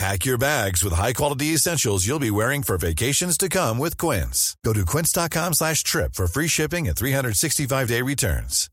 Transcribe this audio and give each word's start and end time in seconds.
Pack 0.00 0.24
your 0.24 0.38
bags 0.38 0.82
with 0.82 0.94
high-quality 0.94 1.52
essentials 1.52 2.06
you'll 2.06 2.18
be 2.18 2.30
wearing 2.30 2.62
for 2.62 2.78
vacations 2.78 3.36
to 3.36 3.50
come 3.50 3.76
with 3.76 3.98
Quince. 3.98 4.56
Go 4.64 4.72
to 4.72 4.86
quince.com 4.86 5.52
slash 5.52 5.82
trip 5.82 6.14
for 6.14 6.26
free 6.26 6.48
shipping 6.48 6.88
and 6.88 6.96
365-day 6.96 8.00
returns. 8.00 8.70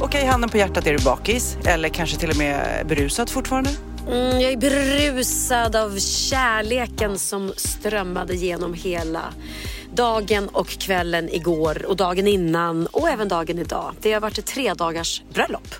Okej, 0.00 0.20
okay, 0.20 0.24
handen 0.24 0.50
på 0.50 0.56
hjärtat, 0.56 0.86
är 0.86 0.98
du 0.98 1.04
bakis? 1.04 1.56
Eller 1.64 1.88
kanske 1.88 2.16
till 2.16 2.30
och 2.30 2.36
med 2.36 2.86
berusad 2.86 3.30
fortfarande? 3.30 3.70
Mm, 4.08 4.40
jag 4.40 4.52
är 4.52 4.56
berusad 4.56 5.76
av 5.76 5.98
kärleken 5.98 7.18
som 7.18 7.52
strömmade 7.56 8.34
genom 8.34 8.74
hela 8.74 9.34
dagen 9.94 10.48
och 10.48 10.68
kvällen 10.68 11.28
igår 11.28 11.86
och 11.86 11.96
dagen 11.96 12.26
innan 12.26 12.86
och 12.86 13.08
även 13.08 13.28
dagen 13.28 13.58
idag. 13.58 13.94
Det 14.00 14.12
har 14.12 14.20
varit 14.20 14.38
ett 14.38 14.46
tre 14.46 14.74
dagars 14.74 15.22
bröllop. 15.34 15.74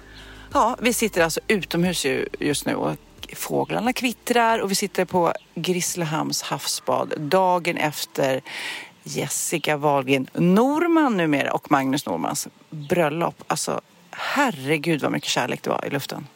Ja, 0.53 0.77
vi 0.81 0.93
sitter 0.93 1.23
alltså 1.23 1.41
utomhus 1.49 2.07
just 2.41 2.67
nu 2.67 2.75
och 2.75 2.97
fåglarna 3.37 3.93
kvittrar 3.93 4.59
och 4.59 4.71
vi 4.71 4.75
sitter 4.75 5.05
på 5.05 5.33
Grisslehamns 5.55 6.43
havsbad 6.43 7.15
dagen 7.19 7.77
efter 7.77 8.41
Jessica 9.03 9.77
Wahlgren 9.77 10.27
Norman 10.35 11.17
numera 11.17 11.53
och 11.53 11.71
Magnus 11.71 12.07
Normans 12.07 12.49
bröllop. 12.71 13.45
Alltså 13.47 13.81
herregud 14.11 15.03
vad 15.03 15.13
mycket 15.13 15.29
kärlek 15.29 15.63
det 15.63 15.71
var 15.71 15.85
i 15.87 15.91
luften. 15.91 16.27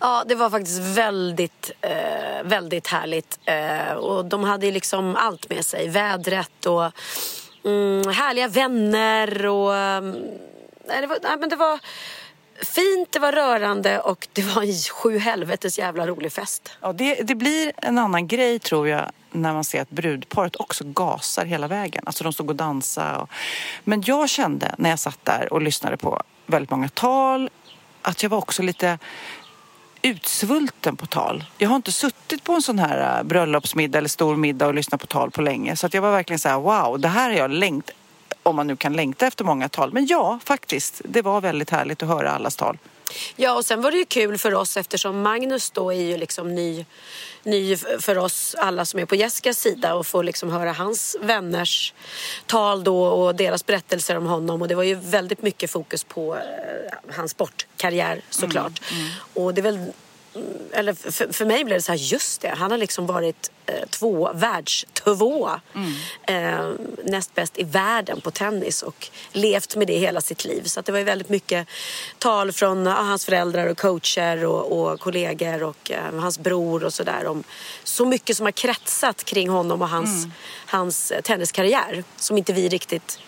Ja, 0.00 0.24
det 0.26 0.34
var 0.34 0.50
faktiskt 0.50 0.80
väldigt, 0.80 1.70
eh, 1.80 2.42
väldigt 2.44 2.86
härligt. 2.86 3.38
Eh, 3.44 3.92
och 3.92 4.24
de 4.24 4.44
hade 4.44 4.70
liksom 4.70 5.16
allt 5.16 5.50
med 5.50 5.64
sig. 5.64 5.88
Vädret 5.88 6.66
och 6.66 6.92
mm, 7.64 8.08
härliga 8.08 8.48
vänner 8.48 9.46
och... 9.46 9.74
Mm, 9.74 10.10
nej, 10.88 11.00
det, 11.00 11.06
var, 11.06 11.18
nej, 11.22 11.36
men 11.38 11.48
det 11.48 11.56
var 11.56 11.78
fint, 12.62 13.12
det 13.12 13.18
var 13.18 13.32
rörande 13.32 14.00
och 14.00 14.28
det 14.32 14.42
var 14.42 14.62
en 14.62 14.74
sju 14.74 15.18
helvetes 15.18 15.78
jävla 15.78 16.06
rolig 16.06 16.32
fest. 16.32 16.70
Ja, 16.80 16.92
det, 16.92 17.14
det 17.14 17.34
blir 17.34 17.72
en 17.76 17.98
annan 17.98 18.28
grej 18.28 18.58
tror 18.58 18.88
jag 18.88 19.10
när 19.30 19.52
man 19.52 19.64
ser 19.64 19.82
att 19.82 19.90
brudparet 19.90 20.56
också 20.56 20.84
gasar 20.84 21.44
hela 21.44 21.66
vägen. 21.66 22.02
Alltså 22.06 22.24
de 22.24 22.32
stod 22.32 22.50
och 22.50 22.56
dansade. 22.56 23.18
Och... 23.18 23.30
Men 23.84 24.02
jag 24.06 24.28
kände 24.28 24.74
när 24.78 24.90
jag 24.90 24.98
satt 24.98 25.24
där 25.24 25.52
och 25.52 25.62
lyssnade 25.62 25.96
på 25.96 26.22
väldigt 26.46 26.70
många 26.70 26.88
tal 26.88 27.50
att 28.02 28.22
jag 28.22 28.30
var 28.30 28.38
också 28.38 28.62
lite 28.62 28.98
utsvulten 30.02 30.96
på 30.96 31.06
tal. 31.06 31.44
Jag 31.58 31.68
har 31.68 31.76
inte 31.76 31.92
suttit 31.92 32.44
på 32.44 32.52
en 32.52 32.62
sån 32.62 32.78
här 32.78 33.18
äh, 33.18 33.24
bröllopsmiddag 33.24 33.98
eller 33.98 34.08
stor 34.08 34.36
middag 34.36 34.66
och 34.66 34.74
lyssnat 34.74 35.00
på 35.00 35.06
tal 35.06 35.30
på 35.30 35.42
länge. 35.42 35.76
Så 35.76 35.86
att 35.86 35.94
jag 35.94 36.02
var 36.02 36.10
verkligen 36.10 36.38
så 36.38 36.48
här, 36.48 36.58
wow, 36.58 37.00
det 37.00 37.08
här 37.08 37.30
har 37.30 37.36
jag 37.36 37.50
längt 37.50 37.90
om 38.42 38.56
man 38.56 38.66
nu 38.66 38.76
kan 38.76 38.92
längta 38.92 39.26
efter 39.26 39.44
många 39.44 39.68
tal. 39.68 39.92
Men 39.92 40.06
ja, 40.06 40.38
faktiskt, 40.44 41.00
det 41.04 41.22
var 41.22 41.40
väldigt 41.40 41.70
härligt 41.70 42.02
att 42.02 42.08
höra 42.08 42.30
allas 42.30 42.56
tal. 42.56 42.78
Ja, 43.36 43.56
och 43.56 43.64
sen 43.64 43.82
var 43.82 43.90
det 43.90 43.96
ju 43.96 44.04
kul 44.04 44.38
för 44.38 44.54
oss 44.54 44.76
eftersom 44.76 45.22
Magnus 45.22 45.70
då 45.70 45.92
är 45.92 46.02
ju 46.02 46.16
liksom 46.16 46.54
ny, 46.54 46.86
ny 47.42 47.76
för 47.76 48.18
oss 48.18 48.54
alla 48.58 48.84
som 48.84 49.00
är 49.00 49.04
på 49.04 49.14
Jessicas 49.14 49.58
sida 49.58 49.94
och 49.94 50.06
få 50.06 50.22
liksom 50.22 50.50
höra 50.50 50.72
hans 50.72 51.16
vänners 51.20 51.94
tal 52.46 52.84
då 52.84 53.02
och 53.02 53.34
deras 53.34 53.66
berättelser 53.66 54.16
om 54.16 54.26
honom. 54.26 54.62
Och 54.62 54.68
det 54.68 54.74
var 54.74 54.82
ju 54.82 54.94
väldigt 54.94 55.42
mycket 55.42 55.70
fokus 55.70 56.04
på 56.04 56.34
eh, 56.36 57.14
hans 57.16 57.30
sportkarriär 57.30 58.20
såklart. 58.30 58.80
Och 59.34 59.54
det 59.54 59.60
är 59.60 59.62
väl 59.62 59.92
eller 60.72 60.94
för, 60.94 61.32
för 61.32 61.44
mig 61.44 61.64
blev 61.64 61.78
det 61.78 61.82
så 61.82 61.92
här, 61.92 61.98
just 61.98 62.40
det, 62.40 62.48
han 62.48 62.70
har 62.70 62.78
liksom 62.78 63.06
varit 63.06 63.50
eh, 63.66 63.88
två, 63.90 64.30
världstvåa. 64.34 65.60
Eh, 66.22 66.70
näst 67.04 67.34
bäst 67.34 67.58
i 67.58 67.64
världen 67.64 68.20
på 68.20 68.30
tennis 68.30 68.82
och 68.82 69.08
levt 69.32 69.76
med 69.76 69.86
det 69.86 69.98
hela 69.98 70.20
sitt 70.20 70.44
liv. 70.44 70.62
Så 70.64 70.80
det 70.80 70.92
var 70.92 70.98
ju 70.98 71.04
väldigt 71.04 71.28
mycket 71.28 71.68
tal 72.18 72.52
från 72.52 72.86
ja, 72.86 72.92
hans 72.92 73.24
föräldrar 73.24 73.66
och 73.66 73.78
coacher 73.78 74.44
och, 74.44 74.72
och 74.72 75.00
kollegor 75.00 75.62
och 75.62 75.90
eh, 75.90 76.20
hans 76.20 76.38
bror 76.38 76.84
och 76.84 76.94
sådär 76.94 77.26
om 77.26 77.44
så 77.84 78.04
mycket 78.04 78.36
som 78.36 78.46
har 78.46 78.52
kretsat 78.52 79.24
kring 79.24 79.48
honom 79.48 79.82
och 79.82 79.88
hans, 79.88 80.26
hans 80.66 81.10
eh, 81.10 81.20
tenniskarriär 81.20 82.04
som 82.16 82.38
inte 82.38 82.52
vi 82.52 82.68
riktigt 82.68 83.18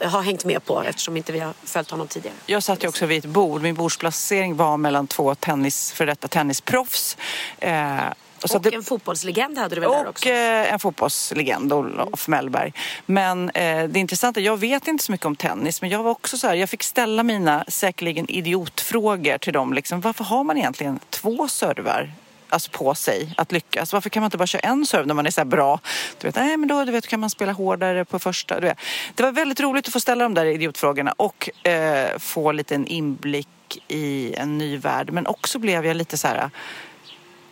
har 0.00 0.22
hängt 0.22 0.44
med 0.44 0.64
på 0.64 0.82
eftersom 0.82 1.16
inte 1.16 1.32
vi 1.32 1.38
har 1.38 1.52
följt 1.64 1.90
honom 1.90 2.06
tidigare. 2.08 2.34
Jag 2.46 2.62
satt 2.62 2.84
ju 2.84 2.88
också 2.88 3.06
vid 3.06 3.18
ett 3.24 3.30
bord. 3.30 3.62
Min 3.62 3.74
bordsplacering 3.74 4.56
var 4.56 4.76
mellan 4.76 5.06
två 5.06 5.34
tennis, 5.34 5.92
för 5.92 6.06
detta 6.06 6.28
tennisproffs. 6.28 7.16
Eh, 7.58 7.96
och 8.42 8.54
Och 8.54 8.62
det- 8.62 8.74
en 8.74 8.82
fotbollslegend 8.82 9.58
hade 9.58 9.74
du 9.74 9.80
väl 9.80 9.90
där 9.90 10.02
och 10.04 10.08
också? 10.08 10.28
eh, 10.28 10.72
en 10.72 10.78
fotbollslegend, 10.78 11.72
Olof 11.72 12.28
Mellberg. 12.28 12.72
Men 13.06 13.50
eh, 13.50 13.84
det 13.84 14.00
intressanta, 14.00 14.40
jag 14.40 14.56
vet 14.56 14.88
inte 14.88 15.04
så 15.04 15.12
mycket 15.12 15.26
om 15.26 15.36
tennis, 15.36 15.80
men 15.80 15.90
jag 15.90 16.02
var 16.02 16.10
också 16.10 16.38
så 16.38 16.46
här, 16.48 16.54
jag 16.54 16.68
fick 16.70 16.82
ställa 16.82 17.22
mina 17.22 17.64
säkerligen 17.68 18.30
idiotfrågor 18.30 19.38
till 19.38 19.52
dem. 19.52 19.72
Liksom, 19.72 20.00
varför 20.00 20.24
har 20.24 20.44
man 20.44 20.58
egentligen 20.58 20.98
två 21.10 21.48
servar? 21.48 22.12
Alltså 22.48 22.70
på 22.70 22.94
sig 22.94 23.34
att 23.36 23.52
lyckas. 23.52 23.92
Varför 23.92 24.10
kan 24.10 24.20
man 24.20 24.26
inte 24.26 24.38
bara 24.38 24.46
köra 24.46 24.60
en 24.60 24.86
serve 24.86 25.06
när 25.06 25.14
man 25.14 25.26
är 25.26 25.30
så 25.30 25.40
här 25.40 25.46
bra? 25.46 25.80
Du 26.18 26.28
vet, 26.28 26.36
nej 26.36 26.56
men 26.56 26.68
då 26.68 26.84
du 26.84 26.92
vet, 26.92 27.06
kan 27.06 27.20
man 27.20 27.30
spela 27.30 27.52
hårdare 27.52 28.04
på 28.04 28.18
första. 28.18 28.60
Du 28.60 28.66
vet. 28.66 28.78
Det 29.14 29.22
var 29.22 29.32
väldigt 29.32 29.60
roligt 29.60 29.86
att 29.86 29.92
få 29.92 30.00
ställa 30.00 30.24
de 30.24 30.34
där 30.34 30.44
idiotfrågorna 30.44 31.14
och 31.16 31.66
eh, 31.66 32.18
få 32.18 32.52
lite 32.52 32.74
en 32.74 32.86
inblick 32.86 33.48
i 33.88 34.34
en 34.34 34.58
ny 34.58 34.76
värld. 34.76 35.12
Men 35.12 35.26
också 35.26 35.58
blev 35.58 35.86
jag 35.86 35.96
lite 35.96 36.18
så 36.18 36.28
här 36.28 36.50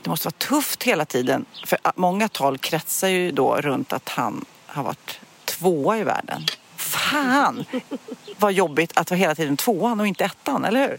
det 0.07 0.11
måste 0.11 0.27
vara 0.27 0.35
tufft 0.39 0.83
hela 0.83 1.05
tiden. 1.05 1.45
För 1.65 1.79
många 1.95 2.29
tal 2.29 2.59
kretsar 2.59 3.09
ju 3.09 3.31
då 3.31 3.57
runt 3.57 3.93
att 3.93 4.09
han 4.09 4.45
har 4.67 4.83
varit 4.83 5.21
tvåa 5.45 5.99
i 5.99 6.03
världen. 6.05 6.43
Fan 6.77 7.65
vad 8.39 8.53
jobbigt 8.53 8.99
att 8.99 9.11
vara 9.11 9.19
hela 9.19 9.35
tiden 9.35 9.57
tvåan 9.57 10.01
och 10.01 10.07
inte 10.07 10.25
ettan, 10.25 10.65
eller 10.65 10.89
hur? 10.89 10.99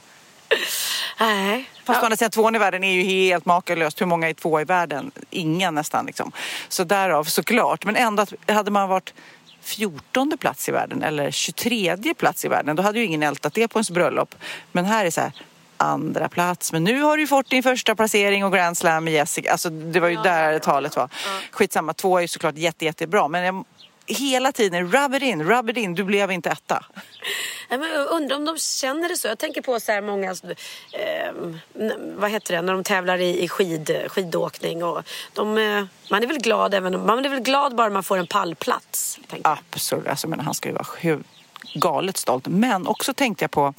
Nej. 1.19 1.69
Fast 1.84 2.02
å 2.02 2.06
andra 2.06 2.18
sidan, 2.18 2.31
tvåan 2.31 2.56
i 2.56 2.59
världen 2.59 2.84
är 2.84 2.94
ju 2.94 3.03
helt 3.03 3.46
makalöst. 3.46 4.02
Hur 4.02 4.06
många 4.06 4.30
är 4.30 4.34
tvåa 4.34 4.62
i 4.62 4.66
världen? 4.66 5.12
Ingen 5.30 5.75
nästan 5.75 6.06
liksom. 6.06 6.31
Så 6.69 6.84
därav 6.84 7.24
såklart. 7.24 7.85
Men 7.85 7.96
ändå, 7.96 8.25
hade 8.47 8.72
man 8.72 8.90
varit 8.90 9.13
14 9.62 10.38
plats 10.40 10.69
i 10.69 10.72
världen 10.72 11.03
eller 11.03 11.31
23 11.31 12.13
plats 12.18 12.46
i 12.46 12.47
världen, 12.47 12.75
då 12.75 12.84
hade 12.84 13.00
ju 13.00 13.06
ingen 13.06 13.24
ältat 13.24 13.53
det 13.53 13.68
på 13.68 13.80
ens 13.80 13.91
bröllop. 13.91 14.36
Men 14.72 14.86
här 14.86 15.06
är 15.06 15.12
så 15.12 15.22
här, 15.22 15.31
andra 15.78 16.30
plats. 16.30 16.74
Men 16.74 16.84
nu 16.84 17.02
har 17.02 17.18
du 17.18 17.24
ju 17.24 17.28
fått 17.28 17.50
din 17.50 17.63
första 17.63 17.96
placering 17.96 18.46
och 18.46 18.53
Grand 18.53 18.78
Slam 18.78 19.03
med 19.03 19.13
Jessica. 19.13 19.51
Alltså 19.51 19.69
det 19.69 20.00
var 20.00 20.07
ju 20.07 20.16
där 20.16 20.60
talet 20.60 20.95
var. 20.95 21.10
Skitsamma, 21.51 21.94
två 21.94 22.18
är 22.18 22.21
ju 22.21 22.27
såklart 22.27 22.57
jätte, 22.57 22.86
jättebra. 22.86 23.27
Men 23.27 23.44
jag, 23.44 23.66
hela 24.07 24.51
tiden, 24.51 24.92
rub 24.92 25.16
it 25.16 25.24
in, 25.24 25.44
rub 25.44 25.69
it 25.69 25.77
in. 25.77 25.94
Du 25.94 26.04
blev 26.04 26.31
inte 26.31 26.50
etta. 26.50 26.86
Nej, 27.69 27.80
men 27.80 27.90
jag 27.90 28.08
undrar 28.12 28.36
om 28.36 28.46
de 28.46 28.58
känner 28.58 29.10
det 29.10 29.18
så. 29.18 29.28
Jag 29.28 29.40
tänker 29.40 29.62
på 29.62 29.80
så 29.80 29.92
här 29.92 30.02
många, 30.02 30.31
eh, 30.31 31.31
vad 32.16 32.31
heter 32.31 32.56
det, 32.56 32.62
när 32.62 32.74
de 32.74 32.84
tävlar 32.84 33.18
i, 33.18 33.44
i 33.44 33.48
skid, 33.48 34.06
skidåkning. 34.08 34.84
Och 34.84 35.04
de, 35.34 35.58
eh, 35.58 35.86
man 36.12 36.24
är 36.24 36.28
väl 36.28 36.38
glad 36.38 36.74
även 36.74 37.06
man 37.06 37.25
är 37.25 37.30
väl 37.30 37.40
glad 37.40 37.75
bara 37.75 37.90
man 37.90 38.04
får 38.04 38.18
en 38.18 38.28
pallplats. 38.28 39.19
Absolut, 39.42 40.08
alltså, 40.08 40.28
men 40.28 40.40
han 40.40 40.54
ska 40.54 40.69
ju 40.69 40.75
vara 40.75 40.88
hur 41.00 41.24
galet 41.74 42.18
stolt. 42.18 42.48
Men 42.48 42.88
också 42.88 43.14
tänkte 43.14 43.44
jag 43.44 43.52
på 43.52 43.74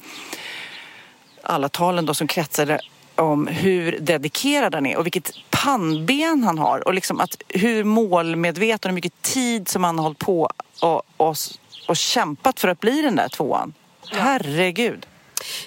alla 1.41 1.69
talen 1.69 2.05
då 2.05 2.13
som 2.13 2.27
kretsade 2.27 2.79
om 3.15 3.47
hur 3.47 3.99
dedikerad 3.99 4.75
han 4.75 4.85
är 4.85 4.97
och 4.97 5.05
vilket 5.05 5.31
pannben 5.49 6.43
han 6.43 6.57
har 6.57 6.87
och 6.87 6.93
liksom 6.93 7.19
att 7.19 7.41
hur 7.47 7.83
målmedveten 7.83 8.89
och 8.89 8.95
mycket 8.95 9.21
tid 9.21 9.67
som 9.67 9.83
han 9.83 9.97
har 9.97 10.03
hållit 10.03 10.19
på 10.19 10.49
och, 10.81 11.01
och, 11.17 11.35
och 11.89 11.97
kämpat 11.97 12.59
för 12.59 12.67
att 12.67 12.79
bli 12.79 13.01
den 13.01 13.15
där 13.15 13.29
tvåan. 13.29 13.73
Herregud. 14.11 15.05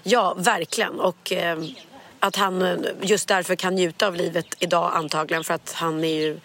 Ja, 0.02 0.34
verkligen. 0.38 1.00
Och 1.00 1.32
eh, 1.32 1.58
att 2.20 2.36
han 2.36 2.86
just 3.00 3.28
därför 3.28 3.54
kan 3.54 3.74
njuta 3.74 4.06
av 4.06 4.16
livet 4.16 4.46
idag 4.58 4.92
antagligen 4.94 5.44
för 5.44 5.54
att 5.54 5.72
han 5.72 6.04
är 6.04 6.14
ju 6.14 6.40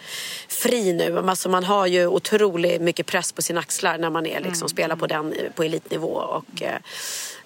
fri 0.47 0.93
nu. 0.93 1.17
Alltså 1.29 1.49
man 1.49 1.63
har 1.63 1.87
ju 1.87 2.07
otroligt 2.07 2.81
mycket 2.81 3.05
press 3.05 3.31
på 3.31 3.41
sina 3.41 3.59
axlar 3.59 3.97
när 3.97 4.09
man 4.09 4.25
är 4.25 4.39
liksom, 4.39 4.61
mm. 4.61 4.69
spelar 4.69 4.95
på, 4.95 5.07
den, 5.07 5.33
på 5.55 5.63
elitnivå. 5.63 6.13
Och, 6.13 6.61
eh, 6.61 6.75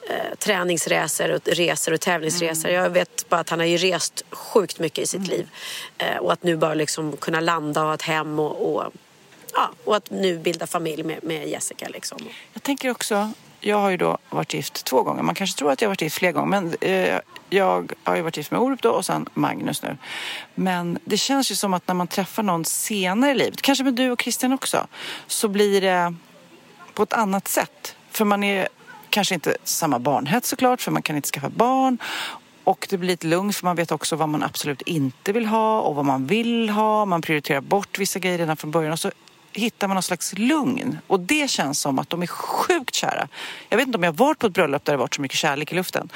eh, 0.10 0.36
träningsresor 0.40 1.32
och 1.32 1.48
resor 1.48 1.94
och 1.94 2.02
tävlingsresor. 2.02 2.70
Mm. 2.70 2.84
Jag 2.84 2.90
vet 2.90 3.30
bara 3.30 3.42
att 3.42 3.50
han 3.50 3.60
har 3.60 3.68
ju 3.68 3.78
rest 3.78 4.24
sjukt 4.32 4.80
mycket 4.80 5.04
i 5.04 5.08
sitt 5.08 5.28
mm. 5.28 5.30
liv. 5.30 5.50
Eh, 5.98 6.18
och 6.18 6.34
att 6.34 6.44
nu 6.44 6.58
bara 6.58 6.74
liksom 6.74 7.18
kunna 7.18 7.40
landa 7.40 7.82
och 7.82 7.88
ha 7.88 7.94
ett 7.94 8.02
hem 8.02 8.40
och, 8.40 8.76
och, 8.76 8.92
ja, 9.54 9.70
och 9.86 9.96
att 9.96 10.10
nu 10.10 10.40
bilda 10.40 10.68
familj 10.68 11.04
med, 11.04 11.24
med 11.24 11.48
Jessica. 11.48 11.88
Liksom. 11.88 12.18
Jag 12.54 12.64
tänker 12.64 12.90
också, 12.90 13.32
jag 13.60 13.78
har 13.78 13.90
ju 13.90 13.98
då 13.98 14.18
varit 14.30 14.54
gift 14.54 14.86
två 14.86 15.04
gånger. 15.04 15.24
Man 15.24 15.36
kanske 15.36 15.58
tror 15.58 15.72
att 15.72 15.82
jag 15.82 15.88
har 15.88 15.92
varit 15.92 16.02
gift 16.02 16.16
fler 16.16 16.32
gånger. 16.32 16.62
Men 16.62 16.76
eh, 16.82 17.20
jag 17.50 17.94
har 18.04 18.16
ju 18.16 18.22
varit 18.22 18.38
gift 18.38 18.52
med 18.52 18.60
Orup 18.60 18.82
då 18.82 18.92
och 18.92 19.06
sen 19.06 19.30
Magnus 19.34 19.84
nu. 19.84 19.98
Men 20.56 21.00
det 21.06 21.18
känns 21.18 21.52
ju 21.52 21.56
som 21.56 21.74
att 21.74 21.88
när 21.88 21.96
man 21.96 22.08
träffar 22.08 22.44
någon 22.44 22.66
senare 22.66 23.32
i 23.32 23.36
livet, 23.36 23.62
kanske 23.62 23.84
med 23.84 23.94
du 23.94 24.12
och 24.12 24.22
Christian 24.22 24.54
också, 24.54 24.88
så 25.28 25.48
blir 25.48 25.82
det 25.82 26.14
på 26.94 27.04
ett 27.04 27.14
annat 27.14 27.48
sätt. 27.48 27.96
För 28.12 28.26
man 28.26 28.44
är 28.44 28.68
kanske 29.10 29.34
inte 29.34 29.58
samma 29.64 30.00
barnhets 30.00 30.50
såklart, 30.50 30.82
för 30.82 30.92
man 30.92 31.02
kan 31.02 31.16
inte 31.16 31.30
skaffa 31.30 31.50
barn. 31.50 31.98
Och 32.64 32.88
det 32.90 32.98
blir 32.98 33.08
lite 33.08 33.28
lugnt 33.28 33.56
för 33.56 33.66
man 33.66 33.76
vet 33.76 33.92
också 33.92 34.16
vad 34.16 34.30
man 34.30 34.44
absolut 34.44 34.82
inte 34.82 35.32
vill 35.32 35.46
ha 35.46 35.82
och 35.82 35.96
vad 35.96 36.06
man 36.06 36.28
vill 36.28 36.70
ha. 36.70 37.06
Man 37.06 37.22
prioriterar 37.22 37.62
bort 37.62 38.00
vissa 38.00 38.20
grejer 38.20 38.38
redan 38.38 38.58
från 38.58 38.72
början 38.72 38.92
och 38.94 39.00
så 39.00 39.12
hittar 39.54 39.88
man 39.88 39.96
någon 39.96 40.04
slags 40.04 40.34
lugn. 40.38 40.98
Och 41.08 41.20
det 41.20 41.50
känns 41.50 41.80
som 41.80 42.00
att 42.00 42.10
de 42.10 42.22
är 42.22 42.28
sjukt 42.28 42.96
kära. 42.96 43.28
Jag 43.70 43.78
vet 43.78 43.88
inte 43.88 43.98
om 43.98 44.04
jag 44.04 44.18
varit 44.18 44.40
på 44.40 44.48
ett 44.48 44.54
bröllop 44.54 44.86
där 44.86 44.94
det 44.94 44.98
varit 44.98 45.16
så 45.16 45.22
mycket 45.22 45.38
kärlek 45.38 45.72
i 45.72 45.76
luften. 45.76 46.10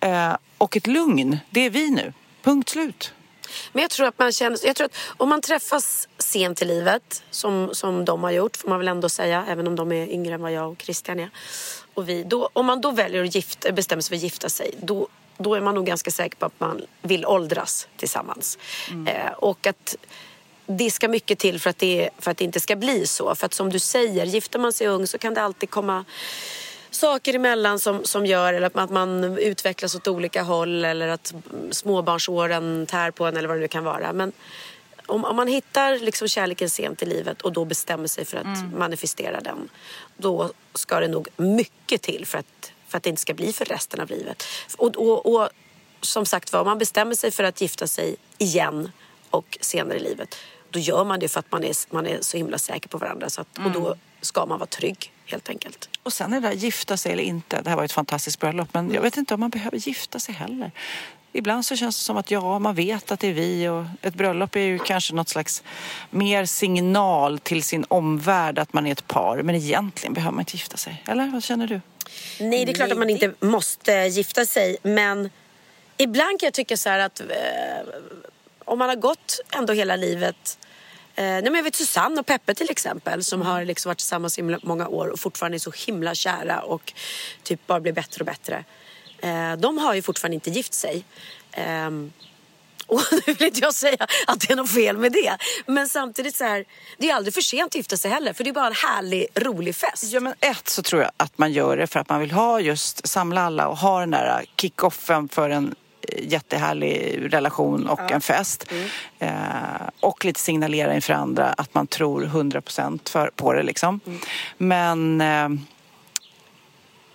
Eh, 0.00 0.36
och 0.58 0.76
ett 0.76 0.86
lugn, 0.86 1.38
det 1.50 1.60
är 1.60 1.70
vi 1.70 1.90
nu. 1.90 2.12
Punkt 2.42 2.68
slut. 2.68 3.12
Men 3.72 3.82
jag 3.82 3.90
tror 3.90 4.06
att 4.06 4.18
man 4.18 4.32
känner, 4.32 4.66
jag 4.66 4.76
tror 4.76 4.84
att 4.84 4.96
om 5.16 5.28
man 5.28 5.40
träffas 5.40 6.08
sent 6.18 6.62
i 6.62 6.64
livet, 6.64 7.22
som, 7.30 7.70
som 7.72 8.04
de 8.04 8.22
har 8.22 8.30
gjort, 8.30 8.56
får 8.56 8.68
man 8.68 8.78
väl 8.78 8.88
ändå 8.88 9.08
säga, 9.08 9.44
även 9.48 9.66
om 9.66 9.76
de 9.76 9.92
är 9.92 10.06
yngre 10.06 10.34
än 10.34 10.42
vad 10.42 10.52
jag 10.52 10.72
och 10.72 10.82
Christian 10.82 11.20
är. 11.20 11.30
Och 11.94 12.08
vi, 12.08 12.24
då, 12.24 12.50
om 12.52 12.66
man 12.66 12.80
då 12.80 12.90
väljer 12.90 13.24
att 13.24 13.34
gifta, 13.34 13.72
bestämmer 13.72 14.02
sig 14.02 14.08
för 14.08 14.16
att 14.16 14.22
gifta 14.22 14.48
sig, 14.48 14.74
då, 14.82 15.08
då 15.38 15.54
är 15.54 15.60
man 15.60 15.74
nog 15.74 15.86
ganska 15.86 16.10
säker 16.10 16.36
på 16.36 16.46
att 16.46 16.60
man 16.60 16.82
vill 17.02 17.26
åldras 17.26 17.88
tillsammans. 17.96 18.58
Mm. 18.90 19.06
Eh, 19.06 19.32
och 19.32 19.66
att 19.66 19.96
det 20.76 20.90
ska 20.90 21.08
mycket 21.08 21.38
till 21.38 21.60
för 21.60 21.70
att, 21.70 21.78
det, 21.78 22.10
för 22.18 22.30
att 22.30 22.36
det 22.36 22.44
inte 22.44 22.60
ska 22.60 22.76
bli 22.76 23.06
så. 23.06 23.34
För 23.34 23.46
att 23.46 23.54
som 23.54 23.70
du 23.70 23.78
säger, 23.78 24.26
gifter 24.26 24.58
man 24.58 24.72
sig 24.72 24.86
ung 24.86 25.06
så 25.06 25.18
kan 25.18 25.34
det 25.34 25.42
alltid 25.42 25.70
komma 25.70 26.04
saker 26.90 27.34
emellan 27.34 27.78
som, 27.78 28.04
som 28.04 28.26
gör 28.26 28.52
eller 28.52 28.78
att 28.78 28.90
man 28.90 29.38
utvecklas 29.38 29.94
åt 29.94 30.08
olika 30.08 30.42
håll 30.42 30.84
eller 30.84 31.08
att 31.08 31.34
småbarnsåren 31.70 32.86
tär 32.86 33.10
på 33.10 33.26
en 33.26 33.36
eller 33.36 33.48
vad 33.48 33.56
det 33.56 33.60
nu 33.60 33.68
kan 33.68 33.84
vara. 33.84 34.12
Men 34.12 34.32
om, 35.06 35.24
om 35.24 35.36
man 35.36 35.48
hittar 35.48 35.98
liksom 35.98 36.28
kärleken 36.28 36.70
sent 36.70 37.02
i 37.02 37.06
livet 37.06 37.42
och 37.42 37.52
då 37.52 37.64
bestämmer 37.64 38.06
sig 38.06 38.24
för 38.24 38.36
att 38.36 38.44
mm. 38.44 38.78
manifestera 38.78 39.40
den 39.40 39.68
då 40.16 40.50
ska 40.74 41.00
det 41.00 41.08
nog 41.08 41.28
mycket 41.36 42.02
till 42.02 42.26
för 42.26 42.38
att, 42.38 42.72
för 42.88 42.96
att 42.96 43.02
det 43.02 43.10
inte 43.10 43.22
ska 43.22 43.34
bli 43.34 43.52
för 43.52 43.64
resten 43.64 44.00
av 44.00 44.10
livet. 44.10 44.44
Och, 44.76 44.96
och, 44.96 45.34
och 45.34 45.48
som 46.00 46.26
sagt 46.26 46.52
var, 46.52 46.60
om 46.60 46.66
man 46.66 46.78
bestämmer 46.78 47.14
sig 47.14 47.30
för 47.30 47.44
att 47.44 47.60
gifta 47.60 47.86
sig 47.86 48.16
igen 48.38 48.90
och 49.30 49.58
senare 49.60 49.98
i 49.98 50.02
livet 50.02 50.36
då 50.72 50.78
gör 50.78 51.04
man 51.04 51.20
det 51.20 51.28
för 51.28 51.40
att 51.40 51.52
man 51.52 51.64
är, 51.64 51.94
man 51.94 52.06
är 52.06 52.18
så 52.20 52.36
himla 52.36 52.58
säker 52.58 52.88
på 52.88 52.98
varandra. 52.98 53.30
Så 53.30 53.40
att, 53.40 53.58
mm. 53.58 53.66
Och 53.66 53.80
då 53.80 53.86
mm. 53.86 53.98
ska 54.20 54.46
man 54.46 54.58
vara 54.58 54.66
trygg 54.66 55.12
helt 55.26 55.48
enkelt. 55.48 55.88
Och 56.02 56.12
sen 56.12 56.32
är 56.32 56.40
det 56.40 56.48
där 56.48 56.54
gifta 56.54 56.96
sig 56.96 57.12
eller 57.12 57.22
inte. 57.22 57.62
Det 57.62 57.70
här 57.70 57.76
var 57.76 57.84
ett 57.84 57.92
fantastiskt 57.92 58.40
bröllop 58.40 58.68
men 58.74 58.94
jag 58.94 59.02
vet 59.02 59.16
inte 59.16 59.34
om 59.34 59.40
man 59.40 59.50
behöver 59.50 59.76
gifta 59.76 60.18
sig 60.18 60.34
heller. 60.34 60.70
Ibland 61.34 61.66
så 61.66 61.76
känns 61.76 61.96
det 61.96 62.02
som 62.02 62.16
att 62.16 62.30
ja, 62.30 62.58
man 62.58 62.74
vet 62.74 63.12
att 63.12 63.20
det 63.20 63.28
är 63.28 63.32
vi 63.32 63.68
och 63.68 63.84
ett 64.02 64.14
bröllop 64.14 64.56
är 64.56 64.60
ju 64.60 64.78
kanske 64.78 65.14
något 65.14 65.28
slags 65.28 65.62
mer 66.10 66.44
signal 66.44 67.38
till 67.38 67.62
sin 67.62 67.84
omvärld 67.88 68.58
att 68.58 68.72
man 68.72 68.86
är 68.86 68.92
ett 68.92 69.06
par. 69.06 69.42
Men 69.42 69.54
egentligen 69.54 70.14
behöver 70.14 70.32
man 70.32 70.40
inte 70.40 70.56
gifta 70.56 70.76
sig. 70.76 71.02
Eller 71.06 71.26
vad 71.26 71.44
känner 71.44 71.66
du? 71.66 71.80
Nej, 72.40 72.64
det 72.64 72.72
är 72.72 72.74
klart 72.74 72.92
att 72.92 72.98
man 72.98 73.10
inte 73.10 73.34
måste 73.40 73.92
gifta 73.92 74.46
sig. 74.46 74.76
Men 74.82 75.30
ibland 75.96 76.40
kan 76.40 76.46
jag 76.46 76.54
tycka 76.54 76.76
så 76.76 76.88
här 76.88 76.98
att 76.98 77.20
eh, 77.20 77.26
om 78.64 78.78
man 78.78 78.88
har 78.88 78.96
gått 78.96 79.40
ändå 79.56 79.72
hela 79.72 79.96
livet 79.96 80.58
Eh, 81.14 81.24
nej 81.24 81.42
men 81.42 81.54
jag 81.54 81.62
vet 81.62 81.74
Susanne 81.74 82.20
och 82.20 82.26
Peppe 82.26 82.54
till 82.54 82.70
exempel 82.70 83.24
som 83.24 83.42
har 83.42 83.64
liksom 83.64 83.90
varit 83.90 83.98
tillsammans 83.98 84.38
i 84.38 84.42
många 84.62 84.88
år 84.88 85.08
och 85.08 85.20
fortfarande 85.20 85.56
är 85.56 85.58
så 85.58 85.72
himla 85.86 86.14
kära 86.14 86.60
och 86.60 86.92
typ 87.42 87.66
bara 87.66 87.80
blir 87.80 87.92
bättre 87.92 88.20
och 88.20 88.26
bättre. 88.26 88.64
Eh, 89.18 89.52
de 89.52 89.78
har 89.78 89.94
ju 89.94 90.02
fortfarande 90.02 90.34
inte 90.34 90.50
gift 90.50 90.74
sig. 90.74 91.04
Eh, 91.52 91.90
och 92.86 93.00
nu 93.26 93.32
vill 93.32 93.46
inte 93.46 93.60
jag 93.60 93.74
säga 93.74 94.06
att 94.26 94.40
det 94.40 94.52
är 94.52 94.56
något 94.56 94.74
fel 94.74 94.98
med 94.98 95.12
det. 95.12 95.36
Men 95.66 95.88
samtidigt 95.88 96.36
så 96.36 96.44
här, 96.44 96.64
det 96.98 97.10
är 97.10 97.14
aldrig 97.14 97.34
för 97.34 97.40
sent 97.40 97.66
att 97.66 97.74
gifta 97.74 97.96
sig 97.96 98.10
heller. 98.10 98.32
För 98.32 98.44
det 98.44 98.50
är 98.50 98.54
bara 98.54 98.66
en 98.66 98.72
härlig, 98.72 99.26
rolig 99.34 99.76
fest. 99.76 100.04
Ja 100.04 100.20
men 100.20 100.34
ett 100.40 100.68
så 100.68 100.82
tror 100.82 101.02
jag 101.02 101.10
att 101.16 101.38
man 101.38 101.52
gör 101.52 101.76
det 101.76 101.86
för 101.86 102.00
att 102.00 102.08
man 102.08 102.20
vill 102.20 102.30
ha 102.30 102.60
just, 102.60 103.08
samla 103.08 103.42
alla 103.42 103.68
och 103.68 103.78
ha 103.78 104.00
den 104.00 104.10
där 104.10 104.44
kickoffen 104.56 105.28
för 105.28 105.50
en 105.50 105.74
jättehärlig 106.18 107.18
relation 107.34 107.86
och 107.86 108.00
ja. 108.00 108.14
en 108.14 108.20
fest. 108.20 108.66
Mm. 108.70 108.88
Eh, 109.18 109.88
och 110.00 110.24
lite 110.24 110.40
signalera 110.40 110.94
inför 110.94 111.12
andra 111.12 111.46
att 111.46 111.74
man 111.74 111.86
tror 111.86 112.24
100 112.24 112.60
procent 112.60 113.16
på 113.36 113.52
det 113.52 113.62
liksom. 113.62 114.00
Mm. 114.06 114.20
Men 114.56 115.20
eh, 115.20 115.62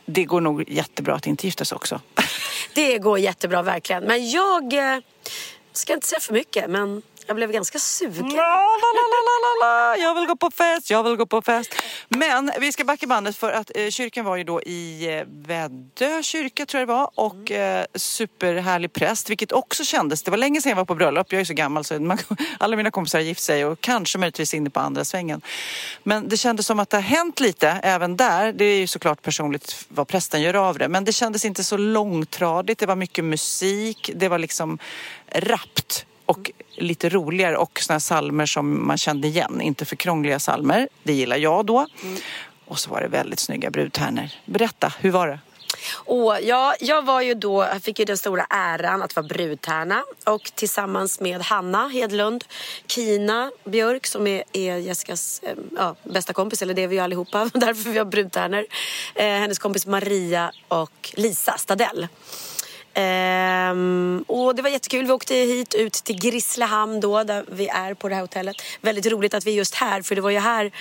det 0.06 0.24
går 0.24 0.42
nog 0.42 0.70
jättebra 0.70 1.16
att 1.16 1.28
inte 1.28 1.48
gifta 1.48 1.66
sig 1.66 1.76
också. 1.76 2.02
det 2.76 2.98
går 2.98 3.20
jättebra 3.20 3.62
verkligen. 3.62 4.04
Men 4.04 4.30
jag 4.30 4.74
eh, 4.74 5.00
ska 5.74 5.94
inte 5.94 6.08
säga 6.08 6.20
för 6.20 6.34
mycket 6.34 6.70
men 6.70 7.02
jag 7.28 7.36
blev 7.36 7.52
ganska 7.52 7.80
sugen. 7.80 8.30
La, 8.30 8.34
la, 8.34 8.90
la, 8.94 9.68
la, 9.68 9.98
Jag 9.98 10.16
vill 10.16 10.26
gå 10.26 10.36
på 10.36 10.52
fest, 10.52 10.90
jag 10.90 11.04
vill 11.04 11.16
gå 11.16 11.26
på 11.26 11.42
fest. 11.42 11.76
Men 12.10 12.52
vi 12.60 12.72
ska 12.72 12.84
backa 12.84 13.08
bandet 13.08 13.38
för 13.38 13.52
att 13.52 13.72
eh, 13.76 13.90
kyrkan 13.90 14.26
var 14.26 14.36
ju 14.36 14.44
då 14.44 14.62
i 14.62 15.16
eh, 15.18 15.24
Väddö 15.28 16.24
kyrka 16.24 16.66
tror 16.66 16.80
jag 16.80 16.88
det 16.88 16.94
var 16.94 17.10
och 17.16 17.52
eh, 17.52 17.86
superhärlig 17.96 18.94
präst 18.94 19.30
vilket 19.30 19.52
också 19.52 19.84
kändes. 19.84 20.24
Det 20.24 20.32
var 20.32 20.38
länge 20.38 20.62
sedan 20.62 20.70
jag 20.70 20.76
var 20.76 20.86
på 20.86 20.96
bröllop. 20.96 21.32
Jag 21.32 21.42
är 21.42 21.46
så 21.46 21.54
gammal 21.54 21.84
så 21.84 22.00
man, 22.00 22.18
alla 22.60 22.76
mina 22.76 22.92
kompisar 22.92 23.20
har 23.20 23.24
gift 23.24 23.44
sig 23.44 23.66
och 23.66 23.82
kanske 23.82 24.18
möjligtvis 24.18 24.54
inne 24.54 24.70
på 24.70 24.80
andra 24.80 25.06
svängen. 25.06 25.42
Men 26.04 26.30
det 26.30 26.38
kändes 26.38 26.66
som 26.66 26.80
att 26.80 26.90
det 26.90 26.98
har 26.98 27.02
hänt 27.02 27.40
lite 27.40 27.70
även 27.84 28.18
där. 28.18 28.52
Det 28.52 28.66
är 28.66 28.80
ju 28.80 28.88
såklart 28.88 29.22
personligt 29.22 29.86
vad 29.88 30.08
prästen 30.08 30.42
gör 30.42 30.54
av 30.54 30.78
det 30.78 30.88
men 30.88 31.06
det 31.06 31.12
kändes 31.12 31.46
inte 31.46 31.64
så 31.64 31.78
långtradigt. 31.78 32.80
Det 32.80 32.86
var 32.86 32.96
mycket 32.96 33.24
musik. 33.24 34.12
Det 34.16 34.30
var 34.30 34.38
liksom 34.38 34.80
rappt 35.32 36.06
och 36.26 36.52
lite 36.78 37.10
roligare 37.10 37.58
och 37.58 37.80
såna 37.80 38.00
salmer 38.00 38.46
som 38.46 38.88
man 38.88 38.98
kände 38.98 39.28
igen. 39.28 39.62
Inte 39.62 39.86
för 39.86 39.96
krångliga 39.96 40.40
salmer, 40.40 40.90
det 41.04 41.14
gillar 41.14 41.38
jag 41.38 41.66
då. 41.66 41.88
Mm. 42.04 42.18
Och 42.66 42.80
så 42.80 42.90
var 42.90 43.02
det 43.02 43.08
väldigt 43.08 43.40
snygga 43.40 43.70
brudtärnor. 43.70 44.30
Berätta, 44.46 44.94
hur 45.00 45.12
var 45.12 45.28
det? 45.28 45.40
Och 45.94 46.38
ja, 46.44 46.76
jag 46.80 47.06
var 47.06 47.22
ju 47.22 47.34
då, 47.34 47.64
jag 47.64 47.84
fick 47.84 48.00
ju 48.00 48.06
den 48.06 48.18
stora 48.18 48.46
äran 48.50 49.02
att 49.02 49.16
vara 49.16 49.28
brudtärna 49.28 50.04
och 50.26 50.52
tillsammans 50.56 51.20
med 51.20 51.42
Hanna 51.42 51.88
Hedlund, 51.88 52.44
Kina 52.88 53.52
Björk 53.66 54.08
som 54.08 54.28
är, 54.28 54.44
är 54.54 54.78
Jessicas 54.78 55.42
eh, 55.44 55.56
ja, 55.78 55.96
bästa 56.04 56.34
kompis, 56.34 56.62
eller 56.62 56.74
det 56.74 56.82
är 56.82 56.88
vi 56.88 56.96
ju 56.96 57.02
allihopa, 57.02 57.50
därför 57.54 57.90
vi 57.90 57.98
har 57.98 58.06
brudtärnor. 58.06 58.66
Eh, 59.16 59.26
hennes 59.26 59.60
kompis 59.60 59.86
Maria 59.86 60.52
och 60.68 61.14
Lisa 61.14 61.58
Stadell. 61.58 62.08
Ehm, 63.00 64.24
och 64.28 64.56
det 64.56 64.62
var 64.62 64.70
jättekul. 64.70 65.06
Vi 65.06 65.12
åkte 65.12 65.34
hit 65.34 65.74
ut 65.74 65.94
till 65.94 66.20
Grisslehamn 66.20 67.00
då, 67.00 67.24
där 67.24 67.46
vi 67.48 67.68
är 67.68 67.94
på 67.94 68.10
det 68.10 68.16
här 68.16 68.22
hotellet. 68.22 68.56
Väldigt 68.82 69.06
roligt 69.06 69.34
att 69.34 69.46
vi 69.46 69.52
är 69.52 69.56
just 69.56 69.76
här, 69.76 70.02
för 70.02 70.16
det 70.16 70.22
var 70.22 70.30
ju 70.30 70.40
här 70.40 70.72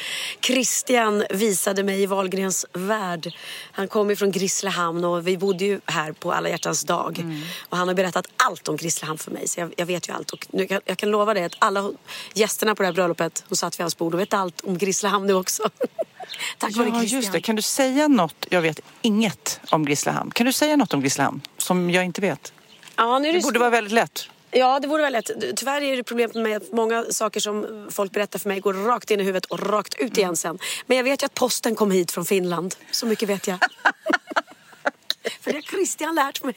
Christian 0.40 1.24
visade 1.30 1.82
mig 1.82 2.02
i 2.02 2.06
Wahlgrens 2.06 2.66
värld. 2.72 3.32
Han 3.72 3.88
kom 3.88 4.10
ju 4.10 4.16
från 4.16 4.30
Grisslehamn 4.30 5.04
och 5.04 5.28
vi 5.28 5.38
bodde 5.38 5.64
ju 5.64 5.80
här 5.86 6.12
på 6.12 6.32
alla 6.32 6.48
hjärtans 6.48 6.84
dag. 6.84 7.18
Mm. 7.18 7.40
Och 7.68 7.76
han 7.76 7.88
har 7.88 7.94
berättat 7.94 8.26
allt 8.36 8.68
om 8.68 8.76
Grisslehamn 8.76 9.18
för 9.18 9.30
mig, 9.30 9.48
så 9.48 9.60
jag, 9.60 9.74
jag 9.76 9.86
vet 9.86 10.08
ju 10.08 10.12
allt. 10.12 10.30
Och 10.30 10.46
nu, 10.50 10.66
jag, 10.70 10.82
jag, 10.84 10.98
kan 10.98 11.10
lova 11.10 11.34
dig 11.34 11.44
att 11.44 11.56
alla 11.58 11.90
gästerna 12.34 12.74
på 12.74 12.82
det 12.82 12.86
här 12.86 12.94
bröllopet 12.94 13.44
som 13.48 13.56
satt 13.56 13.78
vid 13.78 13.84
hans 13.84 13.96
bord, 13.96 14.12
de 14.12 14.18
vet 14.18 14.34
allt 14.34 14.60
om 14.60 14.78
Grisslehamn 14.78 15.26
nu 15.26 15.34
också. 15.34 15.62
Tack 16.58 16.76
vare 16.76 16.88
ja, 16.88 17.02
just 17.02 17.32
det. 17.32 17.40
Kan 17.40 17.56
du 17.56 17.62
säga 17.62 18.08
något? 18.08 18.46
Jag 18.50 18.62
vet 18.62 18.80
inget 19.02 19.60
om 19.70 19.84
Grisslehamn. 19.84 20.30
Kan 20.30 20.46
du 20.46 20.52
säga 20.52 20.76
något 20.76 20.94
om 20.94 21.00
Grisslehamn 21.00 21.40
som 21.58 21.90
jag 21.90 22.04
inte 22.04 22.20
vet? 22.20 22.52
Ja, 22.96 23.18
nu 23.18 23.32
det, 23.32 23.38
det 23.38 23.42
borde 23.42 23.58
vara 23.58 23.70
väldigt 23.70 23.92
lätt. 23.92 24.28
Ja, 24.50 24.80
det 24.80 24.88
vore 24.88 25.02
väl 25.02 25.12
lätt. 25.12 25.30
Tyvärr 25.56 25.82
är 25.82 25.96
det 25.96 26.02
problemet 26.02 26.36
med 26.36 26.56
att 26.56 26.72
många 26.72 27.04
saker 27.10 27.40
som 27.40 27.86
folk 27.90 28.12
berättar 28.12 28.38
för 28.38 28.48
mig 28.48 28.60
går 28.60 28.74
rakt 28.74 29.10
in 29.10 29.20
i 29.20 29.22
huvudet 29.22 29.44
och 29.44 29.70
rakt 29.70 29.94
ut 29.94 30.18
igen 30.18 30.36
sen. 30.36 30.58
Men 30.86 30.96
jag 30.96 31.04
vet 31.04 31.22
ju 31.22 31.26
att 31.26 31.34
posten 31.34 31.74
kom 31.74 31.90
hit 31.90 32.10
från 32.10 32.24
Finland. 32.24 32.74
Så 32.90 33.06
mycket 33.06 33.28
vet 33.28 33.46
jag. 33.46 33.58
för 35.40 35.50
det 35.50 35.56
har 35.56 35.62
Christian 35.62 36.14
lärt 36.14 36.44
mig. 36.44 36.54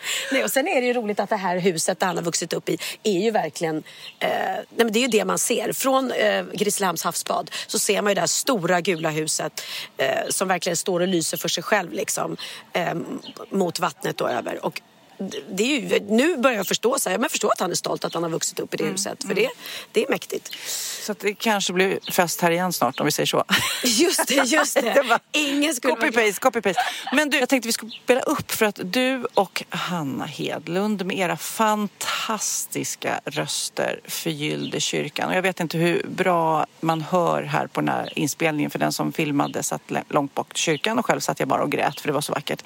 Nej, 0.32 0.44
och 0.44 0.50
sen 0.50 0.68
är 0.68 0.80
det 0.80 0.86
ju 0.86 0.92
roligt 0.92 1.20
att 1.20 1.30
det 1.30 1.36
här 1.36 1.58
huset 1.58 2.02
alla 2.02 2.08
han 2.08 2.16
har 2.16 2.24
vuxit 2.24 2.52
upp 2.52 2.68
i 2.68 2.78
är 3.02 3.20
ju 3.20 3.30
verkligen... 3.30 3.76
Eh, 4.18 4.28
nej, 4.28 4.66
men 4.76 4.92
det 4.92 4.98
är 4.98 5.02
ju 5.02 5.08
det 5.08 5.24
man 5.24 5.38
ser. 5.38 5.72
Från 5.72 6.12
eh, 6.12 6.44
Grisslehamns 6.52 7.04
havsbad 7.04 7.50
så 7.66 7.78
ser 7.78 8.02
man 8.02 8.10
ju 8.10 8.14
det 8.14 8.20
här 8.20 8.26
stora 8.26 8.80
gula 8.80 9.10
huset 9.10 9.62
eh, 9.96 10.28
som 10.28 10.48
verkligen 10.48 10.76
står 10.76 11.00
och 11.00 11.08
lyser 11.08 11.36
för 11.36 11.48
sig 11.48 11.62
själv 11.62 11.92
liksom, 11.92 12.36
eh, 12.72 12.94
mot 13.50 13.80
vattnet 13.80 14.20
och 14.20 14.30
över. 14.30 14.66
Och 14.66 14.80
det 15.50 15.62
är 15.62 15.80
ju, 15.80 16.00
nu 16.00 16.36
börjar 16.36 16.56
jag 16.56 16.66
förstå, 16.66 16.98
så 16.98 17.10
här, 17.10 17.16
men 17.18 17.22
jag 17.22 17.30
förstår 17.30 17.52
att 17.52 17.60
han 17.60 17.70
är 17.70 17.74
stolt 17.74 18.04
att 18.04 18.14
han 18.14 18.22
har 18.22 18.30
vuxit 18.30 18.60
upp 18.60 18.74
i 18.74 18.76
det 18.76 18.82
Mm, 18.82 18.92
huset. 18.94 19.24
För 19.24 19.34
det, 19.34 19.48
det 19.92 20.04
är 20.04 20.10
mäktigt. 20.10 20.50
Så 21.06 21.14
det 21.20 21.34
kanske 21.34 21.72
blir 21.72 21.98
fest 22.12 22.40
här 22.40 22.50
igen 22.50 22.72
snart 22.72 23.00
om 23.00 23.06
vi 23.06 23.12
säger 23.12 23.26
så. 23.26 23.44
Just 23.84 24.28
det, 24.28 24.34
just 24.34 24.74
det. 24.74 24.80
Det 24.94 25.02
var- 25.02 25.20
Ingen 25.32 25.74
skulle. 25.74 25.94
Copy-paste, 25.94 26.40
copy-paste. 26.40 26.78
Men 27.12 27.30
du, 27.30 27.38
jag 27.38 27.48
tänkte 27.48 27.66
vi 27.68 27.72
skulle 27.72 27.92
spela 28.04 28.20
upp 28.20 28.50
för 28.50 28.66
att 28.66 28.78
du 28.84 29.24
och 29.34 29.62
Hanna 29.68 30.26
Hedlund 30.26 31.04
med 31.06 31.18
era 31.18 31.36
fantastiska 31.36 33.20
röster 33.24 34.00
förgyllde 34.04 34.80
kyrkan. 34.80 35.28
Och 35.28 35.34
jag 35.36 35.42
vet 35.42 35.60
inte 35.60 35.78
hur 35.78 36.06
bra 36.08 36.66
man 36.80 37.00
hör 37.00 37.42
här 37.42 37.66
på 37.66 37.80
den 37.80 37.88
här 37.88 38.18
inspelningen 38.18 38.70
för 38.70 38.78
den 38.78 38.92
som 38.92 39.12
filmade 39.12 39.62
satt 39.62 39.82
långt 40.08 40.34
bak 40.34 40.48
till 40.48 40.62
kyrkan 40.62 40.98
och 40.98 41.06
själv 41.06 41.20
satt 41.20 41.38
jag 41.40 41.48
bara 41.48 41.62
och 41.62 41.72
grät 41.72 42.00
för 42.00 42.08
det 42.08 42.12
var 42.14 42.20
så 42.20 42.32
vackert. 42.32 42.62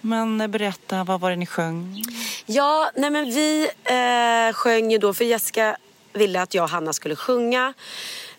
Men 0.00 0.40
eh, 0.40 0.46
berätta, 0.46 1.04
vad 1.04 1.20
var 1.20 1.30
det 1.30 1.36
ni 1.36 1.46
sjöng? 1.46 1.75
Mm. 1.76 2.02
Ja, 2.46 2.90
nej 2.94 3.10
men 3.10 3.24
vi 3.30 3.70
eh, 3.84 4.54
sjöng 4.54 4.90
ju 4.90 4.98
då, 4.98 5.14
för 5.14 5.24
Jessica 5.24 5.76
ville 6.12 6.42
att 6.42 6.54
jag 6.54 6.62
och 6.62 6.70
Hanna 6.70 6.92
skulle 6.92 7.16
sjunga. 7.16 7.74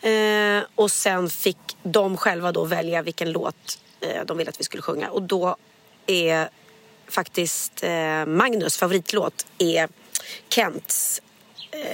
Eh, 0.02 0.64
och 0.76 0.92
sen 0.92 1.30
fick 1.30 1.58
de 1.84 2.18
själva 2.18 2.52
då 2.52 2.66
välja 2.66 3.02
vilken 3.02 3.32
låt 3.32 3.80
eh, 4.00 4.26
de 4.26 4.38
ville 4.38 4.50
att 4.50 4.60
vi 4.60 4.64
skulle 4.64 4.84
sjunga. 4.84 5.10
Och 5.10 5.22
då 5.22 5.56
är 6.08 6.50
faktiskt 7.08 7.84
eh, 7.84 8.26
Magnus 8.26 8.78
favoritlåt 8.78 9.46
är 9.58 9.90
Kents 10.50 11.22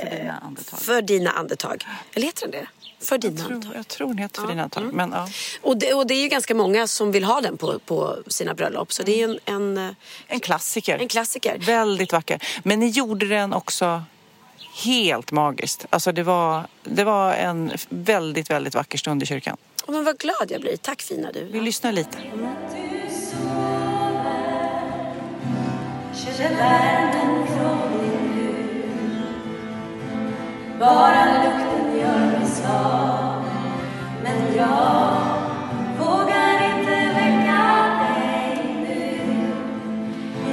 för 0.01 0.11
dina 0.11 0.37
andetag. 0.39 0.79
För 0.79 1.01
dina 1.01 1.31
andetag. 1.31 1.85
Eller 2.13 2.25
heter 2.27 2.41
den 2.47 2.51
det? 2.51 2.67
För 3.05 3.17
dina 3.17 3.41
Jag 3.41 3.51
andetag. 3.51 3.61
tror, 3.63 3.75
jag 3.75 3.87
tror 3.87 4.13
ni 4.13 4.21
heter 4.21 4.41
för 4.41 4.47
dina 4.47 4.61
andetag. 4.63 4.93
Men, 4.93 5.11
ja. 5.11 5.29
Och 5.61 5.77
det, 5.77 5.93
och 5.93 6.07
det 6.07 6.13
är 6.13 6.21
ju 6.21 6.27
ganska 6.27 6.55
många 6.55 6.87
som 6.87 7.11
vill 7.11 7.23
ha 7.23 7.41
den 7.41 7.57
på, 7.57 7.79
på 7.79 8.17
sina 8.27 8.53
bröllop. 8.53 8.93
Så 8.93 9.03
det 9.03 9.11
är 9.11 9.27
ju 9.27 9.39
en, 9.45 9.75
en, 9.77 9.77
eh, 9.87 9.95
En 10.27 10.39
klassiker. 10.39 10.97
en 10.97 11.07
klassiker. 11.07 11.57
Väldigt 11.59 12.11
vacker. 12.13 12.43
Men 12.63 12.79
ni 12.79 12.87
gjorde 12.89 13.27
den 13.27 13.53
också 13.53 14.03
helt 14.83 15.31
magiskt. 15.31 15.85
Alltså 15.89 16.11
det 16.11 16.23
var, 16.23 16.63
det 16.83 17.03
var 17.03 17.33
en 17.33 17.71
väldigt, 17.89 18.49
väldigt 18.49 18.75
vacker 18.75 18.97
stund 18.97 19.23
i 19.23 19.25
kyrkan. 19.25 19.57
Oh, 19.87 19.93
men 19.93 20.03
vad 20.03 20.17
glad 20.17 20.45
jag 20.49 20.61
blir. 20.61 20.77
Tack 20.77 21.01
fina 21.01 21.31
du. 21.31 21.43
Vi 21.43 21.61
lyssnar 21.61 21.91
lite. 21.91 22.17
Känner 26.37 27.22
Bara 30.83 31.25
lukten 31.43 31.99
gör 31.99 32.25
mig 32.39 32.47
svag. 32.47 33.43
Men 34.23 34.57
jag 34.57 35.17
vågar 35.99 36.53
inte 36.69 36.95
väcka 37.15 37.63
dig 37.99 38.75
nu. 38.81 39.01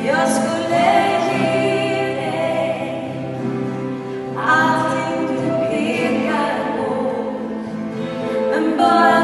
Jag 0.08 0.28
skulle 0.28 0.87
ge 1.30 2.14
dig 2.14 2.78
allting 4.46 5.26
du 5.26 5.66
pekar 5.70 6.54
på 6.76 6.94
Men 8.50 8.76
bara 8.78 9.19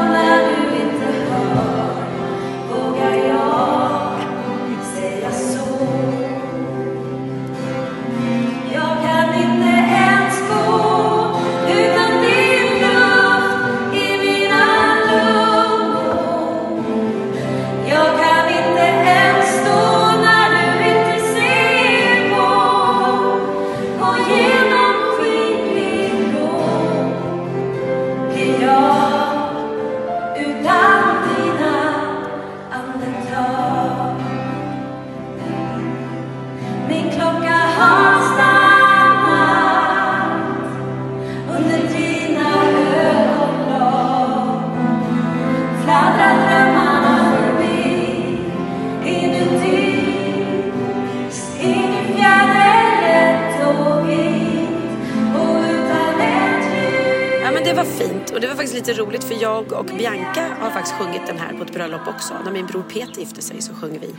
det 58.27 58.33
var 58.33 58.35
och 58.35 58.41
det 58.41 58.47
var 58.47 58.55
faktiskt 58.55 58.73
lite 58.87 58.93
roligt 58.93 59.23
för 59.23 59.41
jag 59.41 59.71
och 59.73 59.85
Bianca 59.85 60.55
har 60.59 60.71
faktiskt 60.71 60.95
sjungit 60.95 61.21
den 61.27 61.37
här 61.39 61.53
på 61.53 61.63
ett 61.63 61.73
bröllop 61.73 62.07
också. 62.07 62.33
När 62.45 62.51
min 62.51 62.65
bror 62.65 62.83
Peter 62.83 63.19
gifte 63.19 63.41
sig 63.41 63.61
så 63.61 63.73
sjöng 63.73 63.99
vi 63.99 64.15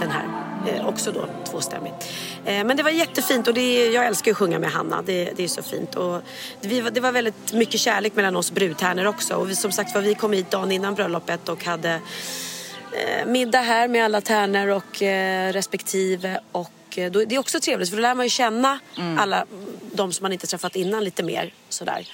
den 0.00 0.10
här. 0.10 0.24
Eh, 0.68 0.86
också 0.88 1.12
då 1.12 1.26
tvåstämmigt. 1.50 1.94
Eh, 2.44 2.64
men 2.64 2.76
det 2.76 2.82
var 2.82 2.90
jättefint 2.90 3.48
och 3.48 3.54
det 3.54 3.86
jag 3.86 4.06
älskar 4.06 4.28
ju 4.28 4.32
att 4.32 4.38
sjunga 4.38 4.58
med 4.58 4.70
Hanna. 4.70 5.02
Det, 5.02 5.30
det 5.36 5.44
är 5.44 5.48
så 5.48 5.62
fint. 5.62 5.94
Och 5.94 6.20
det, 6.60 6.68
vi, 6.68 6.80
var- 6.80 6.90
det 6.90 7.00
var 7.00 7.12
väldigt 7.12 7.52
mycket 7.52 7.80
kärlek 7.80 8.14
mellan 8.16 8.36
oss 8.36 8.52
brudtärnor 8.52 9.04
också. 9.06 9.34
Och 9.34 9.50
vi, 9.50 9.56
som 9.56 9.72
sagt 9.72 9.94
var, 9.94 10.02
vi 10.02 10.14
kom 10.14 10.32
hit 10.32 10.50
dagen 10.50 10.72
innan 10.72 10.94
bröllopet 10.94 11.48
och 11.48 11.64
hade 11.64 11.90
eh, 12.92 13.26
middag 13.26 13.60
här 13.60 13.88
med 13.88 14.04
alla 14.04 14.20
tärnor 14.20 14.68
och 14.68 15.02
eh, 15.02 15.52
respektive. 15.52 16.40
Och 16.52 16.70
då, 16.96 17.24
det 17.24 17.34
är 17.34 17.38
också 17.38 17.60
trevligt 17.60 17.90
för 17.90 17.96
då 17.96 18.02
lär 18.02 18.14
man 18.14 18.26
ju 18.26 18.30
känna 18.30 18.78
alla 19.18 19.46
de 19.92 20.12
som 20.12 20.24
man 20.24 20.32
inte 20.32 20.46
träffat 20.46 20.76
innan 20.76 21.04
lite 21.04 21.22
mer. 21.22 21.54
Sådär. 21.68 22.08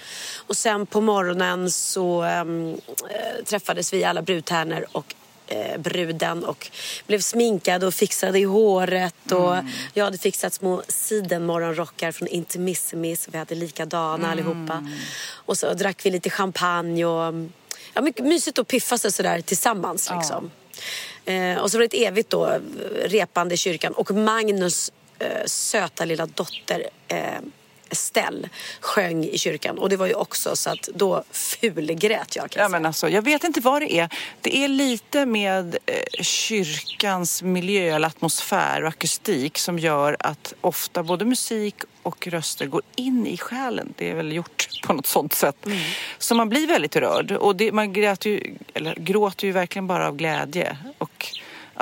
Och 0.47 0.57
sen 0.57 0.87
på 0.87 1.01
morgonen 1.01 1.71
så 1.71 2.25
eh, 2.25 2.45
träffades 3.45 3.93
vi 3.93 4.05
alla 4.05 4.23
brudtärnor 4.23 4.87
och 4.93 5.15
eh, 5.47 5.79
bruden 5.79 6.45
och 6.45 6.71
blev 7.07 7.21
sminkade 7.21 7.87
och 7.87 7.95
fixade 7.95 8.39
i 8.39 8.45
håret. 8.45 9.33
Och 9.33 9.57
Jag 9.95 10.05
hade 10.05 10.19
fixat 10.19 10.55
små 10.55 10.83
sidenmorgonrockar 10.89 12.13
från 12.13 12.29
Intimissimis. 12.29 13.29
Vi 13.33 13.39
hade 13.39 13.55
likadana 13.55 14.31
allihopa. 14.31 14.89
Och 15.33 15.59
så 15.59 15.75
drack 15.75 16.07
vi 16.07 16.11
lite 16.11 16.31
champagne 16.31 17.05
och 17.05 17.35
ja, 17.95 18.03
mycket 18.03 18.25
mysigt 18.25 18.59
att 18.59 18.69
piffa 18.69 18.99
sig 18.99 19.13
sådär 19.13 19.41
tillsammans. 19.41 20.11
Liksom. 20.17 20.51
Eh, 21.25 21.59
och 21.59 21.71
så 21.71 21.79
var 21.79 21.81
det 21.81 21.97
ett 21.97 22.09
evigt 22.09 22.31
då, 22.31 22.47
eh, 22.47 22.61
repande 23.05 23.55
i 23.55 23.57
kyrkan. 23.57 23.93
Och 23.93 24.11
Magnus 24.11 24.93
eh, 25.19 25.45
söta 25.47 26.05
lilla 26.05 26.27
dotter 26.27 26.87
eh, 27.09 27.41
Estelle 27.93 28.49
sjöng 28.81 29.25
i 29.25 29.39
kyrkan. 29.39 29.79
Och 29.79 29.89
det 29.89 29.97
var 29.97 30.07
ju 30.07 30.15
också 30.15 30.57
så 30.57 30.71
att 30.71 30.89
då 30.95 31.25
fulgrät 31.31 32.37
jag 32.37 32.51
kan 32.51 32.63
Ja, 32.63 32.69
men 32.69 32.87
alltså, 32.87 33.09
jag 33.09 33.23
vet 33.23 33.45
inte 33.45 33.61
vad 33.61 33.83
det 33.83 33.95
är. 33.95 34.09
Det 34.41 34.57
är 34.57 34.69
lite 34.69 35.27
med 35.27 35.77
eh, 35.87 36.23
kyrkans 36.23 37.43
miljö, 37.43 37.95
eller 37.95 38.09
atmosfär 38.09 38.83
och 38.83 38.89
akustik 38.89 39.59
som 39.59 39.79
gör 39.79 40.17
att 40.19 40.55
ofta 40.61 41.03
både 41.03 41.25
musik 41.25 41.75
och 42.03 42.27
röster 42.27 42.67
går 42.67 42.83
in 42.97 43.27
i 43.27 43.37
själen. 43.37 43.95
Det 43.97 44.11
är 44.11 44.15
väl 44.15 44.33
gjort 44.33 44.69
på 44.87 44.93
något 44.93 45.07
sånt 45.07 45.33
sätt. 45.33 45.67
Så 46.19 46.35
man 46.35 46.49
blir 46.49 46.67
väldigt 46.67 46.97
rörd. 46.97 47.33
Och 47.33 47.57
det, 47.57 47.73
man 47.73 47.93
grät 47.93 48.27
ju, 48.27 48.55
eller, 48.75 48.95
gråter 48.95 49.47
ju 49.47 49.53
verkligen 49.53 49.87
bara 49.87 50.09
av 50.09 50.17
glädje. 50.17 50.77
Och 50.99 51.27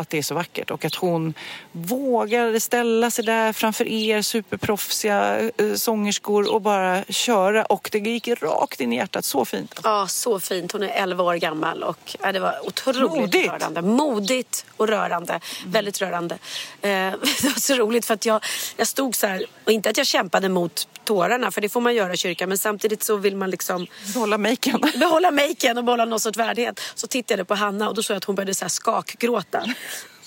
att 0.00 0.10
det 0.10 0.18
är 0.18 0.22
så 0.22 0.34
vackert 0.34 0.70
och 0.70 0.84
att 0.84 0.94
hon 0.94 1.34
vågade 1.72 2.60
ställa 2.60 3.10
sig 3.10 3.24
där 3.24 3.52
framför 3.52 3.88
er 3.88 4.22
superproffsiga 4.22 5.40
eh, 5.40 5.74
sångerskor 5.74 6.52
och 6.52 6.62
bara 6.62 7.04
köra 7.04 7.64
och 7.64 7.88
det 7.92 7.98
gick 7.98 8.28
rakt 8.28 8.80
in 8.80 8.92
i 8.92 8.96
hjärtat. 8.96 9.24
Så 9.24 9.44
fint. 9.44 9.80
Ja, 9.84 10.06
så 10.08 10.40
fint. 10.40 10.72
Hon 10.72 10.82
är 10.82 10.88
11 10.88 11.24
år 11.24 11.34
gammal 11.34 11.82
och 11.82 12.16
ja, 12.22 12.32
det 12.32 12.40
var 12.40 12.66
otroligt 12.66 13.10
Modigt. 13.10 13.52
rörande. 13.52 13.82
Modigt 13.82 14.66
och 14.76 14.88
rörande. 14.88 15.40
Väldigt 15.66 16.00
rörande. 16.00 16.34
Eh, 16.82 16.88
det 17.42 17.44
var 17.44 17.60
så 17.60 17.74
roligt 17.74 18.06
för 18.06 18.14
att 18.14 18.26
jag, 18.26 18.44
jag 18.76 18.86
stod 18.86 19.16
så 19.16 19.26
här, 19.26 19.46
och 19.64 19.72
inte 19.72 19.90
att 19.90 19.96
jag 19.96 20.06
kämpade 20.06 20.48
mot 20.48 20.88
tårarna 21.04 21.50
för 21.50 21.60
det 21.60 21.68
får 21.68 21.80
man 21.80 21.94
göra 21.94 22.12
i 22.12 22.16
kyrkan 22.16 22.48
men 22.48 22.58
samtidigt 22.58 23.02
så 23.02 23.16
vill 23.16 23.36
man 23.36 23.50
liksom 23.50 23.86
Hålla 24.14 24.38
maken. 24.38 24.80
behålla 24.96 25.30
maken 25.30 25.78
och 25.78 25.84
behålla 25.84 26.04
någon 26.04 26.20
sorts 26.20 26.38
värdighet. 26.38 26.80
Så 26.94 27.06
tittade 27.06 27.40
jag 27.40 27.48
på 27.48 27.54
Hanna 27.54 27.88
och 27.88 27.94
då 27.94 28.02
såg 28.02 28.14
jag 28.14 28.18
att 28.18 28.24
hon 28.24 28.34
började 28.36 28.54
så 28.54 28.64
här 28.64 28.68
skakgråta. 28.70 29.64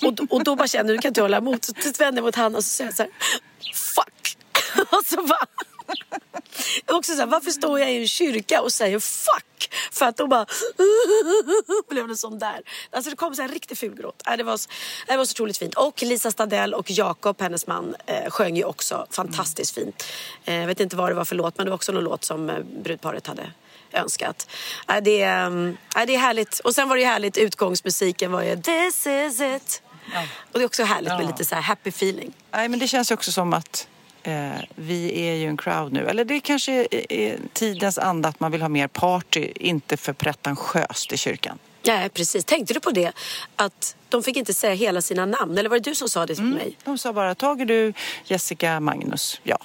Och, 0.06 0.32
och 0.32 0.44
då 0.44 0.56
bara 0.56 0.68
kände 0.68 0.92
jag, 0.92 0.96
nu 0.96 1.02
kan 1.02 1.08
inte 1.08 1.22
hålla 1.22 1.36
emot. 1.36 1.64
Så 1.64 1.72
vände 1.98 2.18
jag 2.18 2.24
mot 2.24 2.36
Hanna 2.36 2.58
och 2.58 2.64
så 2.64 2.68
säger 2.68 2.88
jag 2.88 2.96
så 2.96 3.02
här, 3.02 3.12
fuck. 3.74 4.36
Och 4.90 5.04
så 5.06 5.16
bara... 5.16 5.46
Också 6.86 7.12
så 7.12 7.18
här, 7.18 7.26
varför 7.26 7.50
står 7.50 7.80
jag 7.80 7.92
i 7.92 7.96
en 8.00 8.08
kyrka 8.08 8.62
och 8.62 8.72
säger 8.72 8.98
fuck? 8.98 9.74
För 9.92 10.06
att 10.06 10.16
då 10.16 10.26
bara 10.26 10.46
blev 11.90 12.08
det 12.08 12.16
sån 12.16 12.38
där. 12.38 12.60
Alltså 12.90 13.10
det 13.10 13.16
kom 13.16 13.34
så 13.34 13.42
här 13.42 13.48
riktigt 13.48 13.78
ful 13.78 13.94
gråt. 13.94 14.22
Äh, 14.30 14.36
Det 14.36 14.42
var, 14.42 14.56
så- 14.56 14.70
det 15.06 15.16
var 15.16 15.24
så 15.24 15.32
otroligt 15.32 15.58
fint. 15.58 15.74
Och 15.74 16.02
Lisa 16.02 16.30
Stadell 16.30 16.74
och 16.74 16.90
Jakob, 16.90 17.40
hennes 17.40 17.66
man, 17.66 17.94
eh, 18.06 18.30
sjöng 18.30 18.56
ju 18.56 18.64
också 18.64 19.06
fantastiskt 19.10 19.74
fint. 19.74 20.04
Eh, 20.44 20.54
Jag 20.54 20.66
vet 20.66 20.80
inte 20.80 20.96
vad 20.96 21.10
det 21.10 21.14
var 21.14 21.24
för 21.24 21.36
låt 21.36 21.56
men 21.58 21.66
det 21.66 21.70
var 21.70 21.76
också 21.76 21.92
någon 21.92 22.04
låt 22.04 22.24
som 22.24 22.50
eh, 22.50 22.58
brudparet 22.84 23.26
hade 23.26 23.50
önskat. 23.92 24.48
Äh, 24.88 24.96
Det, 25.02 25.22
är, 25.22 25.46
mm, 25.46 25.76
äh, 25.96 26.06
det 26.06 26.14
är 26.14 26.18
härligt. 26.18 26.58
Och 26.60 26.74
sen 26.74 26.88
var 26.88 26.96
det 26.96 27.02
ju 27.02 27.08
härligt, 27.08 27.36
utgångsmusiken 27.36 28.32
var 28.32 28.42
ju 28.42 28.56
This 28.62 29.06
is 29.06 29.40
it. 29.40 29.82
Och 30.52 30.58
det 30.58 30.60
är 30.60 30.66
också 30.66 30.82
härligt 30.84 31.08
med 31.12 31.22
Ja. 31.22 31.26
lite 31.26 31.44
så 31.44 31.54
här 31.54 31.62
happy 31.62 31.88
feeling. 31.90 32.32
Nej, 32.50 32.68
men 32.68 32.78
det 32.78 32.88
känns 32.88 33.10
ju 33.10 33.14
också 33.14 33.32
som 33.32 33.52
att 33.52 33.88
eh, 34.22 34.50
vi 34.74 35.20
är 35.28 35.34
ju 35.34 35.46
en 35.48 35.56
crowd 35.56 35.92
nu. 35.92 36.06
Eller 36.08 36.24
det 36.24 36.40
kanske 36.40 36.72
är, 36.72 37.12
är 37.12 37.38
tidens 37.52 37.98
anda 37.98 38.28
att 38.28 38.40
man 38.40 38.52
vill 38.52 38.62
ha 38.62 38.68
mer 38.68 38.88
party, 38.88 39.52
inte 39.56 39.96
för 39.96 40.12
pretentiöst 40.12 41.12
i 41.12 41.16
kyrkan. 41.16 41.58
Ja, 41.82 42.08
precis. 42.14 42.44
Tänkte 42.44 42.74
du 42.74 42.80
på 42.80 42.90
det? 42.90 43.12
Att 43.56 43.96
de 44.08 44.22
fick 44.22 44.36
inte 44.36 44.54
säga 44.54 44.74
hela 44.74 45.02
sina 45.02 45.26
namn. 45.26 45.58
Eller 45.58 45.68
var 45.70 45.76
det 45.78 45.90
du 45.90 45.94
som 45.94 46.08
sa 46.08 46.26
det 46.26 46.34
till 46.34 46.44
mig? 46.44 46.76
De 46.84 46.98
sa 46.98 47.12
bara, 47.12 47.34
tager 47.34 47.64
du 47.64 47.92
Jessica 48.24 48.80
Magnus? 48.80 49.40
Ja. 49.42 49.58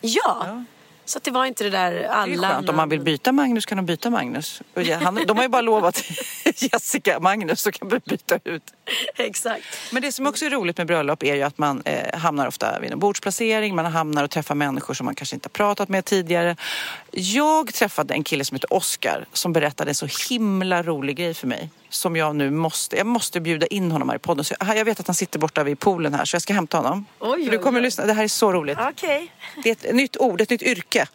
Ja. 0.00 0.64
Så 1.06 1.18
det 1.22 1.30
var 1.30 1.46
inte 1.46 1.64
det 1.64 1.70
där 1.70 2.04
alla 2.04 2.26
Det 2.26 2.32
är 2.32 2.52
skönt. 2.52 2.68
Om 2.68 2.76
man 2.76 2.88
vill 2.88 3.00
byta 3.00 3.32
Magnus 3.32 3.66
kan 3.66 3.76
de 3.76 3.86
byta 3.86 4.10
Magnus. 4.10 4.62
Han, 5.02 5.14
de 5.26 5.36
har 5.36 5.44
ju 5.44 5.48
bara 5.48 5.62
lovat 5.62 6.02
Jessica 6.56 7.20
Magnus 7.20 7.60
så 7.60 7.72
kan 7.72 7.88
vi 7.88 7.98
byta 7.98 8.38
ut. 8.44 8.62
Exakt. 9.16 9.64
Men 9.92 10.02
det 10.02 10.12
som 10.12 10.26
också 10.26 10.44
är 10.44 10.50
roligt 10.50 10.78
med 10.78 10.86
bröllop 10.86 11.22
är 11.22 11.34
ju 11.34 11.42
att 11.42 11.58
man 11.58 11.82
eh, 11.84 12.18
hamnar 12.18 12.46
ofta 12.46 12.80
vid 12.80 12.92
en 12.92 12.98
bordsplacering, 12.98 13.74
man 13.74 13.86
hamnar 13.86 14.24
och 14.24 14.30
träffar 14.30 14.54
människor 14.54 14.94
som 14.94 15.04
man 15.04 15.14
kanske 15.14 15.36
inte 15.36 15.46
har 15.46 15.50
pratat 15.50 15.88
med 15.88 16.04
tidigare. 16.04 16.56
Jag 17.18 17.74
träffade 17.74 18.14
en 18.14 18.24
kille 18.24 18.44
som 18.44 18.54
heter 18.54 18.72
Oscar 18.72 19.26
som 19.32 19.52
berättade 19.52 19.90
en 19.90 19.94
så 19.94 20.08
himla 20.28 20.82
rolig 20.82 21.16
grej 21.16 21.34
för 21.34 21.46
mig. 21.46 21.70
Som 21.88 22.16
jag 22.16 22.36
nu 22.36 22.50
måste, 22.50 22.96
jag 22.96 23.06
måste 23.06 23.40
bjuda 23.40 23.66
in 23.66 23.90
honom 23.92 24.08
här 24.08 24.16
i 24.16 24.18
podden. 24.18 24.44
Så 24.44 24.54
jag, 24.60 24.76
jag 24.76 24.84
vet 24.84 25.00
att 25.00 25.06
han 25.06 25.14
sitter 25.14 25.38
borta 25.38 25.64
vid 25.64 25.78
poolen 25.78 26.14
här 26.14 26.24
så 26.24 26.34
jag 26.34 26.42
ska 26.42 26.52
hämta 26.54 26.76
honom. 26.76 27.04
Oj, 27.20 27.44
För 27.44 27.50
du 27.50 27.56
oj, 27.56 27.62
kommer 27.62 27.78
oj. 27.78 27.82
lyssna, 27.82 28.06
det 28.06 28.12
här 28.12 28.24
är 28.24 28.28
så 28.28 28.52
roligt. 28.52 28.78
Okej. 28.80 29.32
Det 29.62 29.68
är 29.84 29.88
ett 29.90 29.94
nytt 29.94 30.16
ord, 30.16 30.40
ett 30.40 30.50
nytt 30.50 30.62
yrke. 30.62 31.06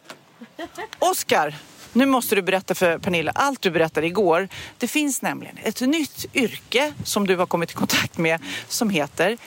Oscar, 0.98 1.54
nu 1.92 2.06
måste 2.06 2.34
du 2.34 2.42
berätta 2.42 2.74
för 2.74 2.98
Pernilla 2.98 3.32
allt 3.34 3.62
du 3.62 3.70
berättade 3.70 4.06
igår. 4.06 4.48
Det 4.78 4.88
finns 4.88 5.22
nämligen 5.22 5.58
ett 5.62 5.80
nytt 5.80 6.26
yrke 6.34 6.92
som 7.04 7.26
du 7.26 7.36
har 7.36 7.46
kommit 7.46 7.70
i 7.70 7.74
kontakt 7.74 8.18
med 8.18 8.40
som 8.68 8.90
heter 8.90 9.38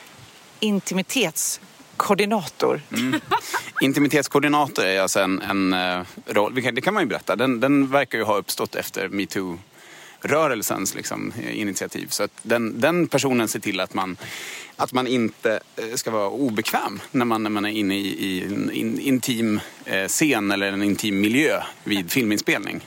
koordinator. 1.96 2.80
Mm. 2.92 3.20
Intimitetskoordinator 3.80 4.84
är 4.84 5.00
alltså 5.00 5.20
en, 5.20 5.42
en 5.42 5.72
eh, 5.72 6.06
roll, 6.26 6.54
det 6.54 6.80
kan 6.80 6.94
man 6.94 7.02
ju 7.02 7.08
berätta, 7.08 7.36
den, 7.36 7.60
den 7.60 7.90
verkar 7.90 8.18
ju 8.18 8.24
ha 8.24 8.36
uppstått 8.36 8.74
efter 8.74 9.08
metoo 9.08 9.58
rörelsens 10.26 10.94
liksom, 10.94 11.32
initiativ. 11.50 12.06
Så 12.08 12.22
att 12.22 12.30
den, 12.42 12.80
den 12.80 13.08
personen 13.08 13.48
ser 13.48 13.60
till 13.60 13.80
att 13.80 13.94
man, 13.94 14.16
att 14.76 14.92
man 14.92 15.06
inte 15.06 15.60
eh, 15.76 15.94
ska 15.94 16.10
vara 16.10 16.28
obekväm 16.28 17.00
när 17.10 17.24
man, 17.24 17.42
när 17.42 17.50
man 17.50 17.64
är 17.64 17.70
inne 17.70 17.96
i, 17.96 18.06
i 18.06 18.44
en 18.44 18.70
in, 18.70 19.00
intim 19.00 19.60
eh, 19.84 20.08
scen 20.08 20.50
eller 20.50 20.72
en 20.72 20.82
intim 20.82 21.20
miljö 21.20 21.62
vid 21.84 22.10
filminspelning. 22.10 22.80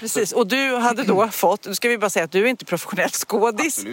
Precis, 0.00 0.32
och 0.32 0.46
du 0.46 0.76
hade 0.76 1.02
då 1.02 1.28
fått, 1.32 1.66
nu 1.66 1.74
ska 1.74 1.88
vi 1.88 1.98
bara 1.98 2.10
säga 2.10 2.24
att 2.24 2.32
du 2.32 2.44
är 2.44 2.46
inte 2.46 2.64
professionell 2.64 3.10
skådis 3.10 3.84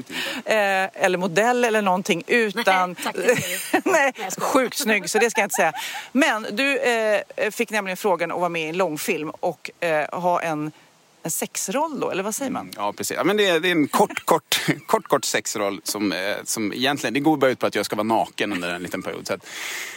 eh, 0.45 1.03
eller 1.03 1.17
modell 1.17 1.63
eller 1.63 1.81
någonting 1.81 2.23
utan... 2.27 2.95
Nej, 3.05 3.13
tack, 3.71 3.85
Nej, 3.85 4.13
sjukt 4.37 4.77
snygg 4.77 5.09
så 5.09 5.19
det 5.19 5.31
ska 5.31 5.41
jag 5.41 5.45
inte 5.45 5.55
säga. 5.55 5.73
Men 6.11 6.45
du 6.51 6.77
eh, 6.77 7.51
fick 7.51 7.69
nämligen 7.69 7.97
frågan 7.97 8.31
att 8.31 8.39
vara 8.39 8.49
med 8.49 8.65
i 8.65 8.69
en 8.69 8.77
långfilm 8.77 9.29
och 9.29 9.71
eh, 9.79 10.19
ha 10.19 10.41
en, 10.41 10.71
en 11.23 11.31
sexroll 11.31 11.99
då, 11.99 12.11
eller 12.11 12.23
vad 12.23 12.35
säger 12.35 12.51
man? 12.51 12.71
Ja, 12.75 12.93
precis. 12.93 13.17
Ja, 13.17 13.23
men 13.23 13.37
det, 13.37 13.47
är, 13.47 13.59
det 13.59 13.67
är 13.67 13.71
en 13.71 13.87
kort, 13.87 14.19
kort, 14.25 14.61
kort, 14.85 15.07
kort 15.07 15.25
sexroll 15.25 15.81
som, 15.83 16.11
eh, 16.11 16.17
som 16.43 16.73
egentligen, 16.73 17.13
det 17.13 17.19
går 17.19 17.37
bara 17.37 17.51
ut 17.51 17.59
på 17.59 17.65
att 17.65 17.75
jag 17.75 17.85
ska 17.85 17.95
vara 17.95 18.03
naken 18.03 18.53
under 18.53 18.73
en 18.73 18.83
liten 18.83 19.01
period. 19.01 19.27
Så 19.27 19.33
att, 19.33 19.45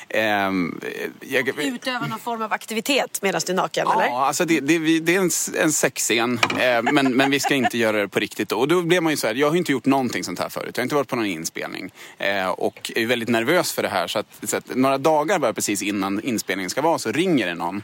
ehm, 0.09 0.81
jag, 1.21 1.49
Utöva 1.49 2.07
någon 2.07 2.19
form 2.19 2.43
av 2.43 2.53
aktivitet 2.53 3.23
medan 3.23 3.41
du 3.47 3.53
är 3.53 3.57
naken, 3.57 3.87
eller? 3.87 4.07
Ja, 4.07 4.27
alltså 4.27 4.45
det, 4.45 4.61
det, 4.61 5.01
det 5.01 5.15
är 5.15 5.21
en, 5.21 5.31
en 5.63 5.73
sexscen, 5.73 6.39
eh, 6.59 6.83
men, 6.83 7.17
men 7.17 7.31
vi 7.31 7.41
ska 7.41 7.55
inte 7.55 7.79
göra 7.79 7.97
det 7.97 8.09
på 8.09 8.21
riktigt. 8.21 8.49
Då. 8.49 8.59
Och 8.59 8.69
då 8.69 8.83
blev 8.83 9.03
man 9.03 9.13
ju 9.13 9.17
så 9.17 9.27
här, 9.27 9.35
jag 9.35 9.51
har 9.51 9.57
inte 9.57 9.73
gjort 9.73 9.87
någonting 9.87 10.25
sånt 10.25 10.39
här 10.39 10.49
förut. 10.49 10.71
Jag 10.75 10.83
har 10.83 10.85
inte 10.85 10.95
varit 10.95 11.09
på 11.09 11.17
någon 11.17 11.27
inspelning. 11.27 11.93
Eh, 12.19 12.49
och 12.49 12.93
är 12.95 13.07
väldigt 13.07 13.29
nervös 13.29 13.73
för 13.73 13.83
det 13.83 13.89
här. 13.89 14.07
Så 14.07 14.19
att, 14.19 14.27
så 14.43 14.57
att 14.57 14.75
några 14.75 14.99
dagar 14.99 15.39
bara 15.39 15.53
precis 15.53 15.83
innan 15.83 16.21
inspelningen 16.21 16.71
ska 16.71 16.83
vara 16.83 16.99
så 16.99 17.13
ringer 17.13 17.47
det 17.47 17.55
någon 17.55 17.83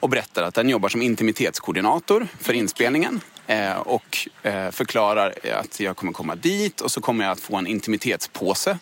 och 0.00 0.08
berättar 0.08 0.42
att 0.42 0.54
den 0.54 0.68
jobbar 0.68 0.88
som 0.88 1.02
intimitetskoordinator 1.02 2.28
för 2.40 2.52
inspelningen. 2.52 3.20
Eh, 3.46 3.76
och 3.76 4.28
eh, 4.42 4.70
förklarar 4.70 5.34
att 5.60 5.80
jag 5.80 5.96
kommer 5.96 6.12
komma 6.12 6.34
dit 6.34 6.80
och 6.80 6.90
så 6.90 7.00
kommer 7.00 7.24
jag 7.24 7.32
att 7.32 7.40
få 7.40 7.56
en 7.56 7.66
intimitetspåse. 7.66 8.78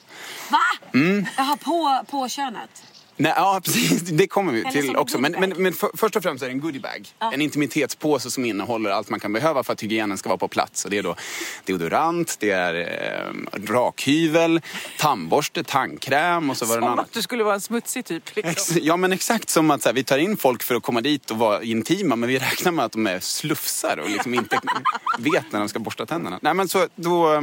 Va? 0.50 0.58
Mm. 0.94 1.26
Jaha, 1.36 1.56
på, 1.56 2.04
på 2.10 2.28
könet? 2.28 2.82
Nej, 3.16 3.32
ja, 3.36 3.60
precis. 3.64 4.00
Det 4.00 4.26
kommer 4.26 4.52
vi 4.52 4.72
till 4.72 4.86
som 4.86 4.96
också. 4.96 5.18
Men, 5.18 5.32
men, 5.32 5.54
men 5.56 5.72
för, 5.72 5.90
först 5.94 6.16
och 6.16 6.22
främst 6.22 6.42
är 6.42 6.46
det 6.46 6.52
en 6.52 6.60
goodiebag. 6.60 7.08
En 7.32 7.40
intimitetspåse 7.40 8.30
som 8.30 8.44
innehåller 8.44 8.90
allt 8.90 9.10
man 9.10 9.20
kan 9.20 9.32
behöva 9.32 9.62
för 9.62 9.72
att 9.72 9.82
hygienen 9.82 10.18
ska 10.18 10.28
vara 10.28 10.38
på 10.38 10.48
plats. 10.48 10.84
Och 10.84 10.90
det 10.90 10.98
är 10.98 11.02
då 11.02 11.16
deodorant, 11.64 12.36
det 12.40 12.50
är 12.50 12.74
eh, 12.74 13.66
rakhyvel, 13.66 14.60
tandborste, 14.98 15.64
tandkräm 15.64 16.50
och 16.50 16.56
så 16.56 16.64
var 16.64 16.74
det 16.74 16.80
något 16.80 16.90
Som 16.90 16.98
att 16.98 17.12
du 17.12 17.22
skulle 17.22 17.44
vara 17.44 17.54
en 17.54 17.60
smutsig 17.60 18.04
typ. 18.04 18.36
Liksom. 18.36 18.50
Ex- 18.50 18.76
Ja 18.82 18.96
men 18.96 19.12
exakt 19.12 19.50
som 19.50 19.70
att 19.70 19.82
så 19.82 19.88
här, 19.88 19.94
vi 19.94 20.04
tar 20.04 20.18
in 20.18 20.36
folk 20.36 20.62
för 20.62 20.74
att 20.74 20.82
komma 20.82 21.00
dit 21.00 21.30
och 21.30 21.38
vara 21.38 21.62
intima 21.62 22.16
men 22.16 22.28
vi 22.28 22.38
räknar 22.38 22.72
med 22.72 22.84
att 22.84 22.92
de 22.92 23.06
är 23.06 23.20
slufsar 23.20 23.96
och 23.96 24.10
liksom 24.10 24.34
inte 24.34 24.60
vet 25.18 25.52
när 25.52 25.58
de 25.58 25.68
ska 25.68 25.78
borsta 25.78 26.06
tänderna. 26.06 26.38
Nej 26.42 26.54
men 26.54 26.68
så 26.68 26.86
då 26.94 27.34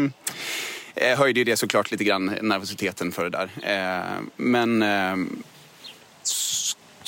eh, 0.95 1.17
höjde 1.17 1.39
ju 1.39 1.43
det 1.43 1.57
såklart 1.57 1.91
lite 1.91 2.03
grann 2.03 2.25
nervositeten 2.41 3.11
för 3.11 3.29
det 3.29 3.29
där. 3.29 3.49
Eh, 3.63 4.21
men 4.37 4.81
eh, 4.81 5.15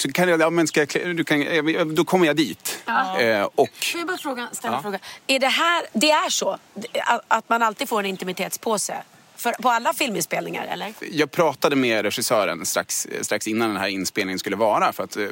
så 0.05 0.11
kan 0.11 0.29
jag, 0.29 0.41
ja 0.41 0.49
men 0.49 0.67
ska 0.67 0.79
jag, 0.79 1.17
du 1.17 1.23
kan, 1.23 1.41
eh, 1.47 1.85
då 1.85 2.05
kommer 2.05 2.25
jag 2.25 2.35
dit. 2.35 2.83
Eh, 3.19 3.41
och 3.55 3.69
Får 3.91 3.99
jag 3.99 4.07
bara 4.07 4.17
fråga, 4.17 4.47
ställa 4.51 4.73
Ja. 4.73 4.77
en 4.77 4.83
fråga? 4.83 4.99
Är 5.27 5.39
det 5.39 5.47
här, 5.47 5.85
det 5.93 6.11
är 6.11 6.29
så? 6.29 6.57
Att- 7.05 7.21
Att 7.27 7.49
man 7.49 7.61
alltid 7.61 7.89
får 7.89 7.99
en 7.99 8.05
intimitetspåse? 8.05 8.95
För, 9.45 9.61
på 9.61 9.69
alla 9.69 9.93
filminspelningar, 9.93 10.65
eller? 10.65 10.93
Jag 11.11 11.31
pratade 11.31 11.75
med 11.75 12.01
regissören 12.05 12.65
strax, 12.65 13.07
strax 13.21 13.47
innan 13.47 13.69
den 13.69 13.77
här 13.77 13.87
inspelningen 13.87 14.39
skulle 14.39 14.55
vara. 14.55 14.93
För 14.93 15.03
att 15.03 15.17
eh, 15.17 15.27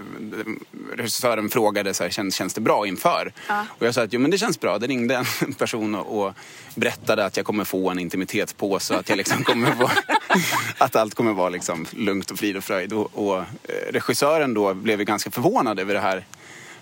regissören 0.96 1.50
frågade 1.50 1.94
så 1.94 2.04
här, 2.04 2.12
känns, 2.12 2.36
känns 2.36 2.54
det 2.54 2.62
bra 2.62 2.88
inför? 2.88 3.34
Och 3.68 3.86
jag 3.86 3.94
sa 3.94 4.04
att 4.04 4.14
jo, 4.14 4.20
men 4.20 4.32
det 4.32 4.38
känns 4.38 4.60
bra. 4.60 4.78
Det 4.78 4.88
ringde 4.88 5.16
en 5.16 5.54
person 5.58 5.96
och, 5.96 6.26
och 6.28 6.34
berättade 6.76 7.26
att 7.26 7.38
jag 7.38 7.46
kommer 7.46 7.64
få 7.64 7.90
en 7.90 8.00
intimitetspåse. 8.00 8.98
Att, 8.98 9.10
jag 9.10 9.18
liksom 9.18 9.44
kommer 9.44 9.72
få, 9.72 9.90
att 10.78 10.96
allt 10.96 11.16
kommer 11.16 11.34
vara 11.34 11.50
liksom 11.50 11.86
lugnt 11.92 12.32
och 12.32 12.40
frid 12.40 12.58
och 12.58 12.64
fröjd. 12.64 12.94
Och, 12.94 13.10
och 13.14 13.38
eh, 13.38 13.46
regissören 13.90 14.54
då 14.54 14.74
blev 14.74 15.00
ju 15.00 15.06
ganska 15.06 15.32
förvånad 15.32 15.80
över 15.80 15.94
det 15.94 16.00
här 16.00 16.26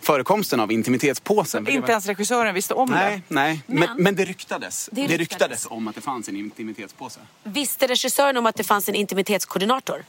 förekomsten 0.01 0.59
av 0.59 0.71
intimitetspåsen. 0.71 1.63
Det 1.63 1.71
var- 1.71 1.77
Inte 1.77 1.91
ens 1.91 2.05
regissören 2.05 2.53
visste 2.55 2.73
om 2.73 2.89
Nej, 2.89 3.23
det. 3.27 3.33
nej. 3.35 3.61
Men, 3.67 3.79
Men- 3.79 4.03
men 4.03 4.15
det 4.15 4.25
ryktades. 4.25 4.89
Det 4.91 4.95
Det 4.95 5.01
ryktades. 5.07 5.19
ryktades 5.31 5.67
om 5.69 5.87
att 5.87 5.95
det 5.95 6.01
fanns 6.01 6.29
en 6.29 6.35
intimitetspåse. 6.35 7.19
Visste 7.43 7.87
regissören 7.87 8.37
om 8.37 8.45
att 8.45 8.55
det 8.55 8.63
fanns 8.63 8.89
en 8.89 8.95
intimitetskoordinator? 8.95 10.03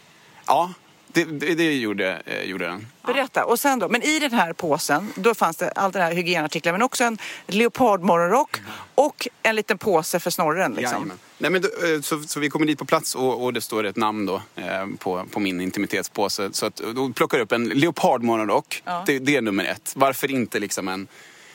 Ja, 0.47 0.71
det, 1.13 1.25
det, 1.25 1.55
det 1.55 1.73
gjorde, 1.73 2.23
eh, 2.27 2.43
gjorde 2.43 2.67
den. 2.67 2.87
Berätta. 3.07 3.45
Och 3.45 3.61
sen 3.61 3.79
då, 3.79 3.89
men 3.89 4.03
i 4.03 4.19
den 4.19 4.33
här 4.33 4.53
påsen, 4.53 5.13
då 5.17 5.35
fanns 5.35 5.57
det 5.57 5.71
allt 5.71 5.95
det 5.95 6.01
här 6.01 6.13
hygienartiklar 6.13 6.73
men 6.73 6.83
också 6.83 7.05
en 7.05 7.19
leopardmorgonrock 7.47 8.61
och 8.95 9.29
en 9.43 9.57
liten 9.57 9.79
påse 9.79 10.21
för 10.21 10.31
snorren 10.31 10.75
liksom. 10.75 10.95
Jajamän. 10.95 11.19
Nej, 11.39 11.51
men 11.51 11.63
då, 11.63 11.69
eh, 11.69 12.01
så, 12.01 12.23
så 12.23 12.41
vi 12.41 12.51
kommer 12.51 12.67
dit 12.67 12.79
på 12.79 12.85
plats 12.85 13.15
och, 13.15 13.45
och 13.45 13.53
det 13.53 13.61
står 13.61 13.85
ett 13.85 13.97
namn 13.97 14.27
då, 14.27 14.43
eh, 14.57 14.87
på, 14.99 15.25
på 15.31 15.41
min 15.41 15.61
intimitetspåse. 15.61 16.49
Så 16.53 16.67
att, 16.67 16.77
då 16.77 17.13
plockar 17.13 17.39
jag 17.39 17.45
upp 17.45 17.53
en 17.53 17.69
leopardmorgonrock. 17.69 18.83
Ja. 18.85 19.05
Det, 19.07 19.19
det 19.19 19.37
är 19.37 19.43
nummer 19.43 19.65
ett. 19.65 19.93
Varför 19.97 20.31
inte 20.31 20.59
liksom 20.59 20.89
en 20.89 21.09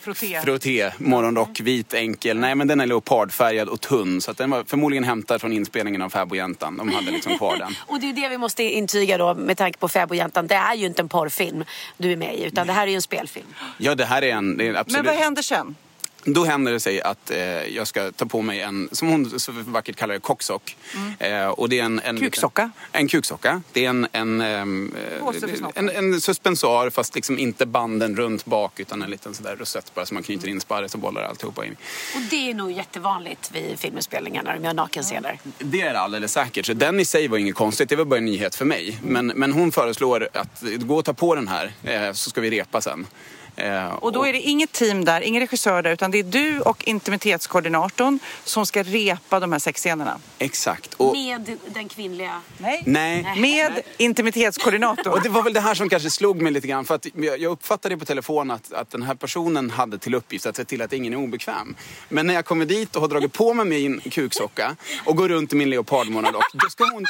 Frotté. 0.08 0.42
frotté 0.42 0.92
morgonrock, 0.98 1.60
vit, 1.60 1.94
enkel. 1.94 2.38
Nej, 2.38 2.56
men 2.56 2.68
den 2.68 2.80
är 2.80 2.86
leopardfärgad 2.86 3.70
och 3.70 3.82
tunn. 3.82 4.22
Så 4.22 4.32
att 4.32 4.38
den 4.38 4.50
var 4.50 4.64
förmodligen 4.64 5.04
hämtad 5.04 5.42
från 5.42 5.54
inspelningen 5.54 6.02
av 6.02 6.10
Fäbodjäntan. 6.10 6.78
De 6.78 6.90
hade 6.92 7.12
liksom 7.12 7.38
kvar 7.38 7.58
den. 7.58 7.76
Och 7.88 8.00
det 8.00 8.06
är 8.06 8.08
ju 8.08 8.14
det 8.14 8.30
vi 8.30 8.38
måste 8.38 8.64
intyga 8.64 9.18
då 9.18 9.34
med 9.34 9.58
tanke 9.58 9.80
på 9.80 9.88
Fäbodjäntan. 9.88 10.48
Det 10.48 10.56
är 10.56 10.76
ju 10.76 10.86
inte 10.86 11.02
en 11.02 11.10
porrfilm 11.10 11.64
du 11.98 12.12
är 12.12 12.18
med 12.18 12.40
i 12.40 12.44
utan 12.44 12.68
det 12.68 12.74
här 12.74 12.84
är 12.84 12.88
ju 12.88 12.96
en 12.96 13.02
spelfilm. 13.02 13.48
Ja, 13.78 13.96
det 13.96 14.06
här 14.06 14.22
är 14.22 14.36
en... 14.36 14.58
Det 14.58 14.68
är 14.68 14.74
absolut. 14.74 15.06
Men 15.06 15.16
vad 15.16 15.24
händer 15.24 15.42
sen? 15.42 15.76
Då 16.30 16.46
händer 16.46 16.72
det 16.72 16.80
sig 16.80 17.02
att 17.02 17.32
eh, 17.32 17.40
jag 17.76 17.88
ska 17.88 18.12
ta 18.12 18.26
på 18.26 18.42
mig 18.42 18.62
en, 18.62 18.90
som 18.92 19.08
hon 19.08 19.40
så 19.40 19.52
vackert 19.52 19.96
kallar 19.96 20.14
det, 20.14 20.20
kocksock. 20.20 20.78
Eh, 21.20 21.48
och 21.48 21.70
det 21.70 21.80
är 21.80 21.84
en, 21.84 22.00
en, 22.00 22.20
Kuksocka? 22.20 22.72
En 22.92 23.08
kuksocka. 23.08 23.62
Det 23.74 23.86
är 23.86 23.90
en, 23.90 24.08
en, 24.12 24.42
eh, 24.42 24.66
för 25.32 25.80
en, 25.80 25.90
en 25.90 26.22
suspensar 26.22 26.90
fast 26.90 27.16
liksom 27.16 27.40
inte 27.40 27.66
banden 27.66 28.16
runt 28.16 28.46
bak 28.46 28.80
utan 28.80 29.02
en 29.02 29.10
liten 29.10 29.34
sådär 29.34 29.56
rosett 29.56 29.94
bara 29.94 30.06
som 30.06 30.16
man 30.16 30.24
knyter 30.24 30.48
in 30.48 30.62
sparris 30.62 30.94
och 30.94 31.00
bollar 31.00 31.22
alltihopa 31.22 31.66
in. 31.66 31.76
Och 32.16 32.22
det 32.30 32.50
är 32.50 32.54
nog 32.54 32.72
jättevanligt 32.72 33.52
vid 33.54 33.80
filminspelningar 33.80 34.44
när 34.44 34.56
de 34.56 34.64
gör 34.64 34.74
nakenscener. 34.74 35.40
Det 35.60 35.82
är 35.82 35.94
det 35.94 36.00
alldeles 36.00 36.34
säkert. 36.34 36.66
Så 36.66 36.74
den 36.74 37.00
i 37.00 37.06
sig 37.06 37.28
var 37.28 37.38
inget 37.38 37.56
konstigt. 37.56 37.90
Det 37.90 37.96
var 37.96 38.06
bara 38.06 38.18
en 38.18 38.26
nyhet 38.26 38.56
för 38.56 38.66
mig. 38.66 39.00
Men, 39.04 39.28
men 39.28 39.52
hon 39.52 39.72
föreslår 39.72 40.30
att 40.34 40.64
gå 40.80 40.96
och 40.98 41.06
ta 41.06 41.14
på 41.14 41.36
den 41.36 41.48
här 41.48 41.72
eh, 41.84 42.14
så 42.14 42.30
ska 42.30 42.42
vi 42.42 42.50
repa 42.50 42.82
sen. 42.82 43.08
Eh, 43.58 43.94
Och 43.94 44.12
då 44.12 44.26
är 44.26 44.34
det 44.34 44.42
inget 44.42 44.72
team 44.72 45.06
där, 45.06 45.22
ingen 45.22 45.40
regissör 45.40 45.82
där, 45.82 45.92
utan 45.92 46.12
det 46.12 46.20
är 46.20 46.24
du 46.24 46.62
och 46.62 46.88
intimitetskoordinatorn 46.88 48.20
som 48.44 48.66
ska 48.66 48.84
repa 48.84 49.40
de 49.40 49.52
här 49.52 49.60
sexscenerna. 49.60 50.20
Exakt. 50.40 50.94
Och, 50.94 51.14
Med 51.14 51.58
den 51.68 51.90
kvinnliga. 51.90 52.42
Nej. 52.58 52.84
nej. 52.86 53.34
Med 53.38 53.82
intimitetskoordinatorn. 53.98 55.14
Och 55.14 55.22
det 55.22 55.30
var 55.30 55.44
väl 55.44 55.54
det 55.54 55.60
här 55.60 55.76
som 55.76 55.90
kanske 55.90 56.10
slog 56.10 56.42
mig 56.42 56.52
lite 56.52 56.68
grann. 56.68 56.86
För 56.86 56.96
att 56.96 57.06
jag 57.16 57.44
uppfattade 57.44 57.98
på 57.98 58.06
telefon 58.06 58.52
att, 58.52 58.74
att 58.74 58.92
den 58.92 59.04
här 59.04 59.16
personen 59.16 59.70
hade 59.70 59.98
till 59.98 60.16
uppgift 60.16 60.46
att 60.46 60.56
se 60.56 60.66
till 60.66 60.82
att 60.82 60.94
ingen 60.94 61.14
är 61.14 61.18
obekväm. 61.18 61.76
Men 62.10 62.28
när 62.28 62.34
jag 62.34 62.46
kommer 62.46 62.66
dit 62.66 62.96
och 62.96 63.02
har 63.02 63.10
dragit 63.10 63.34
på 63.34 63.54
mig 63.54 63.66
min 63.66 64.00
kuksocka 64.00 64.76
och 65.06 65.16
går 65.16 65.30
runt 65.30 65.54
i 65.54 65.56
min 65.56 65.70
leopardmonadock, 65.70 66.46
då 66.54 66.70
ska 66.70 66.84
hon 66.84 67.06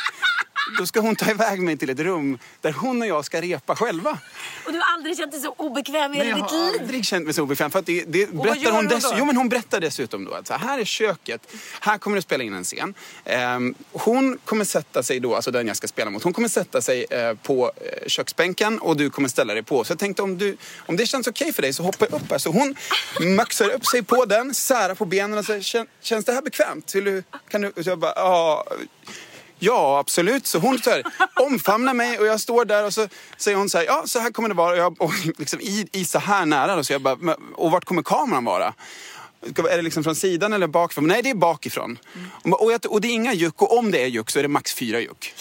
då 0.80 0.86
ska 0.86 1.00
hon 1.00 1.16
ta 1.16 1.32
iväg 1.32 1.62
mig 1.62 1.78
till 1.78 1.90
ett 1.90 2.00
rum 2.00 2.38
där 2.62 2.72
hon 2.74 3.02
och 3.02 3.08
jag 3.08 3.26
ska 3.26 3.42
repa 3.42 3.76
själva. 3.76 4.18
Och 4.66 4.72
du 4.72 4.80
har 4.80 4.94
aldrig 4.94 5.18
känt 5.18 5.32
dig 5.32 5.42
så 5.42 5.54
obekväm 5.58 6.14
i 6.14 6.18
Hela 6.38 6.48
jag 6.64 6.72
ditt 6.72 6.80
har 6.80 6.80
aldrig 6.84 7.06
känt 7.06 7.26
mig 7.26 7.34
så 7.34 7.44
obekväm. 7.44 7.72
För 7.72 7.80
att 7.80 7.86
det, 7.86 8.04
det 8.08 8.32
berättar 8.34 8.72
hon, 8.72 8.88
dess, 8.88 9.06
jo, 9.18 9.26
men 9.26 9.38
hon 9.38 9.50
berättar 9.50 9.80
dessutom 9.80 10.26
då 10.26 10.34
att 10.34 10.48
så 10.48 10.54
här 10.54 10.80
är 10.80 10.86
köket, 10.86 11.42
här 11.82 11.98
kommer 11.98 12.16
du 12.16 12.22
spela 12.22 12.44
in 12.44 12.54
en 12.54 12.64
scen. 12.64 12.94
Ehm, 13.26 13.76
hon 13.92 14.38
kommer 14.46 14.66
sätta 14.66 15.04
sig 15.04 15.20
då, 15.20 15.36
alltså 15.36 15.52
den 15.52 15.68
jag 15.68 15.78
ska 15.78 15.88
spela 15.88 16.10
mot, 16.10 16.24
hon 16.24 16.34
kommer 16.34 16.48
sätta 16.48 16.82
sig 16.82 17.06
eh, 17.10 17.34
på 17.34 17.72
eh, 17.76 18.08
köksbänken 18.08 18.80
och 18.80 18.98
du 18.98 19.10
kommer 19.10 19.30
ställa 19.30 19.54
dig 19.54 19.64
på. 19.64 19.84
Så 19.84 19.92
jag 19.92 20.00
tänkte 20.00 20.22
om, 20.22 20.38
du, 20.38 20.58
om 20.86 20.98
det 20.98 21.06
känns 21.06 21.28
okej 21.28 21.54
för 21.54 21.62
dig 21.62 21.74
så 21.74 21.84
hoppa 21.84 22.06
upp 22.06 22.32
här. 22.32 22.38
Så 22.38 22.50
hon 22.52 22.76
maxar 23.36 23.70
upp 23.70 23.86
sig 23.86 24.04
på 24.04 24.26
den, 24.26 24.54
särar 24.54 24.96
på 24.96 25.06
benen 25.06 25.38
och 25.38 25.46
säger 25.46 25.62
"Kän- 25.62 25.88
känns 26.02 26.26
det 26.26 26.32
här 26.34 26.42
bekvämt? 26.42 26.96
Vill 26.96 27.04
du, 27.04 27.24
kan 27.50 27.62
du? 27.62 27.84
Så 27.84 27.90
jag 27.90 28.00
bara, 28.00 28.14
ja. 28.16 28.66
Ja, 29.60 30.00
absolut. 30.00 30.48
Så 30.48 30.60
hon 30.60 30.80
så 30.80 30.90
här, 30.90 31.04
omfamnar 31.36 31.94
mig 31.94 32.20
och 32.20 32.26
jag 32.26 32.40
står 32.40 32.66
där 32.66 32.86
och 32.86 32.94
så 32.94 33.08
säger 33.38 33.58
hon 33.58 33.70
så 33.70 33.78
här, 33.78 33.86
ja 33.86 34.04
så 34.06 34.20
här 34.20 34.32
kommer 34.32 34.50
det 34.50 34.56
vara. 34.56 34.72
Och 34.72 34.78
jag, 34.78 35.02
och 35.02 35.12
liksom 35.38 35.60
i, 35.62 35.88
i 35.92 36.06
så 36.06 36.20
här 36.20 36.46
nära 36.46 36.76
då, 36.76 36.84
så 36.84 36.94
jag 36.94 37.02
bara, 37.02 37.16
"Men- 37.16 37.36
och 37.56 37.72
vart 37.72 37.86
kommer 37.86 38.02
kameran 38.04 38.46
vara? 38.46 38.74
Är 39.70 39.76
det 39.78 39.82
liksom 39.82 40.04
från 40.04 40.16
sidan 40.16 40.54
eller 40.54 40.68
bakifrån? 40.68 41.08
Nej, 41.08 41.22
det 41.24 41.30
är 41.30 41.36
bakifrån. 41.36 41.98
Och, 42.44 42.64
och, 42.64 42.72
jag, 42.72 42.82
och 42.92 43.02
det 43.02 43.08
är 43.08 43.12
inga 43.14 43.34
juck 43.34 43.62
och 43.62 43.78
om 43.78 43.92
det 43.92 44.04
är 44.04 44.08
juck 44.08 44.30
så 44.30 44.40
är 44.40 44.44
det 44.44 44.50
max 44.50 44.74
fyra 44.74 45.00
juck. 45.00 45.34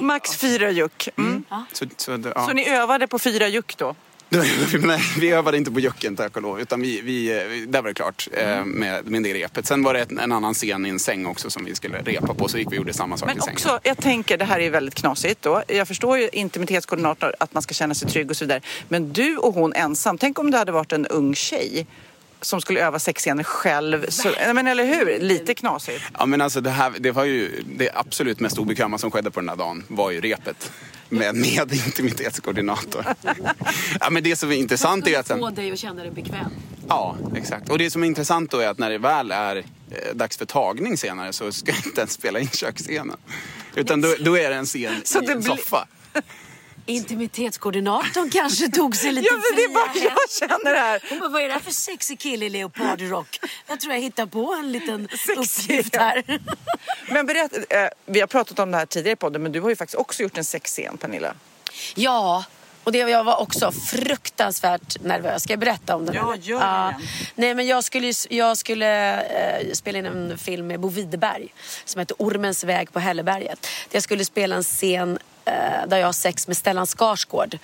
Max 0.00 0.36
fyra 0.36 0.70
juck. 0.70 1.08
Mm. 1.18 1.44
Så, 1.72 1.84
så, 1.96 2.16
det- 2.16 2.32
ja. 2.36 2.46
Så 2.46 2.52
ni 2.52 2.68
övade 2.68 3.06
på 3.06 3.18
fyra 3.18 3.48
juck 3.48 3.76
då? 3.76 3.94
Nej, 4.80 5.00
vi 5.20 5.30
övade 5.30 5.56
inte 5.56 5.70
på 5.70 5.80
jucken 5.80 6.16
tack 6.16 6.36
och 6.36 6.42
lov. 6.42 6.60
Utan 6.60 6.80
vi, 6.80 7.00
vi, 7.00 7.44
vi, 7.48 7.66
där 7.66 7.82
var 7.82 7.88
det 7.88 7.94
klart 7.94 8.28
eh, 8.32 8.64
med, 8.64 9.06
med 9.06 9.22
det 9.22 9.34
repet. 9.34 9.66
Sen 9.66 9.82
var 9.82 9.94
det 9.94 10.10
en 10.10 10.32
annan 10.32 10.54
scen 10.54 10.86
i 10.86 10.88
en 10.88 10.98
säng 10.98 11.26
också 11.26 11.50
som 11.50 11.64
vi 11.64 11.74
skulle 11.74 11.98
repa 11.98 12.34
på. 12.34 12.48
Så 12.48 12.58
gick 12.58 12.66
vi 12.66 12.70
och 12.70 12.76
gjorde 12.76 12.92
samma 12.92 13.16
sak 13.16 13.28
Men 13.28 13.38
i 13.38 13.40
sängen. 13.40 13.54
också, 13.54 13.80
jag 13.82 13.98
tänker, 13.98 14.36
det 14.36 14.44
här 14.44 14.60
är 14.60 14.70
väldigt 14.70 14.94
knasigt 14.94 15.42
då. 15.42 15.62
Jag 15.68 15.88
förstår 15.88 16.18
ju 16.18 16.28
intimitetskoordinator, 16.32 17.34
att 17.40 17.54
man 17.54 17.62
ska 17.62 17.74
känna 17.74 17.94
sig 17.94 18.08
trygg 18.08 18.30
och 18.30 18.36
så 18.36 18.44
vidare. 18.44 18.60
Men 18.88 19.12
du 19.12 19.36
och 19.36 19.54
hon 19.54 19.72
ensam, 19.72 20.18
tänk 20.18 20.38
om 20.38 20.50
det 20.50 20.58
hade 20.58 20.72
varit 20.72 20.92
en 20.92 21.06
ung 21.06 21.34
tjej 21.34 21.86
som 22.40 22.60
skulle 22.60 22.80
öva 22.80 22.98
sexscener 22.98 23.44
själv. 23.44 24.06
Så, 24.08 24.32
men 24.54 24.66
eller 24.66 24.84
hur? 24.84 25.18
Lite 25.20 25.54
knasigt. 25.54 26.04
Ja 26.18 26.26
men 26.26 26.40
alltså 26.40 26.60
det 26.60 26.70
här, 26.70 26.92
det 26.98 27.10
var 27.10 27.24
ju 27.24 27.62
det 27.76 27.90
absolut 27.94 28.40
mest 28.40 28.58
obekväma 28.58 28.98
som 28.98 29.10
skedde 29.10 29.30
på 29.30 29.40
den 29.40 29.48
här 29.48 29.56
dagen 29.56 29.84
var 29.88 30.10
ju 30.10 30.20
repet. 30.20 30.72
Med, 31.08 31.34
med 31.58 31.72
intimitetskoordinator. 31.72 33.06
ja 34.00 34.10
men 34.10 34.22
det 34.22 34.36
som 34.36 34.50
är 34.50 34.56
intressant 34.56 35.06
är 35.06 35.18
att 35.18 35.28
Få 35.28 35.50
dig 35.50 35.72
att 35.72 35.78
känna 35.78 36.02
dig 36.02 36.10
bekväm. 36.10 36.50
Ja, 36.88 37.16
exakt. 37.36 37.70
Och 37.70 37.78
det 37.78 37.90
som 37.90 38.02
är 38.02 38.06
intressant 38.06 38.50
då 38.50 38.58
är 38.58 38.68
att 38.68 38.78
när 38.78 38.90
det 38.90 38.98
väl 38.98 39.30
är 39.30 39.56
eh, 39.56 40.14
dags 40.14 40.36
för 40.36 40.44
tagning 40.44 40.96
senare 40.96 41.32
så 41.32 41.52
ska 41.52 41.72
jag 41.72 41.86
inte 41.86 42.00
ens 42.00 42.12
spela 42.12 42.38
in 42.38 42.48
köksscenen. 42.48 43.16
Utan 43.74 44.00
då, 44.00 44.14
då 44.20 44.38
är 44.38 44.50
det 44.50 44.56
en 44.56 44.66
scen 44.66 44.92
i 45.22 45.30
en 45.30 45.42
soffa. 45.42 45.88
Intimitetskoordinatorn 46.86 48.30
kanske 48.30 48.68
tog 48.68 48.96
sig 48.96 49.12
lite 49.12 49.26
Ja, 49.26 49.32
men 49.34 49.56
det 49.56 49.64
är 49.64 49.68
bara 49.68 49.92
fria 49.92 50.12
jag 50.40 50.50
känner 50.50 50.72
det 50.74 50.80
här. 50.80 51.02
Hon 51.10 51.18
bara, 51.18 51.28
vad 51.28 51.42
är 51.42 51.46
det 51.46 51.52
här 51.52 51.60
för 51.60 51.70
sexig 51.70 52.18
kille 52.18 52.46
i 52.46 52.48
leopardrock? 52.48 53.40
Jag 53.66 53.80
tror 53.80 53.94
jag 53.94 54.00
hittar 54.00 54.26
på 54.26 54.54
en 54.58 54.72
liten 54.72 55.08
Sexig. 55.26 55.64
uppgift 55.64 55.96
här. 55.96 56.22
Men 57.08 57.26
berätta, 57.26 57.56
eh, 57.76 57.88
vi 58.06 58.20
har 58.20 58.26
pratat 58.26 58.58
om 58.58 58.70
det 58.70 58.76
här 58.78 58.86
tidigare 58.86 59.12
i 59.12 59.16
podden, 59.16 59.42
men 59.42 59.52
du 59.52 59.60
har 59.60 59.68
ju 59.68 59.76
faktiskt 59.76 59.98
också 59.98 60.22
gjort 60.22 60.38
en 60.38 60.44
sexscen, 60.44 60.96
Pernilla. 60.96 61.34
Ja, 61.94 62.44
och 62.84 62.92
det, 62.92 62.98
jag 62.98 63.24
var 63.24 63.36
också 63.40 63.72
fruktansvärt 63.72 65.00
nervös. 65.00 65.42
Ska 65.42 65.52
jag 65.52 65.60
berätta 65.60 65.96
om 65.96 66.06
den? 66.06 66.14
Ja, 66.14 66.36
gör 66.36 66.58
det. 66.60 66.96
Nej, 67.34 67.54
men 67.54 67.66
jag 67.66 67.84
skulle, 67.84 68.12
jag 68.30 68.56
skulle 68.56 69.20
eh, 69.60 69.72
spela 69.72 69.98
in 69.98 70.06
en 70.06 70.38
film 70.38 70.66
med 70.66 70.80
Bo 70.80 70.88
Widerberg 70.88 71.54
som 71.84 71.98
heter 71.98 72.16
Ormens 72.18 72.64
väg 72.64 72.92
på 72.92 72.98
Hälleberget. 72.98 73.66
Jag 73.90 74.02
skulle 74.02 74.24
spela 74.24 74.56
en 74.56 74.62
scen 74.62 75.18
Eh, 75.46 75.86
där 75.88 75.98
jag 75.98 76.06
har 76.06 76.12
sex 76.12 76.46
med 76.46 76.56
Stellan 76.56 76.86
Skarsgård. 76.86 77.58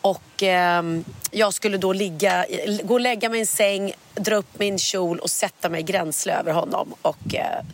Och 0.00 0.42
eh, 0.42 0.82
jag 1.30 1.54
skulle 1.54 1.76
då 1.76 1.92
ligga, 1.92 2.46
gå 2.82 2.94
och 2.94 3.00
lägga 3.00 3.28
mig 3.28 3.38
i 3.38 3.40
en 3.40 3.46
säng, 3.46 3.92
dra 4.14 4.36
upp 4.36 4.58
min 4.58 4.78
kjol 4.78 5.18
och 5.18 5.30
sätta 5.30 5.68
mig 5.68 5.82
gränsle 5.82 6.34
över 6.34 6.52
honom 6.52 6.94
och 7.02 7.34
eh, 7.34 7.64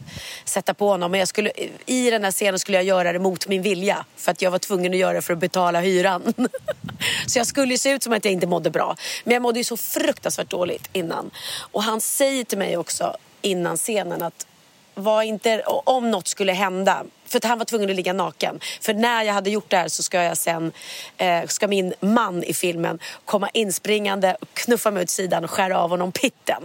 sätta 0.44 0.74
på 0.74 0.88
honom. 0.88 1.10
Men 1.10 1.20
jag 1.20 1.28
skulle, 1.28 1.52
i 1.86 2.10
den 2.10 2.24
här 2.24 2.30
scenen 2.30 2.58
skulle 2.58 2.78
jag 2.78 2.84
göra 2.84 3.12
det 3.12 3.18
mot 3.18 3.48
min 3.48 3.62
vilja 3.62 4.04
för 4.16 4.32
att 4.32 4.42
jag 4.42 4.50
var 4.50 4.58
tvungen 4.58 4.92
att 4.92 4.98
göra 4.98 5.12
det 5.12 5.22
för 5.22 5.32
att 5.32 5.38
betala 5.38 5.80
hyran. 5.80 6.34
så 7.26 7.38
jag 7.38 7.46
skulle 7.46 7.74
ju 7.74 7.78
se 7.78 7.90
ut 7.90 8.02
som 8.02 8.12
att 8.12 8.24
jag 8.24 8.32
inte 8.32 8.46
mådde 8.46 8.70
bra. 8.70 8.96
Men 9.24 9.34
jag 9.34 9.42
mådde 9.42 9.58
ju 9.58 9.64
så 9.64 9.76
fruktansvärt 9.76 10.50
dåligt 10.50 10.88
innan. 10.92 11.30
Och 11.58 11.82
han 11.82 12.00
säger 12.00 12.44
till 12.44 12.58
mig 12.58 12.76
också 12.76 13.16
innan 13.42 13.76
scenen 13.76 14.22
att 14.22 14.46
var 14.94 15.22
inte, 15.22 15.62
om 15.66 16.10
något 16.10 16.28
skulle 16.28 16.52
hända, 16.52 17.04
för 17.26 17.38
att 17.38 17.44
han 17.44 17.58
var 17.58 17.64
tvungen 17.64 17.90
att 17.90 17.96
ligga 17.96 18.12
naken. 18.12 18.60
För 18.80 18.94
när 18.94 19.22
jag 19.22 19.34
hade 19.34 19.50
gjort 19.50 19.70
det 19.70 19.76
här 19.76 19.88
så 19.88 20.02
ska 20.02 20.22
jag 20.22 20.36
sen, 20.36 20.72
eh, 21.16 21.46
ska 21.46 21.68
min 21.68 21.94
man 22.00 22.44
i 22.44 22.54
filmen 22.54 22.98
komma 23.24 23.48
inspringande, 23.54 24.36
och 24.40 24.54
knuffa 24.54 24.90
mig 24.90 25.02
åt 25.02 25.10
sidan 25.10 25.44
och 25.44 25.50
skära 25.50 25.78
av 25.78 25.90
honom 25.90 26.12
pitten. 26.12 26.62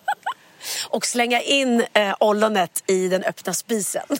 och 0.88 1.06
slänga 1.06 1.40
in 1.40 1.84
eh, 1.92 2.14
ollonet 2.20 2.82
i 2.86 3.08
den 3.08 3.24
öppna 3.24 3.54
spisen. 3.54 4.06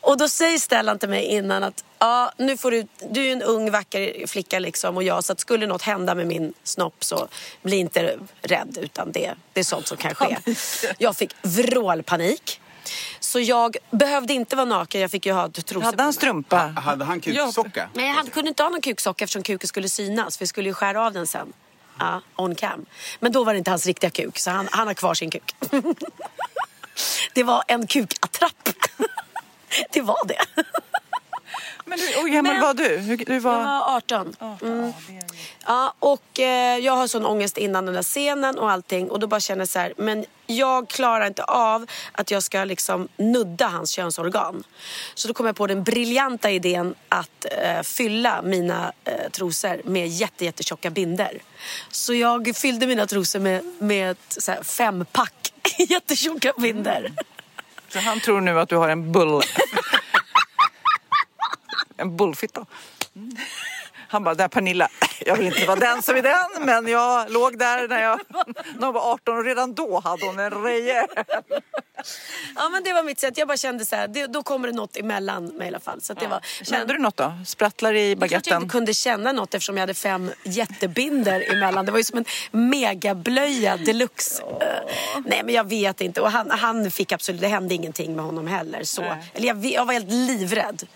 Och 0.00 0.18
då 0.18 0.28
säger 0.28 0.58
Stellan 0.58 0.98
till 0.98 1.08
mig 1.08 1.24
innan 1.24 1.64
att 1.64 1.84
ja, 1.98 2.32
nu 2.36 2.56
får 2.56 2.70
du, 2.70 2.86
du 3.10 3.20
är 3.20 3.24
ju 3.24 3.32
en 3.32 3.42
ung 3.42 3.70
vacker 3.70 4.26
flicka 4.26 4.58
liksom 4.58 4.96
och 4.96 5.02
jag 5.02 5.24
så 5.24 5.32
att 5.32 5.40
skulle 5.40 5.66
något 5.66 5.82
hända 5.82 6.14
med 6.14 6.26
min 6.26 6.54
snopp 6.64 7.04
så 7.04 7.28
bli 7.62 7.76
inte 7.76 8.18
rädd 8.42 8.78
utan 8.80 9.12
det, 9.12 9.34
det 9.52 9.60
är 9.60 9.64
sånt 9.64 9.86
som 9.86 9.96
kan 9.96 10.14
ske. 10.14 10.36
Jag 10.98 11.16
fick 11.16 11.34
vrålpanik. 11.42 12.60
Så 13.20 13.40
jag 13.40 13.76
behövde 13.90 14.32
inte 14.32 14.56
vara 14.56 14.66
naken, 14.66 15.00
jag 15.00 15.10
fick 15.10 15.26
ju 15.26 15.32
ha 15.32 15.48
trosor 15.48 15.80
Hade 15.80 16.02
han 16.02 16.12
strumpa? 16.12 16.56
Hade 16.56 17.04
han 17.04 17.20
kuksocka? 17.20 17.88
Nej, 17.94 18.08
hade, 18.08 18.30
kunde 18.30 18.48
inte 18.48 18.62
ha 18.62 18.70
någon 18.70 18.80
kuksocka 18.80 19.24
eftersom 19.24 19.42
kuken 19.42 19.68
skulle 19.68 19.88
synas. 19.88 20.38
För 20.38 20.44
vi 20.44 20.46
skulle 20.46 20.68
ju 20.68 20.74
skära 20.74 21.06
av 21.06 21.12
den 21.12 21.26
sen. 21.26 21.52
Ja, 21.98 22.20
on 22.36 22.54
cam. 22.54 22.86
Men 23.20 23.32
då 23.32 23.44
var 23.44 23.52
det 23.52 23.58
inte 23.58 23.70
hans 23.70 23.86
riktiga 23.86 24.10
kuk, 24.10 24.38
så 24.38 24.50
han, 24.50 24.68
han 24.70 24.86
har 24.86 24.94
kvar 24.94 25.14
sin 25.14 25.30
kuk. 25.30 25.54
det 27.34 27.42
var 27.42 27.64
en 27.66 27.86
kukattrapp. 27.86 28.68
det 29.90 30.00
var 30.00 30.26
det. 30.26 30.40
Men 31.88 31.98
du, 31.98 32.20
hur 32.20 32.28
gammal 32.28 32.60
var 32.60 32.74
du? 32.74 32.96
Hur, 32.96 33.16
du 33.16 33.38
var... 33.38 33.52
Jag 33.52 33.64
var 33.64 33.96
18. 33.96 34.36
Mm. 34.62 34.92
Ja, 35.66 35.94
och 35.98 36.40
eh, 36.40 36.78
jag 36.78 36.92
har 36.92 37.06
sån 37.06 37.26
ångest 37.26 37.58
innan 37.58 37.86
den 37.86 37.94
där 37.94 38.02
scenen 38.02 38.58
och 38.58 38.70
allting. 38.70 39.10
Och 39.10 39.20
då 39.20 39.26
bara 39.26 39.40
känner 39.40 39.60
jag 39.60 39.68
så 39.68 39.78
här, 39.78 39.94
men 39.96 40.24
jag 40.46 40.88
klarar 40.88 41.26
inte 41.26 41.42
av 41.44 41.86
att 42.12 42.30
jag 42.30 42.42
ska 42.42 42.64
liksom 42.64 43.08
nudda 43.16 43.66
hans 43.66 43.90
könsorgan. 43.90 44.64
Så 45.14 45.28
då 45.28 45.34
kom 45.34 45.46
jag 45.46 45.56
på 45.56 45.66
den 45.66 45.82
briljanta 45.82 46.50
idén 46.50 46.94
att 47.08 47.46
eh, 47.62 47.82
fylla 47.82 48.42
mina 48.42 48.92
eh, 49.04 49.30
trosor 49.30 49.80
med 49.84 50.08
jätte, 50.08 50.44
jättetjocka 50.44 50.90
binder. 50.90 51.42
Så 51.90 52.14
jag 52.14 52.56
fyllde 52.56 52.86
mina 52.86 53.06
trosor 53.06 53.38
med, 53.38 53.64
med 53.78 54.10
ett 54.10 54.36
så 54.42 54.52
här, 54.52 54.62
fempack 54.62 55.52
jättetjocka 55.78 56.52
binder. 56.58 57.12
Så 57.96 58.02
han 58.02 58.20
tror 58.20 58.40
nu 58.40 58.60
att 58.60 58.68
du 58.68 58.76
har 58.76 58.88
en 58.88 59.12
bull... 59.12 59.40
en 61.96 62.16
bullfitta. 62.16 62.66
Mm. 63.14 63.36
Han 64.08 64.24
bara, 64.24 64.34
där 64.34 64.48
Pernilla, 64.48 64.88
jag 65.26 65.36
vill 65.36 65.46
inte 65.46 65.66
vara 65.66 65.80
den 65.80 66.02
som 66.02 66.16
är 66.16 66.22
den, 66.22 66.66
men 66.66 66.88
jag 66.88 67.30
låg 67.30 67.58
där 67.58 67.88
när 67.88 68.02
jag, 68.02 68.20
när 68.78 68.86
jag 68.86 68.92
var 68.92 69.12
18 69.12 69.38
och 69.38 69.44
redan 69.44 69.74
då 69.74 70.00
hade 70.00 70.26
hon 70.26 70.38
en 70.38 70.62
rejäl... 70.62 71.06
Ja 72.54 72.68
men 72.68 72.84
det 72.84 72.92
var 72.92 73.02
mitt 73.02 73.20
sätt. 73.20 73.38
Jag 73.38 73.48
bara 73.48 73.56
kände 73.56 73.86
så 73.86 73.96
här, 73.96 74.08
det, 74.08 74.26
då 74.26 74.42
kommer 74.42 74.68
det 74.68 74.74
något 74.74 74.96
emellan 74.96 75.46
mig 75.46 75.66
i 75.66 75.68
alla 75.68 75.80
fall. 75.80 76.00
Så 76.00 76.14
det 76.14 76.26
var, 76.26 76.40
Kände 76.62 76.92
du 76.92 76.98
något 76.98 77.16
då? 77.16 77.32
Sprattlar 77.46 77.94
i 77.94 77.96
klart 77.96 78.08
jag 78.10 78.18
baguetten? 78.18 78.62
inte 78.62 78.72
kunde 78.72 78.94
känna 78.94 79.32
något 79.32 79.54
eftersom 79.54 79.76
jag 79.76 79.82
hade 79.82 79.94
fem 79.94 80.30
jättebinder 80.44 81.52
emellan. 81.52 81.86
Det 81.86 81.92
var 81.92 81.98
ju 81.98 82.04
som 82.04 82.18
en 82.18 82.24
megablöja 82.50 83.76
deluxe. 83.76 84.42
Eh, 84.42 84.66
nej 85.24 85.42
men 85.44 85.54
jag 85.54 85.68
vet 85.68 86.00
inte. 86.00 86.20
Och 86.20 86.30
han, 86.30 86.50
han 86.50 86.90
fick 86.90 87.12
absolut, 87.12 87.40
det 87.40 87.48
hände 87.48 87.74
ingenting 87.74 88.16
med 88.16 88.24
honom 88.24 88.46
heller. 88.46 88.84
Så. 88.84 89.02
Eller 89.34 89.46
jag, 89.48 89.64
jag 89.64 89.84
var 89.84 89.92
helt 89.92 90.10
livrädd. 90.10 90.86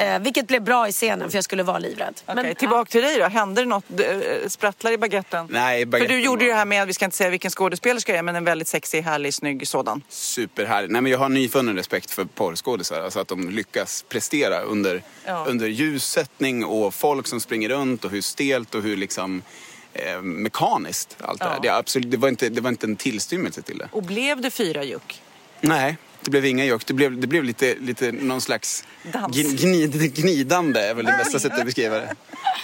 Eh, 0.00 0.18
vilket 0.18 0.46
blev 0.46 0.62
bra 0.62 0.88
i 0.88 0.92
scenen 0.92 1.30
för 1.30 1.36
jag 1.36 1.44
skulle 1.44 1.62
vara 1.62 1.78
livrädd. 1.78 2.20
Okej, 2.26 2.54
tillbaka 2.54 2.90
till 2.90 3.02
dig 3.02 3.18
då. 3.18 3.24
Hände 3.24 3.60
det 3.62 3.66
något? 3.68 3.84
Eh, 4.00 4.48
Sprattlar 4.48 4.92
i 4.92 4.98
baguetten? 4.98 5.46
Nej, 5.50 5.80
För 5.80 5.86
baguetten 5.86 6.16
du 6.16 6.22
gjorde 6.24 6.44
ju 6.44 6.50
det 6.50 6.56
här 6.56 6.64
med, 6.64 6.86
vi 6.86 6.92
ska 6.92 7.04
inte 7.04 7.16
säga 7.16 7.30
vilken 7.30 7.50
skådespelerska 7.50 8.12
det 8.12 8.18
är, 8.18 8.22
men 8.22 8.36
en 8.36 8.44
väldigt 8.44 8.68
sexig, 8.68 9.02
härlig, 9.02 9.34
snygg 9.34 9.68
sådan. 9.68 10.02
superhärligt. 10.08 10.92
Nej 10.92 11.02
men 11.02 11.12
jag 11.12 11.18
har 11.18 11.28
nyfunnen 11.28 11.76
respekt 11.76 12.10
för 12.10 12.24
porrskådisar. 12.24 13.00
Alltså 13.00 13.20
att 13.20 13.28
de 13.28 13.50
lyckas 13.50 14.04
prestera 14.08 14.60
under, 14.60 15.02
Ja. 15.24 15.44
under 15.48 15.66
ljussättning 15.68 16.64
och 16.64 16.94
folk 16.94 17.26
som 17.26 17.40
springer 17.40 17.68
runt 17.68 18.04
och 18.04 18.10
hur 18.10 18.20
stelt 18.20 18.74
och 18.74 18.82
hur 18.82 18.96
liksom 18.96 19.42
eh, 19.92 20.22
mekaniskt 20.22 21.16
allt 21.20 21.40
det 21.40 21.44
Ja. 21.46 21.58
Det, 21.62 21.68
är 21.68 21.78
absolut, 21.78 22.10
det, 22.10 22.16
var 22.16 22.28
inte, 22.28 22.48
det 22.48 22.60
var 22.60 22.70
inte 22.70 22.86
en 22.86 22.96
tillstymmelse 22.96 23.62
till 23.62 23.78
det. 23.78 23.88
Och 23.92 24.02
blev 24.02 24.40
det 24.40 24.50
fyra 24.50 24.84
juck? 24.84 25.22
Nej, 25.60 25.96
det 26.20 26.30
blev 26.30 26.44
inga 26.46 26.64
juck. 26.64 26.86
Det 26.86 26.94
blev, 26.94 27.20
det 27.20 27.26
blev 27.26 27.44
lite, 27.44 27.74
lite 27.80 28.12
någon 28.12 28.40
slags 28.40 28.84
gnid, 29.32 30.14
gnidande 30.14 30.80
är 30.80 30.94
väl 30.94 31.04
det 31.04 31.12
bästa 31.18 31.38
sättet 31.38 31.58
att 31.58 31.64
beskriva 31.64 31.96
det. 31.98 32.14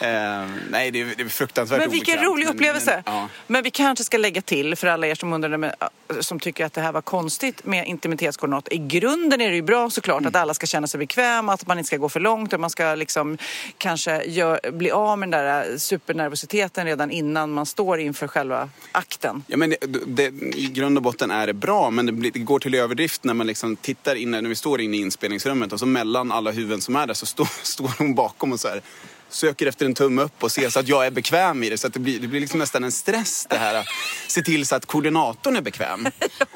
Eh, 0.00 0.46
nej, 0.70 0.90
det 0.90 1.00
är, 1.00 1.14
det 1.16 1.22
är 1.22 1.28
fruktansvärt 1.28 1.78
Men 1.78 1.90
vilken 1.90 2.14
obekvämt, 2.14 2.32
rolig 2.32 2.44
men- 2.46 2.54
upplevelse. 2.54 3.02
Men, 3.06 3.14
ja. 3.14 3.28
Men 3.46 3.62
vi 3.62 3.70
kanske 3.70 4.04
ska 4.04 4.18
lägga 4.18 4.42
till 4.42 4.76
för 4.76 4.86
alla 4.86 5.06
er 5.06 5.14
som 5.14 5.32
undrade 5.32 5.58
men, 5.58 5.70
äh, 5.80 6.20
som 6.20 6.40
tycker 6.40 6.64
att 6.64 6.72
det 6.72 6.80
här 6.80 6.92
var 6.92 7.02
konstigt 7.02 7.64
med 7.66 7.86
intimitetskoordinat. 7.86 8.68
I 8.72 8.78
grunden 8.78 9.40
är 9.40 9.48
det 9.50 9.54
ju 9.56 9.62
bra 9.62 9.90
såklart 9.90 10.20
Mm. 10.20 10.28
att 10.28 10.36
alla 10.36 10.54
ska 10.54 10.66
känna 10.66 10.86
sig 10.86 10.98
bekväma, 10.98 11.52
att 11.52 11.66
man 11.66 11.78
inte 11.78 11.86
ska 11.86 11.96
gå 11.96 12.08
för 12.08 12.20
långt 12.20 12.52
och 12.52 12.60
man 12.60 12.70
ska 12.70 12.94
liksom 12.94 13.38
kanske 13.78 14.22
gör, 14.24 14.70
bli 14.72 14.90
av 14.90 15.18
med 15.18 15.30
den 15.30 15.44
där 15.44 15.70
äh, 15.72 15.76
supernervositeten 15.78 16.86
redan 16.86 17.10
innan 17.10 17.52
man 17.52 17.66
står 17.66 18.00
inför 18.00 18.28
själva 18.28 18.68
akten. 18.92 19.44
Ja, 19.46 19.56
men 19.56 19.70
det, 19.70 19.76
det, 20.06 20.24
I 20.56 20.70
grund 20.74 20.96
och 20.98 21.02
botten 21.02 21.30
är 21.30 21.46
det 21.46 21.52
bra, 21.54 21.90
men 21.90 22.06
det, 22.06 22.12
blir, 22.12 22.30
det 22.30 22.38
går 22.38 22.58
till 22.58 22.74
överdrift 22.74 23.24
när 23.24 23.34
man 23.34 23.45
liksom 23.46 23.76
tittar 23.76 24.14
inne, 24.14 24.40
när 24.40 24.48
vi 24.48 24.54
står 24.54 24.80
inne 24.80 24.96
i 24.96 25.00
inspelningsrummet 25.00 25.72
och 25.72 25.80
så 25.80 25.86
mellan 25.86 26.32
alla 26.32 26.50
huvuden 26.50 26.80
som 26.80 26.96
är 26.96 27.06
där 27.06 27.14
så 27.14 27.26
står, 27.26 27.48
står 27.62 27.90
hon 27.98 28.14
bakom 28.14 28.52
och 28.52 28.60
så 28.60 28.68
här 28.68 28.82
söker 29.28 29.66
efter 29.66 29.86
en 29.86 29.94
tumme 29.94 30.22
upp 30.22 30.42
och 30.42 30.52
ser 30.52 30.70
så 30.70 30.78
att 30.80 30.88
jag 30.88 31.06
är 31.06 31.10
bekväm 31.10 31.62
i 31.62 31.70
det. 31.70 31.78
Så 31.78 31.86
att 31.86 31.92
det 31.92 32.00
blir, 32.00 32.20
det 32.20 32.28
blir 32.28 32.40
liksom 32.40 32.58
nästan 32.58 32.84
en 32.84 32.92
stress 32.92 33.46
det 33.50 33.56
här 33.56 33.74
att 33.74 33.86
se 34.28 34.42
till 34.42 34.66
så 34.66 34.76
att 34.76 34.86
koordinatorn 34.86 35.56
är 35.56 35.60
bekväm. 35.60 36.06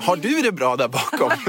Har 0.00 0.16
du 0.16 0.42
det 0.42 0.52
bra 0.52 0.76
där 0.76 0.88
bakom? 0.88 1.30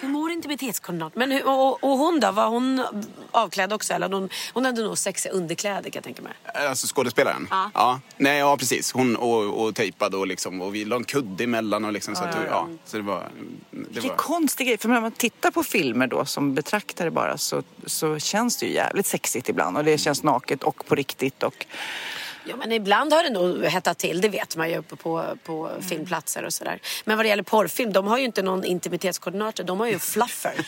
Hur 0.00 0.08
mår 0.08 0.30
intimitetskoordinat? 0.30 1.16
Men 1.16 1.30
hur, 1.30 1.48
och, 1.48 1.84
och 1.84 1.98
hon 1.98 2.20
då? 2.20 2.30
Var 2.30 2.48
hon 2.48 2.84
avklädd 3.30 3.72
också? 3.72 3.94
Eller 3.94 4.08
hon, 4.08 4.28
hon 4.52 4.64
hade 4.64 4.82
nog 4.82 4.98
sexiga 4.98 5.32
underkläder 5.32 5.90
kan 5.90 5.92
jag 5.94 6.04
tänka 6.04 6.22
mig. 6.22 6.32
Alltså 6.68 6.86
skådespelaren? 6.94 7.48
Ja. 7.74 8.00
Nej, 8.16 8.38
ja 8.38 8.56
precis. 8.56 8.92
Hon 8.92 9.16
och, 9.16 9.64
och 9.64 9.74
tejpade 9.74 10.16
och 10.16 10.26
liksom, 10.26 10.60
och 10.60 10.74
vi 10.74 10.84
la 10.84 10.96
en 10.96 11.04
kudde 11.04 11.44
emellan 11.44 11.84
och 11.84 11.92
liksom 11.92 12.14
så 12.14 12.24
att, 12.24 12.36
ja, 12.48 12.68
så 12.84 12.96
det 12.96 13.02
var... 13.02 13.28
Det 13.70 14.00
var 14.00 14.16
konstig 14.16 14.66
grej. 14.66 14.78
För 14.78 14.88
när 14.88 15.00
man 15.00 15.12
tittar 15.12 15.50
på 15.50 15.62
filmer 15.62 16.06
då 16.06 16.24
som 16.24 16.54
betraktare 16.54 17.10
bara 17.10 17.38
så, 17.38 17.62
så 17.86 18.18
känns 18.18 18.56
det 18.56 18.66
ju 18.66 18.72
jävligt 18.72 19.06
sexigt 19.06 19.48
ibland. 19.48 19.76
Och 19.76 19.84
det 19.84 19.98
känns 19.98 20.22
naket 20.22 20.62
och 20.62 20.86
på 20.86 20.94
riktigt. 20.94 21.42
Och, 21.42 21.66
Ja, 22.44 22.56
men 22.56 22.72
ibland 22.72 23.12
har 23.12 23.22
det 23.22 23.30
nog 23.30 23.64
hettat 23.64 23.98
till, 23.98 24.20
det 24.20 24.28
vet 24.28 24.56
man 24.56 24.70
ju 24.70 24.76
uppe 24.76 24.96
på, 24.96 25.36
på 25.44 25.70
filmplatser 25.88 26.44
och 26.44 26.52
sådär. 26.52 26.80
Men 27.04 27.16
vad 27.16 27.24
det 27.24 27.28
gäller 27.28 27.42
porrfilm, 27.42 27.92
de 27.92 28.06
har 28.06 28.18
ju 28.18 28.24
inte 28.24 28.42
någon 28.42 28.64
intimitetskoordinator, 28.64 29.64
de 29.64 29.80
har 29.80 29.86
ju 29.86 29.98
fluffer. 29.98 30.54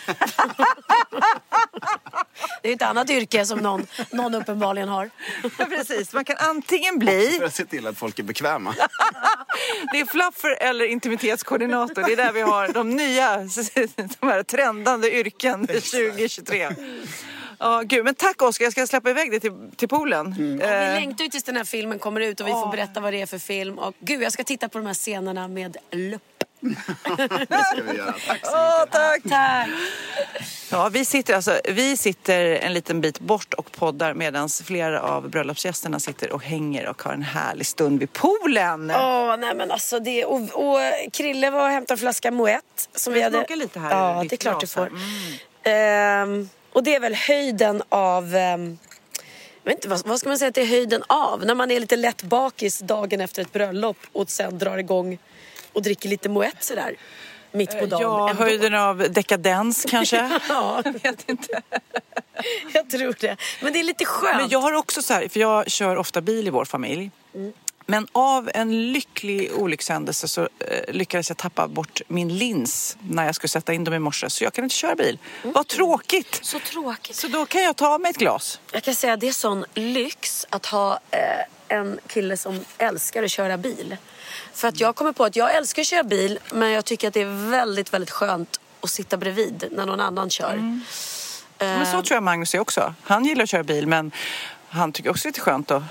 det 2.62 2.68
är 2.68 2.70
ju 2.70 2.74
ett 2.74 2.82
annat 2.82 3.10
yrke 3.10 3.46
som 3.46 3.58
någon, 3.58 3.86
någon 4.10 4.34
uppenbarligen 4.34 4.88
har. 4.88 5.10
Ja, 5.58 5.64
precis. 5.64 6.12
Man 6.12 6.24
kan 6.24 6.36
antingen 6.38 6.98
bli 6.98 7.30
för 7.38 7.46
att 7.46 7.54
se 7.54 7.64
till 7.64 7.86
att 7.86 7.98
folk 7.98 8.18
är 8.18 8.22
bekväma. 8.22 8.74
Det 9.92 10.00
är 10.00 10.06
fluffer 10.06 10.56
eller 10.60 10.84
intimitetskoordinator. 10.84 12.02
Det 12.02 12.12
är 12.12 12.16
där 12.16 12.32
vi 12.32 12.40
har 12.40 12.68
de 12.68 12.90
nya, 12.90 13.36
de 14.20 14.28
här 14.28 14.42
trendande 14.42 15.14
yrken 15.14 15.66
2023. 15.66 16.68
Ja, 17.64 17.82
gud. 17.84 18.04
Men 18.04 18.14
tack 18.14 18.42
Oskar, 18.42 18.64
jag 18.64 18.72
ska 18.72 18.86
släppa 18.86 19.10
iväg 19.10 19.30
dig 19.30 19.40
till, 19.40 19.52
till 19.76 19.88
poolen. 19.88 20.34
Vi 20.38 20.52
Eh, 20.62 20.68
längtar 20.70 21.24
ju 21.24 21.30
tills 21.30 21.44
den 21.44 21.56
här 21.56 21.64
filmen 21.64 21.98
kommer 21.98 22.20
ut 22.20 22.40
och 22.40 22.46
vi 22.46 22.52
får 22.52 22.70
berätta 22.70 23.00
vad 23.00 23.12
det 23.12 23.20
är 23.22 23.26
för 23.26 23.38
film. 23.38 23.78
Och 23.78 23.94
gud, 24.00 24.22
jag 24.22 24.32
ska 24.32 24.44
titta 24.44 24.68
på 24.68 24.78
de 24.78 24.86
här 24.86 24.94
scenerna 24.94 25.48
med 25.48 25.76
lupp. 25.90 26.22
Det 26.60 27.64
ska 27.64 27.82
vi 27.92 27.96
göra. 27.98 28.14
Tack 28.26 28.46
så 28.46 28.52
Åh, 28.52 28.84
tack. 28.90 29.22
Tack! 29.28 29.68
Ja, 30.70 30.88
vi, 30.88 31.04
sitter 31.04 31.34
alltså, 31.34 31.60
vi 31.68 31.96
sitter 31.96 32.44
en 32.44 32.72
liten 32.74 33.00
bit 33.00 33.20
bort 33.20 33.54
och 33.54 33.72
poddar 33.72 34.14
medan 34.14 34.48
flera 34.48 35.00
av 35.00 35.30
bröllopsgästerna 35.30 36.00
sitter 36.00 36.32
och 36.32 36.42
hänger 36.42 36.88
och 36.88 37.02
har 37.02 37.12
en 37.12 37.22
härlig 37.22 37.66
stund 37.66 38.00
vid 38.00 38.12
poolen. 38.12 38.90
Åh, 38.90 39.36
nej 39.36 39.54
men 39.54 39.70
alltså 39.70 39.98
det, 39.98 40.24
och, 40.24 40.40
och 40.40 40.78
Krille 41.12 41.50
var 41.50 41.62
och 41.64 41.68
hämtade 41.70 41.94
en 41.94 41.98
flaska 41.98 42.30
Moët. 42.30 42.60
Som 42.94 43.12
vi 43.12 43.18
jag 43.20 43.26
hade... 43.26 43.36
smaka 43.38 43.54
lite 43.56 43.80
här 43.80 43.90
Ja, 43.90 44.24
det 44.28 44.34
är 44.34 44.36
klart 44.36 44.60
du 44.60 44.66
får. 44.66 44.90
här. 45.64 46.22
Ehm, 46.22 46.48
och 46.74 46.82
det 46.82 46.94
är 46.94 47.00
väl 47.00 47.14
höjden 47.14 47.82
av... 47.88 48.34
ehm, 48.34 48.78
jag 49.62 49.70
vet 49.70 49.78
inte, 49.78 49.88
vad, 49.88 50.06
vad 50.06 50.18
ska 50.20 50.28
man 50.28 50.38
säga 50.38 50.48
att 50.48 50.54
det 50.54 50.60
är 50.62 50.66
höjden 50.66 51.02
av? 51.06 51.46
När 51.46 51.54
man 51.54 51.70
är 51.70 51.80
lite 51.80 51.96
lätt 51.96 52.22
bakis 52.22 52.78
dagen 52.78 53.20
efter 53.20 53.42
ett 53.42 53.52
bröllop 53.52 53.96
och 54.12 54.30
sen 54.30 54.58
drar 54.58 54.78
igång 54.78 55.18
och 55.72 55.82
dricker 55.82 56.08
lite 56.08 56.28
Moët 56.28 56.56
sådär. 56.60 56.96
Mitt 57.52 57.80
på 57.80 57.86
dagen. 57.86 58.02
Ja, 58.02 58.30
ändå. 58.30 58.42
höjden 58.42 58.74
av 58.74 58.98
dekadens 59.10 59.86
kanske. 59.90 60.40
Ja, 60.48 60.82
Jag 60.84 60.92
vet 60.92 61.28
inte. 61.28 61.62
jag 62.72 62.90
tror 62.90 63.16
det. 63.20 63.36
Men 63.60 63.72
det 63.72 63.80
är 63.80 63.84
lite 63.84 64.04
skönt. 64.04 64.36
Men 64.36 64.48
jag 64.48 64.58
har 64.58 64.72
också 64.72 65.02
så 65.02 65.14
här, 65.14 65.28
för 65.28 65.40
jag 65.40 65.70
kör 65.70 65.96
ofta 65.96 66.20
bil 66.20 66.46
i 66.46 66.50
vår 66.50 66.64
familj. 66.64 67.10
Men 67.86 68.06
av 68.12 68.50
en 68.54 68.92
lycklig 68.92 69.52
olyckshändelse 69.52 70.28
så 70.28 70.40
eh, 70.40 70.94
lyckades 70.94 71.30
jag 71.30 71.36
tappa 71.36 71.68
bort 71.68 72.00
min 72.08 72.38
lins 72.38 72.96
när 73.10 73.26
jag 73.26 73.34
skulle 73.34 73.48
sätta 73.48 73.72
in 73.72 73.84
dem 73.84 73.94
i 73.94 73.98
morse. 73.98 74.30
Så 74.30 74.44
jag 74.44 74.52
kan 74.52 74.64
inte 74.64 74.76
köra 74.76 74.94
bil. 74.94 75.18
Vad 75.42 75.68
tråkigt! 75.68 76.40
Så 76.42 76.58
tråkigt. 76.58 77.16
Så 77.16 77.28
då 77.28 77.46
kan 77.46 77.62
jag 77.62 77.76
ta 77.76 77.98
mig 77.98 78.10
ett 78.10 78.16
glas. 78.16 78.60
Jag 78.72 78.82
kan 78.82 78.94
säga 78.94 79.12
att 79.12 79.20
det 79.20 79.28
är 79.28 79.32
sån 79.32 79.64
lyx 79.74 80.46
att 80.50 80.66
ha 80.66 81.00
eh, 81.10 81.20
en 81.68 81.98
kille 82.06 82.36
som 82.36 82.64
älskar 82.78 83.22
att 83.22 83.30
köra 83.30 83.58
bil. 83.58 83.96
För 84.52 84.68
att 84.68 84.80
jag 84.80 84.96
kommer 84.96 85.12
på 85.12 85.24
att 85.24 85.36
jag 85.36 85.54
älskar 85.54 85.82
att 85.82 85.86
köra 85.86 86.02
bil 86.02 86.38
men 86.52 86.70
jag 86.70 86.84
tycker 86.84 87.08
att 87.08 87.14
det 87.14 87.20
är 87.22 87.50
väldigt, 87.50 87.92
väldigt 87.92 88.10
skönt 88.10 88.60
att 88.80 88.90
sitta 88.90 89.16
bredvid 89.16 89.64
när 89.70 89.86
någon 89.86 90.00
annan 90.00 90.30
kör. 90.30 90.82
Men 91.58 91.86
så 91.86 92.02
tror 92.02 92.16
jag 92.16 92.22
Magnus 92.22 92.54
är 92.54 92.58
också. 92.58 92.94
Han 93.02 93.24
gillar 93.24 93.42
att 93.42 93.50
köra 93.50 93.62
bil 93.62 93.86
men 93.86 94.12
han 94.68 94.92
tycker 94.92 95.10
också 95.10 95.22
det 95.22 95.26
är 95.26 95.30
lite 95.30 95.40
skönt 95.40 95.70
att, 95.70 95.82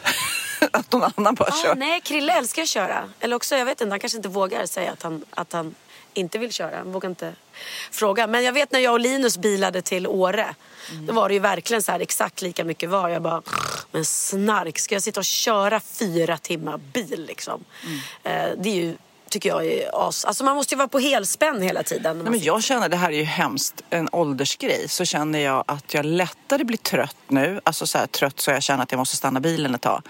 att 0.73 0.91
någon 0.91 1.11
annan 1.17 1.35
bara 1.35 1.49
Ah, 1.49 1.63
kör. 1.63 1.75
nej, 1.75 2.01
Krille 2.01 2.33
älskar 2.33 2.61
att 2.63 2.69
köra. 2.69 3.09
Eller 3.19 3.35
också, 3.35 3.55
jag 3.55 3.65
vet 3.65 3.81
inte, 3.81 3.91
han 3.91 3.99
kanske 3.99 4.17
inte 4.17 4.29
vågar 4.29 4.65
säga 4.65 4.91
att 4.91 5.03
han, 5.03 5.25
att 5.29 5.53
han 5.53 5.75
inte 6.13 6.37
vill 6.37 6.51
köra. 6.53 6.77
Han 6.77 6.91
vågar 6.91 7.09
inte 7.09 7.33
fråga. 7.91 8.27
Men 8.27 8.43
jag 8.43 8.53
vet 8.53 8.71
när 8.71 8.79
jag 8.79 8.93
och 8.93 8.99
Linus 8.99 9.37
bilade 9.37 9.81
till 9.81 10.07
Åre. 10.07 10.55
Då 11.07 11.13
var 11.13 11.27
det 11.27 11.33
ju 11.33 11.39
verkligen 11.39 11.83
så 11.83 11.91
här 11.91 11.99
exakt 11.99 12.41
lika 12.41 12.63
mycket 12.63 12.89
var. 12.89 13.09
Jag 13.09 13.21
bara, 13.21 13.41
men 13.91 14.05
snark, 14.05 14.79
ska 14.79 14.95
jag 14.95 15.03
sitta 15.03 15.19
och 15.19 15.25
köra 15.25 15.79
fyra 15.79 16.37
timmar 16.37 16.77
bil 16.77 17.25
liksom? 17.27 17.63
Eh, 18.23 18.45
det 18.57 18.69
är 18.69 18.75
ju, 18.75 18.95
tycker 19.33 19.49
jag 19.49 19.65
är 19.65 20.07
as... 20.07 20.25
Alltså 20.25 20.43
man 20.43 20.55
måste 20.55 20.73
ju 20.73 20.77
vara 20.77 20.87
på 20.87 20.99
helspänn 20.99 21.61
hela 21.61 21.83
tiden. 21.83 22.19
Nej, 22.19 22.31
men 22.31 22.39
jag 22.39 22.63
känner, 22.63 22.89
det 22.89 22.97
här 22.97 23.09
är 23.09 23.17
ju 23.17 23.23
hemskt, 23.23 23.81
en 23.89 24.09
åldersgrej. 24.11 24.89
Så 24.89 25.05
känner 25.05 25.39
jag 25.39 25.63
att 25.67 25.93
jag 25.93 26.05
lättare 26.05 26.63
blir 26.63 26.77
trött 26.77 27.15
nu. 27.27 27.61
Alltså 27.63 27.87
så 27.87 27.97
här 27.97 28.07
trött 28.07 28.39
så 28.39 28.51
jag 28.51 28.63
känner 28.63 28.83
att 28.83 28.91
jag 28.91 28.97
måste 28.97 29.15
stanna 29.15 29.39
bilen 29.39 29.75
ett 29.75 29.81
tag. 29.81 30.01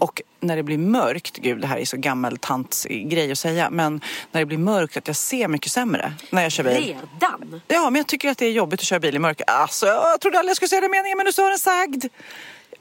Och 0.00 0.22
när 0.40 0.56
det 0.56 0.62
blir 0.62 0.78
mörkt, 0.78 1.36
gud 1.36 1.60
det 1.60 1.66
här 1.66 1.78
är 1.78 1.84
så 1.84 1.96
gammeltant 1.96 2.86
grej 2.88 3.32
att 3.32 3.38
säga. 3.38 3.70
Men 3.70 4.00
när 4.32 4.40
det 4.40 4.46
blir 4.46 4.58
mörkt 4.58 4.96
att 4.96 5.06
jag 5.06 5.16
ser 5.16 5.48
mycket 5.48 5.72
sämre 5.72 6.12
när 6.30 6.42
jag 6.42 6.52
kör 6.52 6.64
bil. 6.64 6.96
Redan? 7.20 7.60
Ja, 7.68 7.90
men 7.90 7.94
jag 7.94 8.06
tycker 8.06 8.30
att 8.30 8.38
det 8.38 8.46
är 8.46 8.52
jobbigt 8.52 8.80
att 8.80 8.86
köra 8.86 9.00
bil 9.00 9.16
i 9.16 9.18
mörker. 9.18 9.50
Alltså, 9.50 9.86
jag 9.86 10.20
trodde 10.20 10.38
aldrig 10.38 10.50
jag 10.50 10.56
skulle 10.56 10.68
säga 10.68 10.80
den 10.80 10.90
meningen 10.90 11.16
men 11.16 11.26
nu 11.26 11.32
står 11.32 11.50
den 11.50 11.58
sagd. 11.58 12.04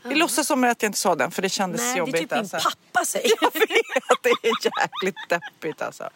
Vi 0.03 0.15
låtsas 0.15 0.47
som 0.47 0.63
att 0.63 0.81
jag 0.81 0.89
inte 0.89 0.99
sa 0.99 1.15
den 1.15 1.31
för 1.31 1.41
det 1.41 1.49
kändes 1.49 1.81
Nej, 1.81 1.93
det 1.93 1.95
är 1.95 1.97
jobbigt. 1.97 2.15
typ 2.15 2.31
min 2.31 2.39
alltså. 2.39 2.57
pappa 2.57 3.05
säger. 3.05 3.31
Jag 3.41 3.53
vet, 3.53 4.23
det 4.23 4.29
är 4.29 4.81
jäkligt 4.81 5.29
deppigt 5.29 5.81
alltså. 5.81 6.09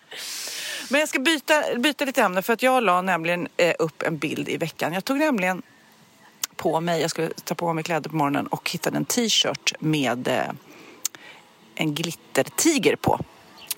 Men 0.90 1.00
jag 1.00 1.10
ska 1.10 1.20
byta, 1.20 1.64
byta 1.78 2.06
lite 2.06 2.22
ämne 2.22 2.42
för 2.42 2.54
att 2.54 2.64
jag 2.64 2.84
la 2.84 3.02
nämligen 3.02 3.48
eh, 3.58 3.76
upp 3.80 4.04
en 4.04 4.18
bild 4.18 4.50
i 4.50 4.58
veckan. 4.58 4.94
Jag 4.94 5.06
tog 5.06 5.18
nämligen 5.18 5.62
på 6.56 6.82
mig, 6.82 7.02
jag 7.02 7.10
skulle 7.10 7.30
ta 7.44 7.56
på 7.56 7.74
mig 7.74 7.84
kläder 7.84 8.10
på 8.10 8.16
morgonen 8.16 8.48
och 8.48 8.70
hittade 8.70 8.98
en 8.98 9.06
t-shirt 9.06 9.74
med 9.80 10.28
eh, 10.28 10.44
en 11.76 11.96
glittertiger 11.96 12.96
på. 12.96 13.20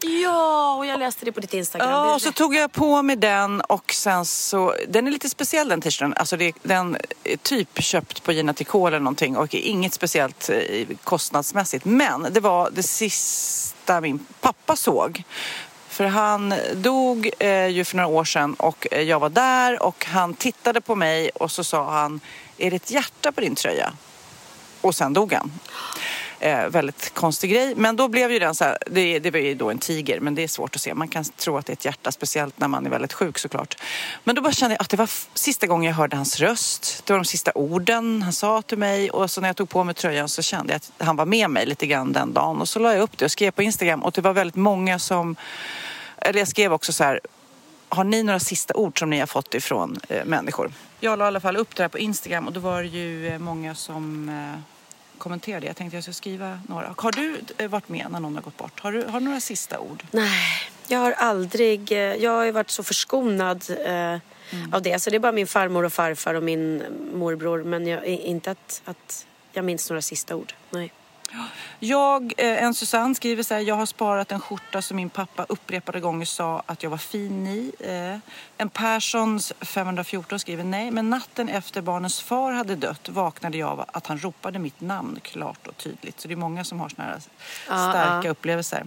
Ja, 0.08 0.76
och 0.76 0.86
jag 0.86 1.00
läste 1.00 1.26
det 1.26 1.32
på 1.32 1.40
ditt 1.40 1.54
Instagram. 1.54 1.90
Ja, 1.90 2.14
och 2.14 2.22
så 2.22 2.32
tog 2.32 2.56
jag 2.56 2.72
på 2.72 3.02
mig 3.02 3.16
den 3.16 3.62
och 3.62 3.94
sen 3.94 4.26
så, 4.26 4.76
den 4.88 5.08
är 5.08 5.12
lite 5.12 5.30
speciell 5.30 5.70
den 5.70 5.82
t-shirten. 5.82 6.14
Alltså 6.14 6.38
det, 6.38 6.56
den 6.64 6.98
är 7.24 7.38
typ 7.38 7.82
köpt 7.82 8.24
på 8.24 8.32
Gina 8.32 8.54
Tricot 8.54 8.88
eller 8.88 9.00
någonting 9.00 9.38
och 9.38 9.56
är 9.56 9.60
inget 9.60 9.94
speciellt 9.94 10.50
eh, 10.50 10.88
kostnadsmässigt. 11.04 11.86
Men 11.86 12.28
det 12.32 12.40
var 12.40 12.70
det 12.74 12.84
sista 12.84 14.02
min 14.02 14.26
pappa 14.42 14.76
såg. 14.76 15.24
För 15.88 16.06
han 16.06 16.54
dog 16.74 17.30
eh, 17.40 17.68
ju 17.68 17.86
för 17.86 17.98
några 17.98 18.08
år 18.08 18.24
sedan 18.24 18.54
och 18.54 18.88
eh, 18.92 19.02
jag 19.02 19.20
var 19.20 19.30
där 19.30 19.84
och 19.84 20.06
han 20.06 20.34
tittade 20.34 20.82
på 20.82 20.96
mig 20.96 21.30
och 21.30 21.52
så 21.52 21.64
sa 21.64 21.92
han, 21.92 22.20
är 22.58 22.70
det 22.70 22.76
ett 22.76 22.92
hjärta 22.92 23.32
på 23.32 23.42
din 23.42 23.56
tröja? 23.56 23.94
Och 24.82 24.96
sen 24.96 25.14
dog 25.14 25.34
han. 25.34 25.52
Eh, 26.40 26.68
väldigt 26.68 27.14
konstig 27.14 27.52
grej. 27.52 27.74
Men 27.76 27.96
då 27.96 28.08
blev 28.08 28.32
ju 28.32 28.40
den 28.40 28.56
så 28.56 28.64
här, 28.64 28.78
det, 28.88 29.20
det 29.20 29.32
var 29.32 29.40
ju 29.40 29.56
då 29.56 29.70
en 29.70 29.78
tiger 29.78 30.20
men 30.20 30.36
det 30.36 30.44
är 30.44 30.48
svårt 30.48 30.76
att 30.76 30.82
se. 30.82 30.94
Man 30.94 31.08
kan 31.08 31.24
tro 31.24 31.58
att 31.58 31.66
det 31.66 31.72
är 31.72 31.76
ett 31.76 31.86
hjärta, 31.86 32.12
speciellt 32.12 32.60
när 32.60 32.68
man 32.68 32.86
är 32.86 32.90
väldigt 32.90 33.14
sjuk 33.14 33.38
såklart. 33.38 33.78
Men 34.24 34.36
då 34.36 34.42
bara 34.42 34.54
kände 34.54 34.76
jag 34.76 34.82
att 34.82 34.90
det 34.90 34.98
var 34.98 35.10
sista 35.34 35.68
gången 35.68 35.88
jag 35.88 35.96
hörde 35.96 36.16
hans 36.16 36.40
röst. 36.40 37.04
Det 37.06 37.14
var 37.14 37.20
de 37.20 37.26
sista 37.26 37.52
orden 37.56 38.22
han 38.22 38.34
sa 38.34 38.62
till 38.62 38.78
mig 38.78 39.10
och 39.10 39.32
så 39.32 39.42
när 39.42 39.50
jag 39.50 39.56
tog 39.56 39.70
på 39.70 39.84
mig 39.84 39.96
tröjan 39.96 40.30
så 40.30 40.42
kände 40.42 40.74
jag 40.74 40.78
att 40.78 41.08
han 41.08 41.16
var 41.16 41.26
med 41.26 41.50
mig 41.50 41.66
lite 41.66 41.88
grann 41.88 42.14
den 42.14 42.34
dagen. 42.34 42.62
Och 42.62 42.70
så 42.70 42.80
la 42.80 42.94
jag 42.94 43.02
upp 43.02 43.18
det 43.18 43.26
och 43.26 43.32
skrev 43.32 43.52
på 43.52 43.64
Instagram 43.64 44.04
och 44.04 44.12
det 44.12 44.22
var 44.22 44.34
väldigt 44.34 44.56
många 44.56 45.00
som, 45.00 45.36
eller 46.18 46.40
jag 46.40 46.48
skrev 46.48 46.74
också 46.74 46.94
så 46.94 47.04
här, 47.04 47.20
har 47.90 48.04
ni 48.04 48.24
några 48.24 48.40
sista 48.40 48.74
ord 48.74 49.00
som 49.00 49.10
ni 49.10 49.20
har 49.20 49.28
fått 49.28 49.54
ifrån 49.54 50.00
eh, 50.10 50.26
människor? 50.26 50.72
Jag 51.00 51.20
la 51.20 51.26
i 51.26 51.28
alla 51.28 51.40
fall 51.40 51.58
upp 51.58 51.76
det 51.76 51.84
här 51.84 51.90
på 51.90 52.00
Instagram 52.00 52.48
och 52.48 52.54
då 52.54 52.60
var 52.60 52.84
det 52.84 52.90
ju 52.90 53.28
eh, 53.28 53.40
många 53.40 53.76
som 53.76 54.30
eh, 54.30 54.77
kommenterade. 55.18 55.68
Jag 55.68 55.76
tänkte 55.76 55.98
jag 55.98 56.04
skulle 56.04 56.14
skriva 56.14 56.60
några. 56.70 56.94
Har 56.98 57.12
du 57.12 57.42
eh, 57.58 57.68
varit 57.70 57.90
med 57.90 58.08
när 58.12 58.20
någon 58.20 58.36
har 58.36 58.42
gått 58.42 58.58
bort? 58.58 58.80
Har 58.80 58.92
du, 58.92 59.04
har 59.04 59.20
du 59.20 59.26
några 59.26 59.40
sista 59.40 59.80
ord? 59.80 60.04
Nej, 60.12 60.40
jag 60.88 61.00
har 61.00 61.12
aldrig... 61.12 61.92
eh, 61.92 61.98
Jag 61.98 62.32
har 62.32 62.52
varit 62.52 62.70
så 62.70 62.84
förskonad 62.84 63.64
eh, 63.86 64.18
av 64.72 64.82
det. 64.82 65.00
Så 65.00 65.10
det 65.10 65.16
är 65.16 65.20
bara 65.20 65.32
min 65.32 65.48
farmor 65.48 65.84
och 65.84 65.94
farfar 65.94 66.34
och 66.34 66.44
min 66.44 66.84
morbror. 67.14 67.64
Men 67.64 67.88
jag, 67.88 68.06
inte 68.06 68.52
att, 68.52 68.82
att 68.86 69.26
jag 69.52 69.66
minns 69.66 69.90
några 69.90 70.02
sista 70.02 70.36
ord. 70.36 70.54
Nej. 70.70 70.92
Jag, 71.80 72.34
eh, 72.38 72.64
en 72.64 72.74
Susanne 72.74 73.16
skriver 73.16 73.44
så 73.44 73.54
här, 73.54 73.62
jag 73.62 73.76
har 73.76 73.86
sparat 73.86 74.32
en 74.32 74.40
skjorta 74.40 74.82
som 74.82 74.98
min 74.98 75.10
pappa 75.10 75.46
upprepade 75.50 76.00
gånger 76.00 76.26
sa 76.26 76.64
att 76.66 76.84
jag 76.84 76.90
var 76.90 76.98
fin 76.98 77.48
i. 77.48 77.72
Eh, 77.80 78.20
En 78.58 78.70
Perssons 78.70 79.54
514 79.62 80.40
skriver, 80.40 80.64
nej, 80.64 80.92
men 80.92 81.10
natten 81.10 81.50
efter 81.50 81.82
barnens 81.82 82.22
far 82.22 82.52
hade 82.52 82.76
dött 82.76 83.10
vaknade 83.10 83.58
jag 83.58 83.70
av 83.70 83.86
att 83.88 84.08
han 84.08 84.18
ropade 84.18 84.60
mitt 84.60 84.82
namn 84.82 85.20
klart 85.24 85.68
och 85.68 85.78
tydligt. 85.78 86.20
Så 86.20 86.28
det 86.28 86.34
är 86.34 86.36
många 86.36 86.64
som 86.64 86.80
har 86.80 86.90
såna 86.90 87.04
här 87.04 87.20
starka 87.66 88.30
upplevelser. 88.30 88.86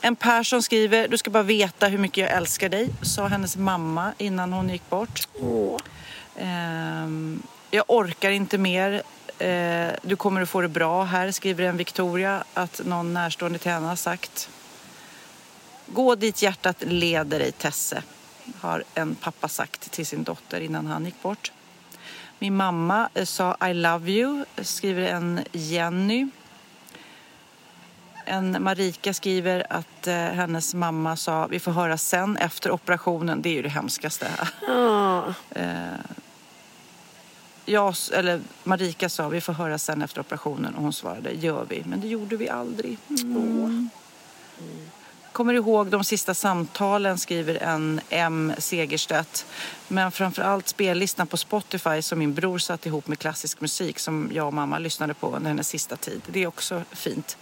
En 0.00 0.16
Persson 0.16 0.62
skriver, 0.62 1.08
du 1.08 1.18
ska 1.18 1.30
bara 1.30 1.42
veta 1.42 1.86
hur 1.86 1.98
mycket 1.98 2.18
jag 2.18 2.30
älskar 2.30 2.68
dig, 2.68 2.88
sa 3.02 3.26
hennes 3.26 3.56
mamma 3.56 4.12
innan 4.18 4.52
hon 4.52 4.68
gick 4.68 4.90
bort. 4.90 5.28
Åh. 5.40 5.78
Ehm, 6.36 7.42
jag 7.70 7.84
orkar 7.88 8.30
inte 8.30 8.58
mer. 8.58 9.02
Eh, 9.38 9.90
du 10.02 10.16
kommer 10.16 10.40
att 10.40 10.48
få 10.48 10.60
det 10.60 10.68
bra 10.68 11.04
här, 11.04 11.30
skriver 11.30 11.64
en 11.64 11.76
Victoria 11.76 12.44
att 12.54 12.80
någon 12.84 13.14
närstående 13.14 13.58
till 13.58 13.70
henne 13.70 13.86
har 13.86 13.96
sagt. 13.96 14.50
Gå 15.86 16.14
dit 16.14 16.42
hjärtat 16.42 16.76
leder 16.86 17.38
dig 17.38 17.52
Tesse, 17.52 18.02
har 18.60 18.84
en 18.94 19.14
pappa 19.14 19.48
sagt 19.48 19.90
till 19.90 20.06
sin 20.06 20.22
dotter 20.22 20.60
innan 20.60 20.86
han 20.86 21.04
gick 21.04 21.22
bort. 21.22 21.52
Min 22.38 22.56
mamma 22.56 23.08
eh, 23.14 23.24
sa 23.24 23.56
I 23.70 23.74
love 23.74 24.10
you, 24.10 24.44
skriver 24.62 25.02
en 25.02 25.40
Jenny. 25.52 26.28
En 28.24 28.62
Marika 28.62 29.14
skriver 29.14 29.66
att 29.70 30.06
eh, 30.06 30.14
hennes 30.14 30.74
mamma 30.74 31.16
sa 31.16 31.46
vi 31.46 31.60
får 31.60 31.72
höra 31.72 31.98
sen 31.98 32.36
efter 32.36 32.70
operationen. 32.70 33.42
Det 33.42 33.48
är 33.48 33.54
ju 33.54 33.62
det 33.62 33.68
hemskaste. 33.68 34.30
Ja 34.66 35.34
jag, 37.68 37.94
eller 38.12 38.40
Marika 38.64 39.08
sa 39.08 39.28
vi 39.28 39.40
får 39.40 39.52
höra 39.52 39.78
sen 39.78 40.02
efter 40.02 40.20
operationen 40.20 40.74
och 40.74 40.82
hon 40.82 40.92
svarade 40.92 41.32
gör 41.32 41.66
vi. 41.68 41.82
Men 41.86 42.00
det 42.00 42.08
gjorde 42.08 42.36
vi 42.36 42.48
aldrig. 42.48 42.98
Mm. 43.08 43.36
mm. 43.36 43.90
Kommer 45.38 45.54
ihåg 45.54 45.86
de 45.86 46.04
sista 46.04 46.34
samtalen 46.34 47.18
skriver 47.18 47.54
en 47.54 48.00
M 48.10 48.52
Segerstedt. 48.58 49.46
Men 49.88 50.12
framför 50.12 50.42
allt 50.42 50.68
spellistan 50.68 51.26
på 51.26 51.36
Spotify 51.36 52.02
som 52.02 52.18
min 52.18 52.34
bror 52.34 52.58
satt 52.58 52.86
ihop 52.86 53.06
med 53.06 53.18
klassisk 53.18 53.60
musik 53.60 53.98
som 53.98 54.30
jag 54.34 54.46
och 54.46 54.54
mamma 54.54 54.78
lyssnade 54.78 55.14
på 55.14 55.36
under 55.36 55.48
hennes 55.48 55.68
sista 55.68 55.96
tid. 55.96 56.22
Det 56.26 56.42
är 56.42 56.46
också 56.46 56.82
fint. 56.90 57.36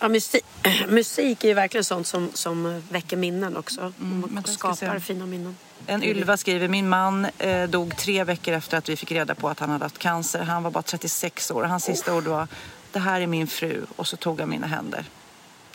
Ja, 0.00 0.08
musik, 0.08 0.44
musik 0.88 1.44
är 1.44 1.48
ju 1.48 1.54
verkligen 1.54 1.84
sånt 1.84 2.06
som, 2.06 2.30
som 2.34 2.82
väcker 2.90 3.16
minnen 3.16 3.56
också. 3.56 3.92
men 3.98 4.38
och 4.38 4.48
skapar 4.48 4.98
fina 4.98 5.26
minnen. 5.26 5.56
En 5.86 6.02
Ylva 6.02 6.36
skriver, 6.36 6.68
min 6.68 6.88
man 6.88 7.26
eh, 7.38 7.68
dog 7.68 7.96
tre 7.96 8.24
veckor 8.24 8.54
efter 8.54 8.78
att 8.78 8.88
vi 8.88 8.96
fick 8.96 9.12
reda 9.12 9.34
på 9.34 9.48
att 9.48 9.60
han 9.60 9.70
hade 9.70 9.84
haft 9.84 9.98
cancer. 9.98 10.42
Han 10.42 10.62
var 10.62 10.70
bara 10.70 10.82
36 10.82 11.50
år. 11.50 11.64
Hans 11.64 11.84
sista 11.84 12.14
ord 12.14 12.24
var, 12.24 12.48
det 12.92 12.98
här 12.98 13.20
är 13.20 13.26
min 13.26 13.46
fru. 13.46 13.86
Och 13.96 14.06
så 14.06 14.16
tog 14.16 14.40
han 14.40 14.50
mina 14.50 14.66
händer. 14.66 15.04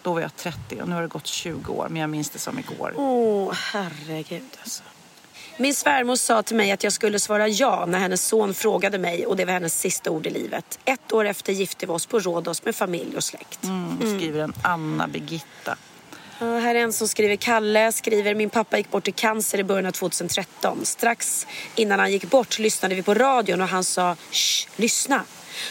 Då 0.03 0.13
var 0.13 0.21
jag 0.21 0.35
30 0.35 0.81
och 0.81 0.87
nu 0.87 0.95
har 0.95 1.01
det 1.01 1.07
gått 1.07 1.27
20 1.27 1.73
år, 1.73 1.87
men 1.89 2.01
jag 2.01 2.09
minns 2.09 2.29
det 2.29 2.39
som 2.39 2.59
igår. 2.59 2.93
Åh, 2.95 3.53
herregud 3.53 4.57
alltså. 4.61 4.83
Min 5.57 5.73
svärmor 5.73 6.15
sa 6.15 6.43
till 6.43 6.55
mig 6.55 6.71
att 6.71 6.83
jag 6.83 6.93
skulle 6.93 7.19
svara 7.19 7.47
ja 7.47 7.85
när 7.85 7.99
hennes 7.99 8.27
son 8.27 8.53
frågade 8.53 8.97
mig 8.97 9.25
och 9.25 9.35
det 9.35 9.45
var 9.45 9.53
hennes 9.53 9.79
sista 9.79 10.11
ord 10.11 10.27
i 10.27 10.29
livet. 10.29 10.79
Ett 10.85 11.11
år 11.11 11.25
efter 11.25 11.53
gifte 11.53 11.85
vi 11.85 11.91
oss 11.91 12.05
på 12.05 12.19
Rhodos 12.19 12.65
med 12.65 12.75
familj 12.75 13.17
och 13.17 13.23
släkt. 13.23 13.63
Mm, 13.63 14.17
skriver 14.17 14.39
en 14.39 14.53
Anna 14.61 15.07
Birgitta. 15.07 15.77
Ja, 16.39 16.59
här 16.59 16.75
är 16.75 16.79
en 16.79 16.93
som 16.93 17.07
skriver 17.07 17.35
Kalle 17.35 17.91
skriver 17.91 18.35
min 18.35 18.49
pappa 18.49 18.77
gick 18.77 18.91
bort 18.91 19.07
i 19.07 19.11
cancer 19.11 19.57
i 19.57 19.63
början 19.63 19.85
av 19.85 19.91
2013. 19.91 20.85
Strax 20.85 21.47
innan 21.75 21.99
han 21.99 22.11
gick 22.11 22.25
bort 22.25 22.59
lyssnade 22.59 22.95
vi 22.95 23.03
på 23.03 23.13
radion 23.13 23.61
och 23.61 23.67
han 23.67 23.83
sa 23.83 24.15
Shh, 24.31 24.67
lyssna. 24.75 25.23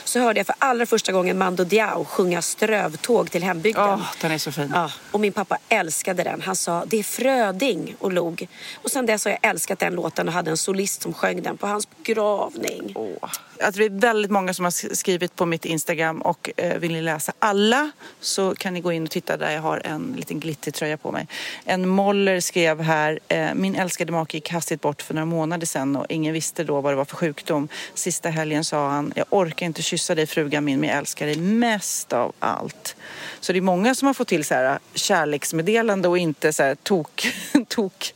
Så 0.04 0.20
hörde 0.20 0.40
jag 0.40 0.46
för 0.46 0.56
allra 0.58 0.86
första 0.86 1.12
gången 1.12 1.38
Mando 1.38 1.64
Diao 1.64 2.04
sjunga 2.04 2.42
Strövtåg 2.42 3.30
till 3.30 3.42
hembygden. 3.42 3.84
Åh, 3.84 4.12
den 4.20 4.32
är 4.32 4.38
så 4.38 4.52
fin. 4.52 4.70
Ja, 4.74 4.90
och 5.10 5.20
min 5.20 5.32
pappa 5.32 5.58
älskade 5.68 6.22
den. 6.22 6.40
Han 6.40 6.56
sa 6.56 6.84
det 6.86 6.98
är 6.98 7.02
Fröding 7.02 7.96
och 7.98 8.12
log. 8.12 8.48
Och 8.74 8.90
sen 8.90 9.06
dess 9.06 9.24
har 9.24 9.32
jag 9.32 9.50
älskat 9.50 9.78
den 9.78 9.94
låten 9.94 10.28
och 10.28 10.34
hade 10.34 10.50
en 10.50 10.56
solist 10.56 11.02
som 11.02 11.14
sjöng 11.14 11.42
den 11.42 11.56
på 11.56 11.66
hans 11.66 11.88
begravning. 11.96 12.92
Åh. 12.94 13.30
Att 13.62 13.74
det 13.74 13.84
är 13.84 14.00
väldigt 14.00 14.30
många 14.30 14.54
som 14.54 14.64
har 14.64 14.94
skrivit 14.94 15.36
på 15.36 15.46
mitt 15.46 15.64
Instagram 15.64 16.22
och 16.22 16.50
eh, 16.56 16.78
vill 16.78 16.92
ni 16.92 17.02
läsa 17.02 17.32
alla 17.38 17.90
så 18.20 18.54
kan 18.54 18.74
ni 18.74 18.80
gå 18.80 18.92
in 18.92 19.02
och 19.02 19.10
titta 19.10 19.36
där 19.36 19.50
jag 19.50 19.60
har 19.60 19.82
en 19.84 20.14
liten 20.16 20.40
glittertröja 20.40 20.96
på 20.96 21.12
mig. 21.12 21.26
En 21.64 21.88
Moller 21.88 22.40
skrev 22.40 22.80
här, 22.80 23.18
eh, 23.28 23.54
min 23.54 23.74
älskade 23.74 24.12
make 24.12 24.36
gick 24.36 24.50
hastigt 24.50 24.80
bort 24.80 25.02
för 25.02 25.14
några 25.14 25.26
månader 25.26 25.66
sedan 25.66 25.96
och 25.96 26.06
ingen 26.08 26.32
visste 26.32 26.64
då 26.64 26.80
vad 26.80 26.92
det 26.92 26.96
var 26.96 27.04
för 27.04 27.16
sjukdom. 27.16 27.68
Sista 27.94 28.28
helgen 28.28 28.64
sa 28.64 28.88
han, 28.88 29.12
jag 29.16 29.26
orkar 29.30 29.66
inte 29.66 29.71
kyssa 29.80 30.14
dig 30.14 30.26
frugan 30.26 30.64
min 30.64 30.80
men 30.80 30.88
jag 30.88 30.98
älskar 30.98 31.26
dig 31.26 31.36
mest 31.36 32.12
av 32.12 32.32
allt. 32.38 32.96
Så 33.40 33.52
det 33.52 33.58
är 33.58 33.60
många 33.60 33.94
som 33.94 34.06
har 34.06 34.14
fått 34.14 34.28
till 34.28 34.44
så 34.44 34.54
här 34.54 34.78
kärleksmeddelande 34.94 36.08
och 36.08 36.18
inte 36.18 36.52
så 36.52 36.62
här 36.62 36.74
tok, 36.74 37.28
tok, 37.68 38.14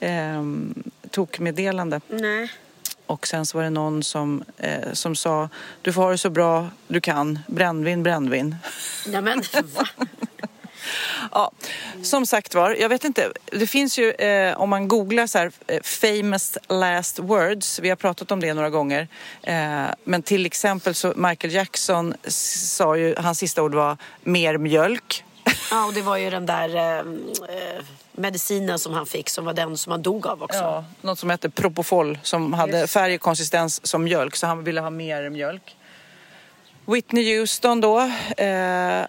ehm, 0.00 0.82
tokmeddelande. 1.10 2.00
Nej. 2.08 2.52
Och 3.06 3.26
sen 3.26 3.46
så 3.46 3.58
var 3.58 3.64
det 3.64 3.70
någon 3.70 4.02
som, 4.02 4.44
eh, 4.58 4.92
som 4.92 5.16
sa 5.16 5.48
du 5.82 5.92
får 5.92 6.02
ha 6.02 6.10
det 6.10 6.18
så 6.18 6.30
bra 6.30 6.68
du 6.88 7.00
kan, 7.00 7.38
brännvin, 7.46 8.02
brännvin. 8.02 8.56
Nej 9.06 9.22
men 9.22 9.42
va? 9.74 9.88
Ja, 11.32 11.50
som 12.02 12.26
sagt 12.26 12.54
var, 12.54 12.76
jag 12.80 12.88
vet 12.88 13.04
inte, 13.04 13.32
det 13.52 13.66
finns 13.66 13.98
ju 13.98 14.10
eh, 14.10 14.60
om 14.60 14.70
man 14.70 14.88
googlar 14.88 15.26
så 15.26 15.38
här 15.38 15.52
eh, 15.66 15.82
famous 15.82 16.58
last 16.68 17.18
words, 17.18 17.78
vi 17.78 17.88
har 17.88 17.96
pratat 17.96 18.30
om 18.30 18.40
det 18.40 18.54
några 18.54 18.70
gånger, 18.70 19.08
eh, 19.42 19.84
men 20.04 20.22
till 20.22 20.46
exempel 20.46 20.94
så 20.94 21.12
Michael 21.16 21.54
Jackson 21.54 22.14
sa 22.26 22.96
ju, 22.96 23.14
hans 23.18 23.38
sista 23.38 23.62
ord 23.62 23.74
var 23.74 23.96
mer 24.22 24.58
mjölk. 24.58 25.24
Ja, 25.70 25.86
och 25.86 25.94
det 25.94 26.02
var 26.02 26.16
ju 26.16 26.30
den 26.30 26.46
där 26.46 26.76
eh, 26.76 26.98
eh, 26.98 27.82
medicinen 28.12 28.78
som 28.78 28.94
han 28.94 29.06
fick 29.06 29.28
som 29.28 29.44
var 29.44 29.52
den 29.52 29.76
som 29.76 29.90
han 29.90 30.02
dog 30.02 30.26
av 30.26 30.42
också. 30.42 30.58
Ja, 30.58 30.84
något 31.00 31.18
som 31.18 31.30
hette 31.30 31.50
Propofol 31.50 32.18
som 32.22 32.52
hade 32.52 32.86
färg 32.86 33.14
och 33.14 33.20
konsistens 33.20 33.86
som 33.86 34.04
mjölk 34.04 34.36
så 34.36 34.46
han 34.46 34.64
ville 34.64 34.80
ha 34.80 34.90
mer 34.90 35.30
mjölk. 35.30 35.76
Whitney 36.86 37.38
Houston 37.38 37.80
då, 37.80 38.00
eh, 38.36 39.02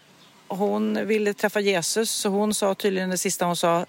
hon 0.57 1.07
ville 1.07 1.33
träffa 1.33 1.59
Jesus 1.59 2.11
så 2.11 2.29
hon 2.29 2.53
sa 2.53 2.75
tydligen 2.75 3.09
det 3.09 3.17
sista 3.17 3.45
hon 3.45 3.55
sa 3.55 3.85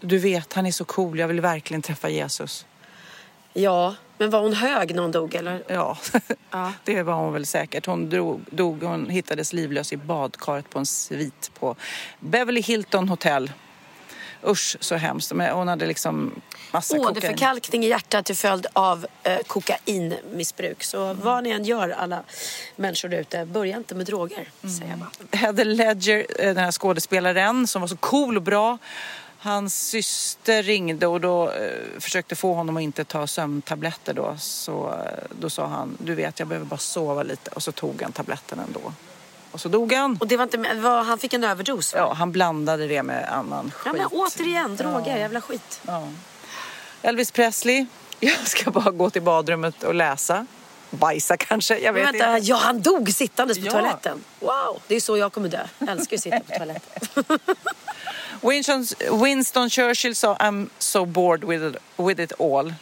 du 0.00 0.18
vet 0.18 0.52
han 0.52 0.66
är 0.66 0.70
så 0.72 0.84
cool, 0.84 1.18
jag 1.18 1.28
vill 1.28 1.40
verkligen 1.40 1.82
träffa 1.82 2.08
Jesus. 2.08 2.66
Ja, 3.52 3.94
men 4.18 4.30
var 4.30 4.40
hon 4.40 4.52
hög 4.52 4.94
när 4.94 5.02
hon 5.02 5.10
dog 5.12 5.34
eller? 5.34 5.62
Ja, 5.68 5.98
Ja. 6.50 6.72
det 6.84 7.02
var 7.02 7.14
hon 7.14 7.32
väl 7.32 7.46
säkert. 7.46 7.86
Hon 7.86 8.10
drog, 8.10 8.40
dog, 8.50 8.82
hon 8.82 9.10
hittades 9.10 9.52
livlös 9.52 9.92
i 9.92 9.96
badkaret 9.96 10.70
på 10.70 10.78
en 10.78 10.86
svit 10.86 11.50
på 11.58 11.76
Beverly 12.20 12.60
Hilton 12.60 13.08
Hotel. 13.08 13.52
Usch 14.46 14.76
så 14.80 14.94
hemskt. 14.94 15.32
Men 15.32 15.56
hon 15.56 15.68
hade 15.68 15.86
liksom 15.86 16.42
massa 16.70 16.96
kokain. 16.96 17.16
Åderförkalkning 17.16 17.84
i 17.84 17.88
hjärtat 17.88 18.24
till 18.24 18.36
följd 18.36 18.66
av 18.72 19.06
eh, 19.22 19.38
kokainmissbruk. 19.46 20.84
Så 20.84 21.14
vad 21.14 21.44
ni 21.44 21.50
än 21.50 21.64
gör 21.64 21.88
alla 21.88 22.22
människor 22.76 23.08
där 23.08 23.18
ute, 23.18 23.44
börja 23.44 23.76
inte 23.76 23.94
med 23.94 24.06
droger. 24.06 24.48
Säger 24.60 24.90
jag 24.90 24.98
bara. 24.98 25.38
Heather 25.38 25.64
Ledger, 25.64 26.26
eh, 26.38 26.46
den 26.54 26.64
här 26.64 26.72
skådespelaren 26.72 27.66
som 27.66 27.80
var 27.80 27.88
så 27.88 27.96
cool 27.96 28.36
och 28.36 28.42
bra. 28.42 28.78
Hans 29.38 29.88
syster 29.88 30.62
ringde 30.62 31.06
och 31.06 31.20
då 31.20 31.50
eh, 31.50 32.00
försökte 32.00 32.36
få 32.36 32.54
honom 32.54 32.76
att 32.76 32.82
inte 32.82 33.04
ta 33.04 33.26
sömntabletter 33.26 34.14
då. 34.14 34.36
Så 34.38 34.88
eh, 34.92 35.24
då 35.40 35.50
sa 35.50 35.66
han, 35.66 35.96
du 36.00 36.14
vet 36.14 36.38
jag 36.38 36.48
behöver 36.48 36.66
bara 36.66 36.78
sova 36.78 37.22
lite. 37.22 37.50
Och 37.50 37.62
så 37.62 37.72
tog 37.72 38.02
han 38.02 38.12
tabletten 38.12 38.58
ändå. 38.58 38.92
Och 39.54 39.60
så 39.60 39.68
dog 39.68 39.92
han. 39.92 40.16
Och 40.20 40.26
det 40.26 40.36
var 40.36 40.42
inte, 40.44 40.74
vad, 40.74 41.06
han 41.06 41.18
fick 41.18 41.32
en 41.32 41.44
överdose 41.44 41.96
va? 41.96 42.02
Ja, 42.02 42.12
han 42.12 42.32
blandade 42.32 42.86
det 42.86 43.02
med 43.02 43.28
annan 43.32 43.72
Ja, 43.84 43.90
skit. 43.90 44.00
men 44.00 44.06
återigen, 44.06 44.76
droger, 44.76 45.16
jävla 45.16 45.40
skit. 45.40 45.80
Ja. 45.86 46.08
Elvis 47.02 47.30
Presley, 47.30 47.86
jag 48.20 48.48
ska 48.48 48.70
bara 48.70 48.90
gå 48.90 49.10
till 49.10 49.22
badrummet 49.22 49.82
och 49.82 49.94
läsa. 49.94 50.46
Bajsa 50.90 51.36
kanske, 51.36 51.78
jag 51.78 51.94
Men 51.94 52.04
vet 52.04 52.14
vänta, 52.14 52.36
inte. 52.36 52.48
ja 52.50 52.56
han 52.56 52.80
dog 52.82 53.10
sittandes 53.14 53.58
på 53.58 53.66
Ja. 53.66 53.70
toaletten. 53.70 54.24
Wow, 54.40 54.82
det 54.86 54.96
är 54.96 55.00
så 55.00 55.16
jag 55.16 55.32
kommer 55.32 55.48
dö. 55.48 55.66
Jag 55.78 55.88
älskar 55.88 56.16
att 56.16 56.22
sitta 56.22 56.40
på 56.40 56.52
toaletten. 56.56 57.24
Winston, 58.40 58.86
Winston 59.22 59.70
Churchill 59.70 60.14
sa 60.16 60.34
I'm 60.36 60.68
so 60.78 61.04
bored 61.04 61.44
with 61.44 61.64
it, 61.64 61.76
with 61.96 62.20
it 62.20 62.32
all. 62.40 62.74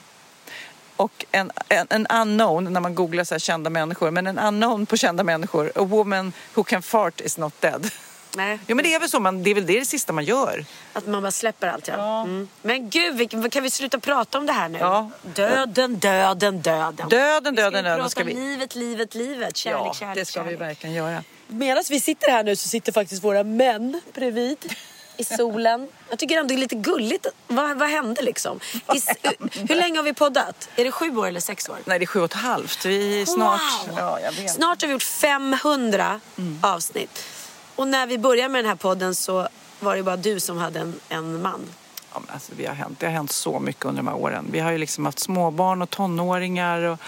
Och 1.03 1.25
en, 1.33 1.51
en, 1.69 1.87
en 1.91 2.07
unknown, 2.07 2.73
när 2.73 2.81
man 2.81 2.95
googlar 2.95 3.25
så 3.25 3.35
här 3.35 3.39
kända 3.39 3.71
människor, 3.71 4.11
men 4.11 4.27
en 4.27 4.39
unknown 4.39 4.87
på 4.87 4.97
kända 4.97 5.25
människor. 5.25 5.73
A 5.75 5.83
woman 5.85 6.33
who 6.55 6.65
can 6.65 6.83
fart 6.83 7.21
is 7.21 7.39
not 7.39 7.61
dead. 7.61 7.91
Nej. 8.37 8.59
Jo 8.67 8.77
men 8.77 8.83
det 8.85 8.95
är 8.95 9.01
väl 9.01 9.09
så, 9.09 9.21
man, 9.21 9.43
det 9.43 9.51
är 9.51 9.55
väl 9.55 9.67
det, 9.67 9.79
det 9.79 9.85
sista 9.85 10.13
man 10.13 10.25
gör. 10.25 10.65
Att 10.93 11.07
man 11.07 11.23
bara 11.23 11.31
släpper 11.33 11.69
allt 11.69 11.89
ja. 11.89 12.23
Mm. 12.23 12.49
Men 12.63 12.91
gud, 12.91 13.15
vi, 13.17 13.27
kan 13.27 13.63
vi 13.63 13.71
sluta 13.71 13.99
prata 13.99 14.39
om 14.39 14.47
det 14.47 14.53
här 14.53 14.69
nu? 14.69 14.79
Ja. 14.79 15.11
Döden, 15.23 15.99
döden, 15.99 16.61
döden. 16.63 17.09
Döden, 17.09 17.09
Vi 17.09 17.11
ska 17.11 17.41
döden, 17.41 17.55
döden 17.55 17.97
prata 17.99 18.09
ska 18.09 18.25
vi... 18.25 18.35
livet, 18.35 18.75
livet, 18.75 19.15
livet. 19.15 19.57
Kärlek, 19.57 19.81
Ja, 19.87 19.95
kärlek, 19.95 20.15
det 20.15 20.25
ska 20.25 20.43
vi 20.43 20.47
kärlek. 20.47 20.61
verkligen 20.61 20.95
göra. 20.97 21.23
Medan 21.49 21.85
vi 21.91 22.01
sitter 22.01 22.31
här 22.31 22.45
nu 22.45 22.57
så 22.57 22.69
sitter 22.69 22.93
faktiskt 22.93 23.25
våra 23.25 23.43
män 23.45 24.01
bredvid 24.15 24.75
i 25.23 25.37
solen. 25.37 25.89
Jag 26.11 26.19
tycker 26.19 26.39
ändå 26.39 26.49
det 26.49 26.55
är 26.55 26.59
lite 26.59 26.75
gulligt. 26.75 27.27
Vad, 27.47 27.79
vad 27.79 27.89
hände 27.89 28.23
liksom? 28.23 28.61
I, 28.95 29.01
hur 29.69 29.75
länge 29.75 29.99
har 29.99 30.03
vi 30.03 30.15
poddat? 30.15 30.69
Är 30.77 30.85
det 30.85 30.93
sju 30.93 31.17
år 31.17 31.27
eller 31.27 31.41
sex 31.41 31.69
år? 31.69 31.77
Nej, 31.85 31.99
det 31.99 32.05
är 32.05 32.07
sju 32.07 32.19
och 32.19 32.25
ett 32.25 32.33
halvt. 32.33 32.85
Vi 32.85 33.27
snart... 33.27 33.61
Wow! 33.89 33.99
Ja, 33.99 34.21
jag 34.21 34.33
vet. 34.33 34.51
Snart 34.51 34.83
har 34.83 34.89
vi 34.89 34.93
gjort 34.93 35.03
500 35.03 36.21
avsnitt. 36.61 37.25
Och 37.75 37.89
när 37.89 38.07
vi 38.07 38.19
började 38.19 38.49
med 38.49 38.65
den 38.65 38.69
här 38.69 38.77
podden 38.77 39.15
så 39.15 39.49
var 39.81 39.97
det 39.97 40.03
bara 40.03 40.17
du 40.17 40.41
som 40.41 40.59
hade 40.59 40.81
en, 40.81 40.95
en 41.09 41.43
man. 41.43 41.61
Ja, 42.13 42.21
men 42.21 42.35
alltså, 42.35 42.53
vi 42.57 42.67
har 42.67 42.75
hänt, 42.75 43.01
det 43.01 43.07
har 43.07 43.13
hänt 43.13 43.33
så 43.33 43.61
mycket 43.61 43.85
under 43.85 44.03
de 44.03 44.09
här 44.09 44.17
åren. 44.17 44.47
Vi 44.51 44.61
har 44.61 44.73
ju 44.73 44.79
liksom 44.79 45.05
haft 45.05 45.19
småbarn 45.19 45.83
och 45.83 45.91
tonåringar 45.91 46.81
och 46.81 46.99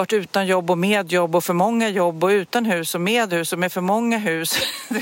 varit 0.00 0.12
utan 0.12 0.46
jobb 0.46 0.70
och 0.70 0.78
med 0.78 1.12
jobb 1.12 1.34
och 1.36 1.44
för 1.44 1.54
många 1.54 1.88
jobb 1.88 2.24
och 2.24 2.28
utan 2.28 2.64
hus 2.66 2.94
och 2.94 3.00
med 3.00 3.32
hus 3.32 3.52
och 3.52 3.58
med 3.58 3.72
för 3.72 3.80
många 3.80 4.18
hus. 4.18 4.58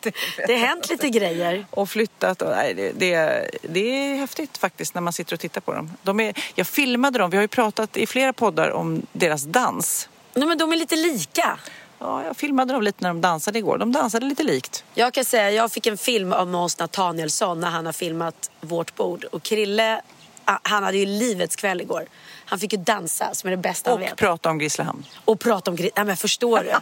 Det- 0.00 0.52
har 0.52 0.66
hänt 0.66 0.90
lite 0.90 1.08
grejer. 1.08 1.66
och 1.70 1.88
flyttat. 1.90 2.42
Och, 2.42 2.50
nej, 2.50 2.74
det, 2.74 2.92
det, 2.92 3.50
det 3.62 3.80
är 3.80 4.16
häftigt 4.16 4.58
faktiskt 4.58 4.94
när 4.94 5.00
man 5.02 5.12
sitter 5.12 5.34
och 5.36 5.40
tittar 5.40 5.60
på 5.60 5.72
dem. 5.72 5.90
De 6.02 6.20
är, 6.20 6.34
jag 6.54 6.66
filmade 6.66 7.18
dem, 7.18 7.30
vi 7.30 7.36
har 7.36 7.42
ju 7.42 7.48
pratat 7.48 7.96
i 7.96 8.06
flera 8.06 8.32
poddar 8.32 8.70
om 8.70 9.02
deras 9.12 9.42
dans. 9.44 10.08
Nej, 10.34 10.48
men 10.48 10.58
de 10.58 10.72
är 10.72 10.76
lite 10.76 10.96
lika. 10.96 11.58
Ja, 11.98 12.24
jag 12.24 12.36
filmade 12.36 12.72
dem 12.72 12.82
lite 12.82 12.98
när 13.02 13.08
de 13.10 13.20
dansade 13.20 13.58
igår. 13.58 13.78
De 13.78 13.92
dansade 13.92 14.26
lite 14.26 14.42
likt. 14.42 14.84
Jag 14.94 15.12
kan 15.14 15.24
säga, 15.24 15.50
jag 15.50 15.72
fick 15.72 15.86
en 15.86 15.96
film 15.98 16.32
av 16.32 16.48
Måns 16.48 16.78
Nathanielsson 16.78 17.60
när 17.60 17.70
han 17.70 17.86
har 17.86 17.92
filmat 17.92 18.50
vårt 18.60 18.94
bord. 18.96 19.24
Och 19.24 19.42
Krille, 19.42 20.00
ah, 20.44 20.58
han 20.62 20.82
hade 20.84 20.98
ju 20.98 21.06
livets 21.06 21.56
kväll 21.56 21.80
igår. 21.80 22.06
Han 22.54 22.58
fick 22.60 22.72
ju 22.72 22.78
dansa 22.78 23.34
som 23.34 23.46
är 23.46 23.50
det 23.50 23.56
bästa 23.56 23.90
han 23.90 23.98
Och 23.98 24.02
vet. 24.04 24.16
prata 24.16 24.50
om 24.50 24.58
Grisslehamn. 24.58 25.06
Och 25.24 25.40
prata 25.40 25.70
om 25.70 25.76
Gri- 25.76 25.90
Nej 25.96 26.04
men 26.04 26.16
förstår 26.16 26.58
du? 26.58 26.72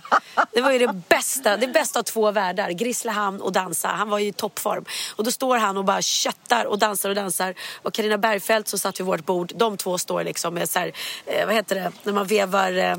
Det 0.53 0.61
var 0.61 0.73
ju 0.73 0.79
det 0.79 0.93
bästa, 1.09 1.57
det 1.57 1.66
bästa 1.68 1.99
av 1.99 2.03
två 2.03 2.31
världar. 2.31 2.70
Grisslehamn 2.70 3.41
och 3.41 3.53
dansa. 3.53 3.89
Han 3.89 4.09
var 4.11 4.18
ju 4.18 4.27
i 4.29 4.33
toppform. 4.33 4.85
Och 5.16 5.25
då 5.25 5.31
står 5.31 5.57
han 5.57 5.77
och 5.77 5.85
bara 5.85 6.03
köttar 6.03 6.64
och 6.64 6.79
dansar 6.79 7.09
och 7.09 7.14
dansar. 7.14 7.55
Och 7.83 7.95
Carina 7.95 8.18
Bergfeldt 8.18 8.68
som 8.68 8.79
satt 8.79 9.01
vid 9.01 9.07
vårt 9.07 9.27
bord, 9.27 9.53
de 9.57 9.77
två 9.77 9.99
står 9.99 10.25
liksom 10.25 10.55
med 10.55 10.70
så 10.70 10.79
här, 10.79 10.93
eh, 11.27 11.47
vad 11.47 11.55
heter 11.55 11.75
det, 11.75 11.93
när 12.03 12.12
man 12.12 12.27
vevar 12.27 12.73
eh, 12.79 12.97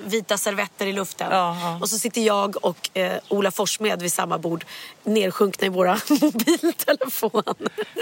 vita 0.00 0.38
servetter 0.38 0.86
i 0.86 0.92
luften. 0.92 1.28
Ja, 1.30 1.56
ja. 1.62 1.78
Och 1.80 1.88
så 1.88 1.98
sitter 1.98 2.20
jag 2.20 2.64
och 2.64 2.90
eh, 2.98 3.18
Ola 3.28 3.50
Forssmed 3.50 4.02
vid 4.02 4.12
samma 4.12 4.38
bord 4.38 4.64
nersjunkna 5.04 5.66
i 5.66 5.70
våra 5.70 5.92
mobiltelefoner. 6.20 7.54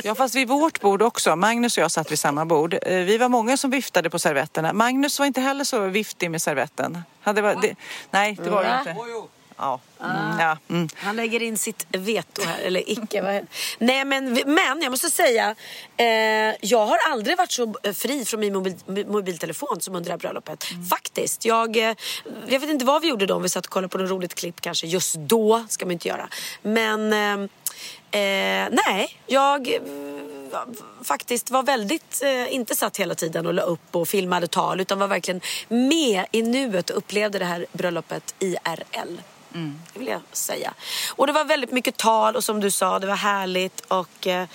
Ja, 0.04 0.14
fast 0.14 0.34
vid 0.34 0.48
vårt 0.48 0.80
bord 0.80 1.02
också. 1.02 1.36
Magnus 1.36 1.76
och 1.76 1.82
jag 1.82 1.90
satt 1.90 2.10
vid 2.12 2.18
samma 2.18 2.44
bord. 2.46 2.74
Eh, 2.74 2.80
Vi 2.94 3.18
var 3.18 3.28
många 3.28 3.56
som 3.56 3.70
viftade 3.70 4.10
på 4.10 4.18
servetterna. 4.18 4.72
Magnus 4.72 5.18
var 5.18 5.26
inte 5.26 5.40
heller 5.40 5.64
så 5.64 5.80
viftig 5.86 6.30
med 6.30 6.42
servetten. 6.42 7.02
Hade 7.20 7.42
var, 7.42 7.54
det, 7.62 7.74
nej, 8.10 8.38
det 8.44 8.50
var 8.50 8.62
det 8.64 8.68
Va? 8.68 8.78
inte. 8.78 8.94
Ja. 9.60 9.80
Mm, 10.02 10.38
ja. 10.38 10.58
Mm. 10.68 10.88
Han 10.96 11.16
lägger 11.16 11.42
in 11.42 11.58
sitt 11.58 11.86
veto 11.90 12.42
här, 12.42 12.58
eller 12.58 12.90
icke. 12.90 13.22
Vad 13.22 13.46
Nej 13.78 14.04
men, 14.04 14.32
men 14.46 14.82
jag 14.82 14.90
måste 14.90 15.10
säga, 15.10 15.54
eh, 15.96 16.06
jag 16.60 16.86
har 16.86 16.98
aldrig 17.10 17.36
varit 17.38 17.52
så 17.52 17.74
fri 17.94 18.24
från 18.24 18.40
min 18.40 18.52
mobil, 18.52 19.06
mobiltelefon 19.06 19.80
som 19.80 19.94
under 19.94 20.08
det 20.08 20.12
här 20.12 20.18
bröllopet. 20.18 20.64
Faktiskt. 20.90 21.44
Jag, 21.44 21.76
eh, 21.76 21.94
jag 22.48 22.60
vet 22.60 22.70
inte 22.70 22.84
vad 22.84 23.02
vi 23.02 23.08
gjorde 23.08 23.26
då, 23.26 23.34
om 23.34 23.42
vi 23.42 23.48
satt 23.48 23.66
och 23.66 23.72
kollade 23.72 23.88
på 23.88 23.98
något 23.98 24.10
roligt 24.10 24.34
klipp 24.34 24.60
kanske. 24.60 24.86
Just 24.86 25.14
då 25.14 25.64
ska 25.68 25.84
man 25.84 25.92
inte 25.92 26.08
göra. 26.08 26.28
Men 26.62 27.12
eh, 27.12 27.50
eh, 28.10 28.20
nej, 28.86 29.18
jag 29.26 29.68
eh, 29.68 29.82
faktiskt 31.04 31.50
var 31.50 31.62
väldigt, 31.62 32.22
eh, 32.22 32.54
inte 32.54 32.74
satt 32.74 32.96
hela 32.96 33.14
tiden 33.14 33.46
och 33.46 33.54
la 33.54 33.62
upp 33.62 33.96
och 33.96 34.08
filmade 34.08 34.46
tal 34.46 34.80
utan 34.80 34.98
var 34.98 35.08
verkligen 35.08 35.40
med 35.68 36.24
i 36.32 36.42
nuet 36.42 36.90
och 36.90 36.96
upplevde 36.96 37.38
det 37.38 37.44
här 37.44 37.66
bröllopet 37.72 38.34
IRL. 38.38 39.20
Det 39.92 39.98
vill 39.98 40.08
jag 40.08 40.20
säga. 40.32 40.74
Och 41.10 41.26
det 41.26 41.32
var 41.32 41.44
väldigt 41.44 41.72
mycket 41.72 41.96
tal 41.96 42.36
och 42.36 42.44
som 42.44 42.60
du 42.60 42.70
sa, 42.70 42.98
det 42.98 43.06
var 43.06 43.16
härligt 43.16 43.80
och 43.80 44.26
eh, 44.26 44.48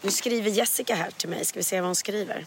nu 0.00 0.10
skriver 0.10 0.50
Jessica 0.50 0.94
här 0.94 1.10
till 1.10 1.28
mig, 1.28 1.44
ska 1.44 1.58
vi 1.58 1.64
se 1.64 1.80
vad 1.80 1.88
hon 1.88 1.96
skriver. 1.96 2.46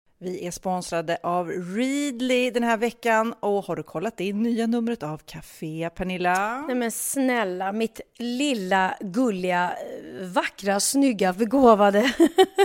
Vi 0.23 0.47
är 0.47 0.51
sponsrade 0.51 1.17
av 1.23 1.49
Readly 1.49 2.51
den 2.51 2.63
här 2.63 2.77
veckan. 2.77 3.33
Och 3.39 3.65
har 3.65 3.75
du 3.75 3.83
kollat 3.83 4.19
in 4.19 4.43
nya 4.43 4.67
numret 4.67 5.03
av 5.03 5.17
Café 5.17 5.89
Pernilla? 5.95 6.61
Nej 6.67 6.75
men 6.75 6.91
snälla, 6.91 7.71
mitt 7.71 8.01
lilla, 8.17 8.97
gulliga, 8.99 9.71
eh, 9.71 10.00
vackra, 10.19 10.79
snygga, 10.79 11.33
begåvade 11.33 12.13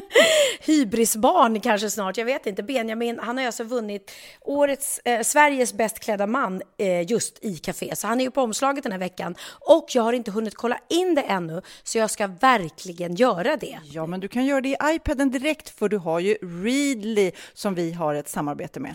hybrisbarn 0.60 1.60
kanske 1.60 1.90
snart, 1.90 2.16
jag 2.16 2.24
vet 2.24 2.46
inte. 2.46 2.62
Benjamin, 2.62 3.18
han 3.18 3.38
har 3.38 3.46
alltså 3.46 3.64
vunnit 3.64 4.10
årets, 4.40 5.00
eh, 5.04 5.22
Sveriges 5.22 5.72
bäst 5.72 5.98
klädda 5.98 6.26
man 6.26 6.62
eh, 6.78 7.10
just 7.10 7.44
i 7.44 7.56
Café. 7.56 7.96
Så 7.96 8.06
han 8.06 8.20
är 8.20 8.24
ju 8.24 8.30
på 8.30 8.42
omslaget 8.42 8.82
den 8.82 8.92
här 8.92 8.98
veckan. 8.98 9.34
Och 9.60 9.86
jag 9.94 10.02
har 10.02 10.12
inte 10.12 10.30
hunnit 10.30 10.54
kolla 10.54 10.78
in 10.88 11.14
det 11.14 11.22
ännu, 11.22 11.62
så 11.82 11.98
jag 11.98 12.10
ska 12.10 12.26
verkligen 12.26 13.14
göra 13.14 13.56
det. 13.56 13.78
Ja, 13.84 14.06
men 14.06 14.20
du 14.20 14.28
kan 14.28 14.46
göra 14.46 14.60
det 14.60 14.68
i 14.68 14.76
iPaden 14.84 15.30
direkt 15.30 15.68
för 15.78 15.88
du 15.88 15.98
har 15.98 16.20
ju 16.20 16.34
Readly 16.34 17.32
som 17.54 17.74
vi 17.74 17.92
har 17.92 18.14
ett 18.14 18.28
samarbete 18.28 18.80
med. 18.80 18.94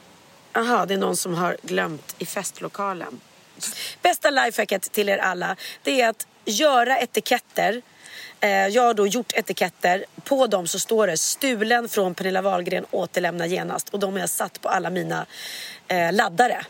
aha, 0.53 0.85
det 0.85 0.93
är 0.93 0.97
någon 0.97 1.17
som 1.17 1.33
har 1.33 1.57
glömt 1.63 2.15
i 2.17 2.25
festlokalen. 2.25 3.19
Bästa 4.01 4.29
lifehacket 4.29 4.91
till 4.91 5.09
er 5.09 5.17
alla, 5.17 5.55
det 5.83 6.01
är 6.01 6.09
att 6.09 6.27
göra 6.45 6.99
etiketter. 6.99 7.81
Eh, 8.39 8.49
Jag 8.67 8.83
har 8.83 8.93
då 8.93 9.07
gjort 9.07 9.33
etiketter. 9.33 10.05
På 10.23 10.47
dem 10.47 10.67
så 10.67 10.79
står 10.79 11.07
det 11.07 11.17
stulen 11.17 11.89
från 11.89 12.15
Pernilla 12.15 12.41
Wahlgren, 12.41 12.85
återlämna 12.91 13.45
genast. 13.47 13.89
Och 13.89 13.99
de 13.99 14.13
har 14.13 14.19
jag 14.19 14.29
satt 14.29 14.61
på 14.61 14.69
alla 14.69 14.89
mina 14.89 15.25
eh, 15.87 16.13
laddare. 16.13 16.65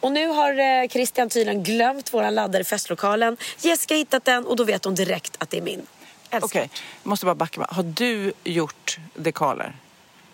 Och 0.00 0.12
nu 0.12 0.26
har 0.26 0.58
eh, 0.58 0.88
Christian 0.88 1.28
tydligen 1.28 1.62
glömt 1.62 2.14
våran 2.14 2.34
laddare 2.34 2.60
i 2.60 2.64
festlokalen. 2.64 3.36
Jessica 3.60 3.94
har 3.94 3.98
hittat 3.98 4.24
den 4.24 4.46
och 4.46 4.56
då 4.56 4.64
vet 4.64 4.84
hon 4.84 4.94
direkt 4.94 5.36
att 5.38 5.50
det 5.50 5.56
är 5.58 5.62
min. 5.62 5.86
Okej, 6.30 6.70
jag 7.02 7.08
måste 7.10 7.26
bara 7.26 7.34
backa. 7.34 7.66
Har 7.70 7.82
du 7.82 8.32
gjort 8.44 8.98
dekaler? 9.14 9.76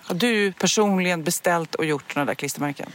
Har 0.09 0.15
du 0.15 0.53
personligen 0.53 1.25
beställt 1.25 1.75
och 1.75 1.85
gjort 1.85 2.13
sådana 2.13 2.25
där 2.27 2.35
klistermärken? 2.35 2.91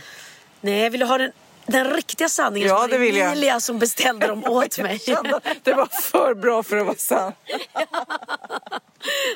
Nej, 0.62 0.90
vill 0.90 1.00
du 1.00 1.06
ha 1.06 1.18
den, 1.18 1.32
den 1.66 1.94
riktiga 1.94 2.30
sanningen 2.30 2.70
Ja, 2.70 2.88
det 2.88 2.98
vill 2.98 3.18
jag. 3.18 3.28
Emilia 3.32 3.60
som 3.60 3.80
beställde 3.80 4.28
dem 4.28 4.44
åt 4.44 4.78
mig. 4.80 5.00
Det 5.64 5.74
var 5.74 5.88
för 6.02 6.34
bra 6.36 6.64
för 6.64 6.78
att 6.78 6.86
vara 6.86 6.96
sant. 6.98 7.36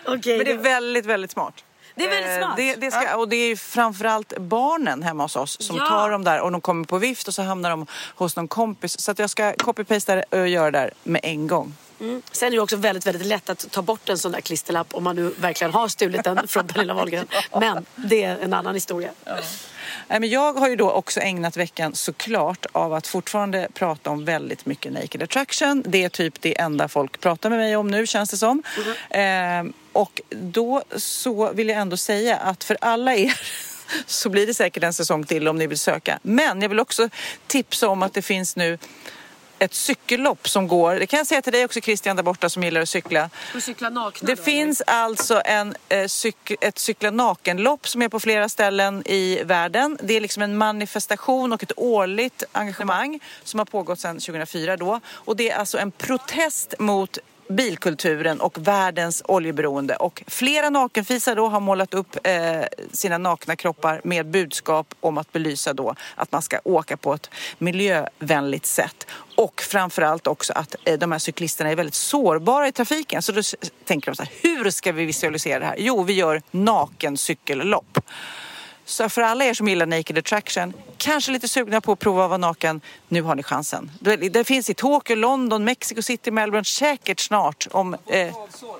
Okej, 0.05 0.37
Men 0.37 0.45
det 0.45 0.51
är 0.51 0.57
väldigt, 0.57 1.05
väldigt 1.05 1.31
smart. 1.31 1.63
Det 1.95 2.05
är 2.05 2.09
väldigt 2.09 2.31
Eh, 2.31 2.37
smart. 2.39 2.57
Det, 2.57 2.75
det 2.75 2.91
ska, 2.91 3.17
och 3.17 3.29
det 3.29 3.35
är 3.35 3.55
framförallt 3.55 4.37
barnen 4.37 5.03
hemma 5.03 5.23
hos 5.23 5.35
oss 5.35 5.61
som 5.61 5.77
Ja. 5.77 5.85
tar 5.85 6.09
dem 6.09 6.23
där 6.23 6.41
och 6.41 6.51
de 6.51 6.61
kommer 6.61 6.85
på 6.85 6.97
vift 6.97 7.27
och 7.27 7.33
så 7.33 7.41
hamnar 7.41 7.69
de 7.69 7.85
hos 8.15 8.35
någon 8.35 8.47
kompis. 8.47 8.99
Så 8.99 9.13
jag 9.17 9.29
ska 9.29 9.53
copy-pasta 9.53 10.23
och 10.29 10.47
göra 10.47 10.71
det 10.71 10.79
där 10.79 10.91
med 11.03 11.21
en 11.23 11.47
gång. 11.47 11.73
Mm. 11.99 12.21
Sen 12.31 12.47
är 12.47 12.51
det 12.51 12.59
också 12.59 12.75
väldigt, 12.75 13.07
väldigt 13.07 13.27
lätt 13.27 13.49
att 13.49 13.71
ta 13.71 13.81
bort 13.81 14.09
en 14.09 14.17
sån 14.17 14.31
där 14.31 14.41
klisterlapp 14.41 14.95
om 14.95 15.03
man 15.03 15.15
nu 15.15 15.33
verkligen 15.39 15.73
har 15.73 15.87
stulit 15.87 16.23
den 16.23 16.47
från 16.47 16.67
Pernilla 16.67 16.93
Wahlgren. 16.93 17.27
Men 17.59 17.85
det 17.95 18.23
är 18.23 18.37
en 18.37 18.53
annan 18.53 18.73
historia. 18.73 19.11
Nej, 20.07 20.19
men 20.19 20.29
jag 20.29 20.53
har 20.53 20.69
ju 20.69 20.75
då 20.75 20.91
också 20.91 21.19
ägnat 21.19 21.57
veckan 21.57 21.95
såklart 21.95 22.65
av 22.71 22.93
att 22.93 23.07
fortfarande 23.07 23.67
prata 23.73 24.09
om 24.09 24.25
väldigt 24.25 24.65
mycket 24.65 24.93
naked 24.93 25.23
attraction. 25.23 25.83
Det 25.85 26.03
är 26.03 26.09
typ 26.09 26.41
det 26.41 26.59
enda 26.59 26.87
folk 26.87 27.19
pratar 27.19 27.49
med 27.49 27.59
mig 27.59 27.75
om 27.75 27.87
nu 27.87 28.07
känns 28.07 28.29
det 28.29 28.37
som. 28.37 28.63
Eh, 29.09 29.63
och 29.91 30.21
då 30.29 30.83
så 30.95 31.53
vill 31.53 31.69
jag 31.69 31.77
ändå 31.77 31.97
säga 31.97 32.37
att 32.37 32.63
för 32.63 32.77
alla 32.81 33.15
er 33.15 33.39
så 34.05 34.29
blir 34.29 34.47
det 34.47 34.53
säkert 34.53 34.83
en 34.83 34.93
säsong 34.93 35.23
till 35.23 35.47
om 35.47 35.57
ni 35.57 35.67
vill 35.67 35.79
söka. 35.79 36.19
Men 36.21 36.61
jag 36.61 36.69
vill 36.69 36.79
också 36.79 37.09
tipsa 37.47 37.87
om 37.87 38.03
att 38.03 38.13
det 38.13 38.21
finns 38.21 38.55
nu 38.55 38.77
ett 39.59 39.73
cykellopp 39.73 40.49
som 40.49 40.67
går. 40.67 40.95
Det 40.95 41.07
kan 41.07 41.17
jag 41.17 41.27
säga 41.27 41.41
till 41.41 41.53
dig 41.53 41.65
också 41.65 41.81
Christian 41.81 42.15
där 42.15 42.23
borta 42.23 42.49
som 42.49 42.63
gillar 42.63 42.81
att 42.81 42.89
cykla. 42.89 43.29
Du 43.53 43.61
cyklar 43.61 43.89
nakna 43.89 44.27
Det 44.27 44.35
finns 44.35 44.81
alltså 44.87 45.41
en, 45.45 45.75
eh, 45.89 46.07
cyk, 46.07 46.51
ett 46.61 46.79
cykla 46.79 47.11
nakenlopp 47.11 47.87
som 47.87 48.01
är 48.01 48.09
på 48.09 48.19
flera 48.19 48.49
ställen 48.49 49.03
i 49.05 49.43
världen. 49.43 49.97
Det 50.03 50.13
är 50.13 50.21
liksom 50.21 50.43
en 50.43 50.57
manifestation 50.57 51.53
och 51.53 51.63
ett 51.63 51.71
årligt 51.75 52.43
engagemang 52.51 53.19
som 53.43 53.59
har 53.59 53.65
pågått 53.65 53.99
sedan 53.99 54.19
2004 54.19 54.77
då. 54.77 54.99
Och 55.07 55.35
det 55.35 55.49
är 55.49 55.57
alltså 55.57 55.77
en 55.77 55.91
protest 55.91 56.73
mot 56.79 57.17
bilkulturen 57.49 58.41
och 58.41 58.67
världens 58.67 59.23
oljeberoende. 59.25 59.95
Och 59.95 60.23
flera 60.27 60.69
nakenfisar 60.69 61.35
då 61.35 61.47
har 61.47 61.59
målat 61.59 61.93
upp 61.93 62.17
eh, 62.23 62.61
sina 62.91 63.17
nakna 63.17 63.55
kroppar 63.55 64.01
med 64.03 64.25
budskap 64.25 64.95
om 64.99 65.17
att 65.17 65.33
belysa 65.33 65.73
då 65.73 65.95
att 66.15 66.31
man 66.31 66.41
ska 66.41 66.59
åka 66.63 66.97
på 66.97 67.13
ett 67.13 67.29
miljövänligt 67.57 68.65
sätt. 68.65 69.07
Och 69.35 69.61
framförallt 69.61 70.27
också 70.27 70.53
att 70.53 70.75
eh, 70.83 70.99
de 70.99 71.11
här 71.11 71.19
cyklisterna 71.19 71.69
är 71.69 71.75
väldigt 71.75 71.93
sårbara 71.93 72.67
i 72.67 72.71
trafiken. 72.71 73.21
Så 73.21 73.31
då 73.31 73.41
tänker 73.85 74.11
de 74.11 74.15
så 74.15 74.23
här, 74.23 74.31
hur 74.41 74.69
ska 74.69 74.91
vi 74.91 75.05
visualisera 75.05 75.59
det 75.59 75.65
här? 75.65 75.75
Jo, 75.77 76.03
vi 76.03 76.13
gör 76.13 76.41
naken 76.51 77.17
cykellopp. 77.17 77.99
Så 78.87 79.09
för 79.09 79.21
alla 79.21 79.45
er 79.45 79.53
som 79.53 79.67
gillar 79.67 79.85
Naked 79.85 80.17
Attraction, 80.17 80.73
kanske 80.97 81.31
lite 81.31 81.47
sugna 81.47 81.81
på 81.81 81.91
att 81.91 81.99
prova 81.99 82.23
att 82.23 82.29
vara 82.29 82.37
naken, 82.37 82.81
nu 83.07 83.21
har 83.21 83.35
ni 83.35 83.43
chansen. 83.43 83.91
Det, 83.99 84.43
finns 84.43 84.69
i 84.69 84.73
Tokyo, 84.73 85.15
London, 85.15 85.63
Mexico 85.63 86.01
City, 86.01 86.31
Melbourne, 86.31 86.65
säkert 86.65 87.19
snart. 87.19 87.67
Om, 87.71 87.93
eh, 87.93 88.33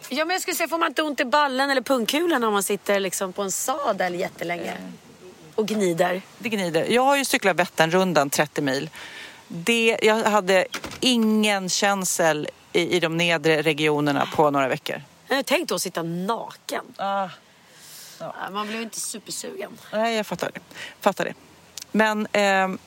Ja, 0.10 0.26
men 0.26 0.30
jag 0.30 0.42
skulle 0.42 0.56
säga, 0.56 0.68
får 0.68 0.78
man 0.78 0.88
inte 0.88 1.04
ont 1.04 1.20
i 1.20 1.26
ballen 1.26 1.70
eller 1.70 1.82
pungkulan 1.82 2.44
om 2.44 2.54
man 2.54 2.64
sitter 2.64 3.00
liksom 3.00 3.34
på 3.34 3.42
en 3.42 3.52
sadel 3.52 4.16
jättelänge? 4.16 4.74
Och 5.56 5.68
gnider. 5.68 6.22
det 6.38 6.50
gnider. 6.50 6.86
Jag 6.86 7.02
har 7.02 7.18
ju 7.18 7.26
cyklat 7.26 7.56
Vätternrundan 7.56 8.30
30 8.30 8.62
mil. 8.62 8.90
Det, 9.48 9.98
jag 10.02 10.16
hade 10.16 10.66
ingen 11.00 11.70
känsel 11.70 12.50
i, 12.74 12.96
i 12.96 13.00
de 13.00 13.18
nedre 13.18 13.62
regionerna 13.62 14.28
på 14.36 14.52
några 14.52 14.68
veckor. 14.68 15.02
Jag 15.28 15.46
tänkte 15.46 15.76
att 15.76 15.82
sitta 15.82 16.04
naken. 16.04 16.84
Ah. 16.98 17.30
Ja, 18.20 18.34
Man 18.52 18.68
blev 18.68 18.82
inte 18.82 19.00
supersugen. 19.00 19.78
Nej, 19.94 20.16
jag 20.16 20.28
fattar 20.28 20.52
det. 20.54 20.60
Fattar 21.02 21.26
det. 21.26 21.34
Men... 21.92 22.28
ehm, 22.32 22.78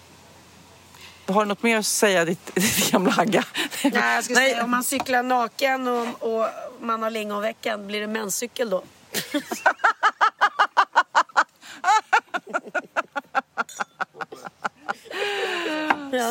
Har 1.26 1.40
du 1.44 1.48
något 1.48 1.62
mer 1.62 1.76
att 1.78 1.86
säga 1.86 2.24
ditt, 2.24 2.46
ditt 2.54 2.90
gamla 2.90 3.14
Agga? 3.18 3.44
Nej, 3.84 4.14
jag 4.14 4.24
skulle 4.24 4.36
säga 4.38 4.64
om 4.64 4.70
man 4.70 4.84
cyklar 4.84 5.22
naken 5.22 5.88
och, 5.88 6.06
och 6.22 6.46
man 6.80 7.02
har 7.02 7.10
lingonveckan, 7.10 7.86
blir 7.86 8.00
det 8.00 8.06
menscykel 8.06 8.70
då? 8.70 8.82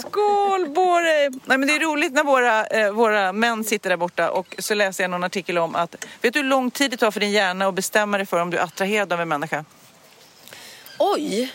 Skål 0.01 0.69
på 0.75 0.99
dig! 0.99 1.29
Nej, 1.45 1.57
men 1.57 1.67
det 1.67 1.75
är 1.75 1.79
roligt 1.79 2.13
när 2.13 2.23
våra, 2.23 2.65
eh, 2.65 2.91
våra 2.91 3.33
män 3.33 3.63
sitter 3.63 3.89
där 3.89 3.97
borta 3.97 4.31
och 4.31 4.55
så 4.59 4.73
läser 4.73 5.03
jag 5.03 5.11
någon 5.11 5.23
artikel 5.23 5.57
om 5.57 5.75
att 5.75 6.05
vet 6.21 6.33
du 6.33 6.39
hur 6.39 6.47
lång 6.47 6.71
tid 6.71 6.91
det 6.91 6.97
tar 6.97 7.11
för 7.11 7.19
din 7.19 7.31
hjärna 7.31 7.67
att 7.67 7.73
bestämma 7.73 8.17
dig 8.17 8.25
för 8.25 8.41
om 8.41 8.49
du 8.49 8.57
är 8.57 8.63
attraherad 8.63 9.13
av 9.13 9.21
en 9.21 9.27
människa? 9.27 9.65
Oj! 10.99 11.53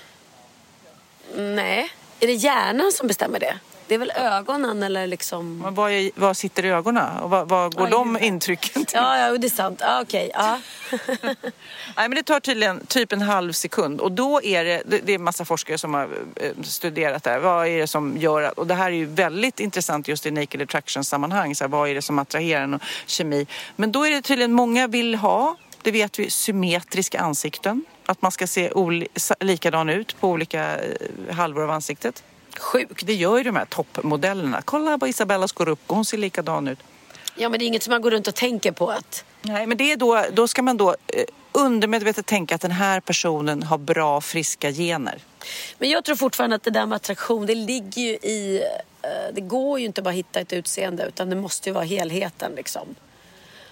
Nej, 1.37 1.93
är 2.21 2.27
det 2.27 2.33
hjärnan 2.33 2.93
som 2.93 3.07
bestämmer 3.07 3.41
det? 3.41 3.59
Det 3.87 3.95
är 3.95 3.99
väl 3.99 4.13
ögonen 4.17 4.83
eller 4.83 5.07
liksom... 5.07 5.59
Men 5.59 5.75
Vad, 5.75 5.93
är, 5.93 6.11
vad 6.15 6.37
sitter 6.37 6.65
i 6.65 6.69
ögonen 6.69 7.19
och 7.19 7.31
vad, 7.31 7.49
vad 7.49 7.75
går 7.75 7.85
Oj, 7.85 7.91
de 7.91 8.19
intrycken 8.19 8.85
till? 8.85 8.97
Ja, 8.97 9.19
ja, 9.19 9.39
det 9.39 9.47
är 9.47 9.51
sant. 9.51 9.79
Ja, 9.83 10.03
Okej, 10.03 10.31
ja. 10.35 10.61
Nej, 11.97 12.09
men 12.09 12.11
det 12.11 12.23
tar 12.23 12.41
tydligen 12.41 12.87
typ 12.87 13.13
en 13.13 13.23
halv 13.23 13.53
sekund 13.53 14.01
och 14.01 14.13
då 14.13 14.43
är 14.43 14.65
det, 14.65 14.83
det 15.05 15.15
är 15.15 15.19
massa 15.19 15.45
forskare 15.45 15.79
som 15.79 15.95
har 15.95 16.09
eh, 16.37 16.53
studerat 16.63 17.23
det 17.23 17.31
här. 17.31 17.39
Vad 17.39 17.67
är 17.67 17.79
det 17.79 17.87
som 17.87 18.17
gör 18.17 18.43
att, 18.43 18.59
och 18.59 18.67
det 18.67 18.75
här 18.75 18.87
är 18.87 18.97
ju 18.97 19.07
väldigt 19.07 19.61
intressant 19.61 20.09
just 20.09 20.27
i 20.27 20.31
naked 20.31 20.63
attraction 20.63 21.05
sammanhang. 21.05 21.55
Så 21.55 21.65
här, 21.65 21.69
vad 21.69 21.89
är 21.89 21.95
det 21.95 22.03
som 22.03 22.19
attraherar 22.19 22.63
en 22.63 22.75
och 22.75 22.83
kemi? 23.07 23.47
Men 23.77 23.93
då 23.93 24.07
är 24.07 24.11
det 24.11 24.23
tydligen 24.23 24.53
många 24.53 24.87
vill 24.87 25.15
ha, 25.15 25.57
det 25.83 25.91
vet 25.91 26.19
vi, 26.19 26.31
symmetriska 26.31 27.21
ansikten. 27.21 27.85
Att 28.07 28.23
man 28.23 28.33
ska 28.33 28.47
se 28.47 28.73
likadan 29.41 29.89
ut 29.89 30.21
på 30.21 30.29
olika 30.29 30.77
eh, 30.77 31.35
halvor 31.35 31.63
av 31.63 31.71
ansiktet. 31.71 32.25
Sjukt. 32.59 33.07
Det 33.07 33.15
gör 33.15 33.37
ju 33.39 33.43
de 33.43 33.57
här 33.57 33.65
toppmodellerna. 33.65 34.63
Kolla 34.65 34.99
på 34.99 35.09
Isabella 35.09 35.49
Scorupco, 35.49 35.95
hon 35.95 36.05
ser 36.05 36.19
likadan 36.19 36.69
ut. 36.69 36.79
Ja, 37.37 37.49
men 37.49 37.59
det 37.59 37.65
är 37.65 37.67
inget 37.67 37.83
som 37.83 37.91
man 37.91 38.03
går 38.03 38.11
runt 38.11 38.27
och 38.29 38.35
tänker 38.35 38.73
på 38.73 38.91
att... 38.91 39.25
Nej, 39.43 39.67
men 39.67 39.77
det 39.77 39.93
är 39.93 39.97
då, 39.97 40.25
då 40.33 40.49
ska 40.49 40.63
man 40.63 40.77
då 40.77 40.91
eh, 40.91 41.25
undermedvetet 41.53 42.27
tänka 42.27 42.55
att 42.55 42.61
den 42.61 42.71
här 42.71 43.01
personen 43.01 43.63
har 43.63 43.79
bra, 43.79 44.21
friska 44.21 44.71
gener. 44.73 45.19
Men 45.79 45.91
jag 45.91 46.05
tror 46.05 46.17
fortfarande 46.17 46.57
att 46.57 46.63
det 46.63 46.71
där 46.71 46.87
med 46.87 46.97
attraktion, 46.97 47.47
det 47.47 47.55
ligger 47.55 48.03
ju 48.03 48.11
i... 48.13 48.63
eh, 49.03 49.35
Det 49.35 49.41
går 49.41 49.79
ju 49.81 49.87
inte 49.87 50.03
bara 50.03 50.11
att 50.11 50.17
hitta 50.17 50.41
ett 50.41 50.53
utseende 50.53 51.05
utan 51.07 51.31
det 51.31 51.37
måste 51.37 51.69
ju 51.69 51.73
vara 51.73 51.85
helheten 51.85 52.53
liksom. 52.57 52.95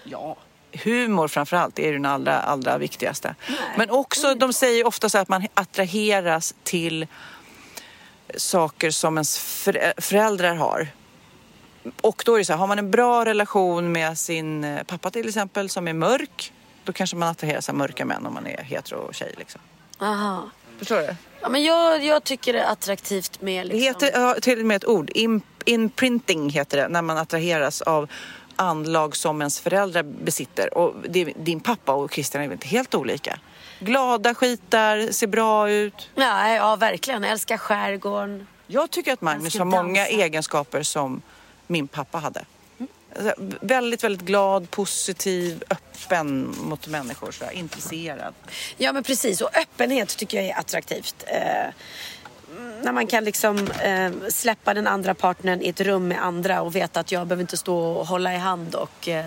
Ja. 0.03 0.35
Humor 0.83 1.27
framförallt 1.27 1.79
är 1.79 1.87
ju 1.87 1.93
den 1.93 2.05
allra, 2.05 2.39
allra 2.39 2.77
viktigaste. 2.77 3.35
Men 3.77 3.89
också, 3.89 4.35
de 4.35 4.53
säger 4.53 4.87
ofta 4.87 5.09
så 5.09 5.17
att 5.17 5.29
man 5.29 5.47
attraheras 5.53 6.55
till 6.63 7.07
saker 8.37 8.91
som 8.91 9.17
ens 9.17 9.37
förä- 9.39 10.01
föräldrar 10.01 10.55
har. 10.55 10.87
Och 12.01 12.23
då 12.25 12.33
är 12.33 12.37
det 12.39 12.45
så 12.45 12.53
här, 12.53 12.57
har 12.59 12.67
man 12.67 12.79
en 12.79 12.91
bra 12.91 13.25
relation 13.25 13.91
med 13.91 14.17
sin 14.17 14.63
eh, 14.63 14.83
pappa 14.83 15.11
till 15.11 15.27
exempel 15.27 15.69
som 15.69 15.87
är 15.87 15.93
mörk, 15.93 16.53
då 16.83 16.93
kanske 16.93 17.15
man 17.15 17.29
attraheras 17.29 17.69
av 17.69 17.75
mörka 17.75 18.05
män 18.05 18.25
om 18.25 18.33
man 18.33 18.47
är 18.47 18.63
hetero 18.63 19.13
tjej 19.13 19.33
liksom. 19.37 19.61
Aha. 19.99 20.49
Förstår 20.77 20.97
du? 20.97 21.15
Ja, 21.41 21.49
men 21.49 21.63
jag, 21.63 22.03
jag 22.05 22.23
tycker 22.23 22.53
det 22.53 22.59
är 22.59 22.71
attraktivt 22.71 23.41
med 23.41 23.65
Det 23.65 23.73
liksom... 23.73 23.81
heter 24.07 24.21
ja, 24.21 24.35
till 24.41 24.59
och 24.59 24.65
med 24.65 24.75
ett 24.77 24.85
ord. 24.85 25.09
Im- 25.09 25.41
Imprinting 25.65 26.49
heter 26.49 26.77
det 26.77 26.87
när 26.87 27.01
man 27.01 27.17
attraheras 27.17 27.81
av 27.81 28.09
anlag 28.55 29.15
som 29.15 29.41
ens 29.41 29.59
föräldrar 29.59 30.03
besitter. 30.03 30.77
Och 30.77 30.95
det, 31.09 31.23
din 31.23 31.59
pappa 31.59 31.91
och 31.93 32.13
Christian 32.13 32.43
är 32.43 32.47
väl 32.47 32.53
inte 32.53 32.67
helt 32.67 32.95
olika? 32.95 33.39
Glada 33.79 34.33
skitar, 34.33 35.11
ser 35.11 35.27
bra 35.27 35.69
ut. 35.69 36.09
Ja, 36.15 36.49
ja, 36.49 36.75
verkligen. 36.75 37.23
Älskar 37.23 37.57
skärgården. 37.57 38.47
Jag 38.67 38.91
tycker 38.91 39.13
att 39.13 39.21
Magnus 39.21 39.57
har 39.57 39.65
många 39.65 40.07
egenskaper 40.07 40.83
som 40.83 41.21
min 41.67 41.87
pappa 41.87 42.17
hade. 42.17 42.45
Alltså, 43.15 43.33
Väldigt, 43.61 44.03
väldigt 44.03 44.27
glad, 44.27 44.71
positiv, 44.71 45.63
öppen 45.69 46.55
mot 46.61 46.87
människor, 46.87 47.31
så 47.31 47.51
intresserad. 47.51 48.33
Ja, 48.77 48.93
men 48.93 49.03
precis. 49.03 49.41
Och 49.41 49.57
öppenhet 49.57 50.17
tycker 50.17 50.37
jag 50.37 50.45
är 50.45 50.59
attraktivt. 50.59 51.23
Eh, 51.27 51.73
när 52.81 52.91
man 52.91 53.07
kan 53.07 53.23
liksom 53.23 53.67
eh, 53.71 54.11
släppa 54.29 54.73
den 54.73 54.87
andra 54.87 55.13
partnern 55.13 55.61
i 55.61 55.69
ett 55.69 55.81
rum 55.81 56.07
med 56.07 56.25
andra 56.25 56.61
och 56.61 56.75
veta 56.75 56.99
att 56.99 57.11
jag 57.11 57.27
behöver 57.27 57.41
inte 57.41 57.57
stå 57.57 57.77
och 57.77 58.07
hålla 58.07 58.33
i 58.33 58.37
hand 58.37 58.75
och 58.75 59.07
eh, 59.07 59.25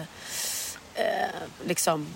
eh, 0.95 1.05
liksom... 1.65 2.07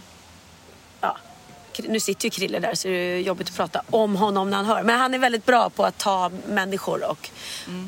Nu 1.89 2.01
sitter 2.01 2.25
ju 2.25 2.31
Krille 2.31 2.59
där 2.59 2.75
så 2.75 2.89
det 2.89 2.95
är 2.95 3.19
jobbigt 3.19 3.49
att 3.49 3.57
prata 3.57 3.83
om 3.91 4.17
honom 4.17 4.51
när 4.51 4.57
han 4.57 4.67
hör. 4.67 4.83
Men 4.83 4.99
han 4.99 5.15
är 5.15 5.19
väldigt 5.19 5.47
bra 5.47 5.71
på 5.71 5.85
att 5.85 5.99
ta 5.99 6.31
människor 6.49 7.11
och... 7.11 7.31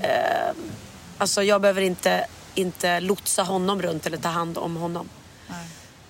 Eh, 0.03 0.55
alltså 1.19 1.43
jag 1.43 1.61
behöver 1.61 1.83
inte, 1.83 2.27
inte 2.55 3.01
lotsa 3.01 3.43
honom 3.43 3.83
runt 3.83 4.07
eller 4.07 4.17
ta 4.17 4.29
hand 4.29 4.59
om 4.59 4.77
honom. 4.77 5.09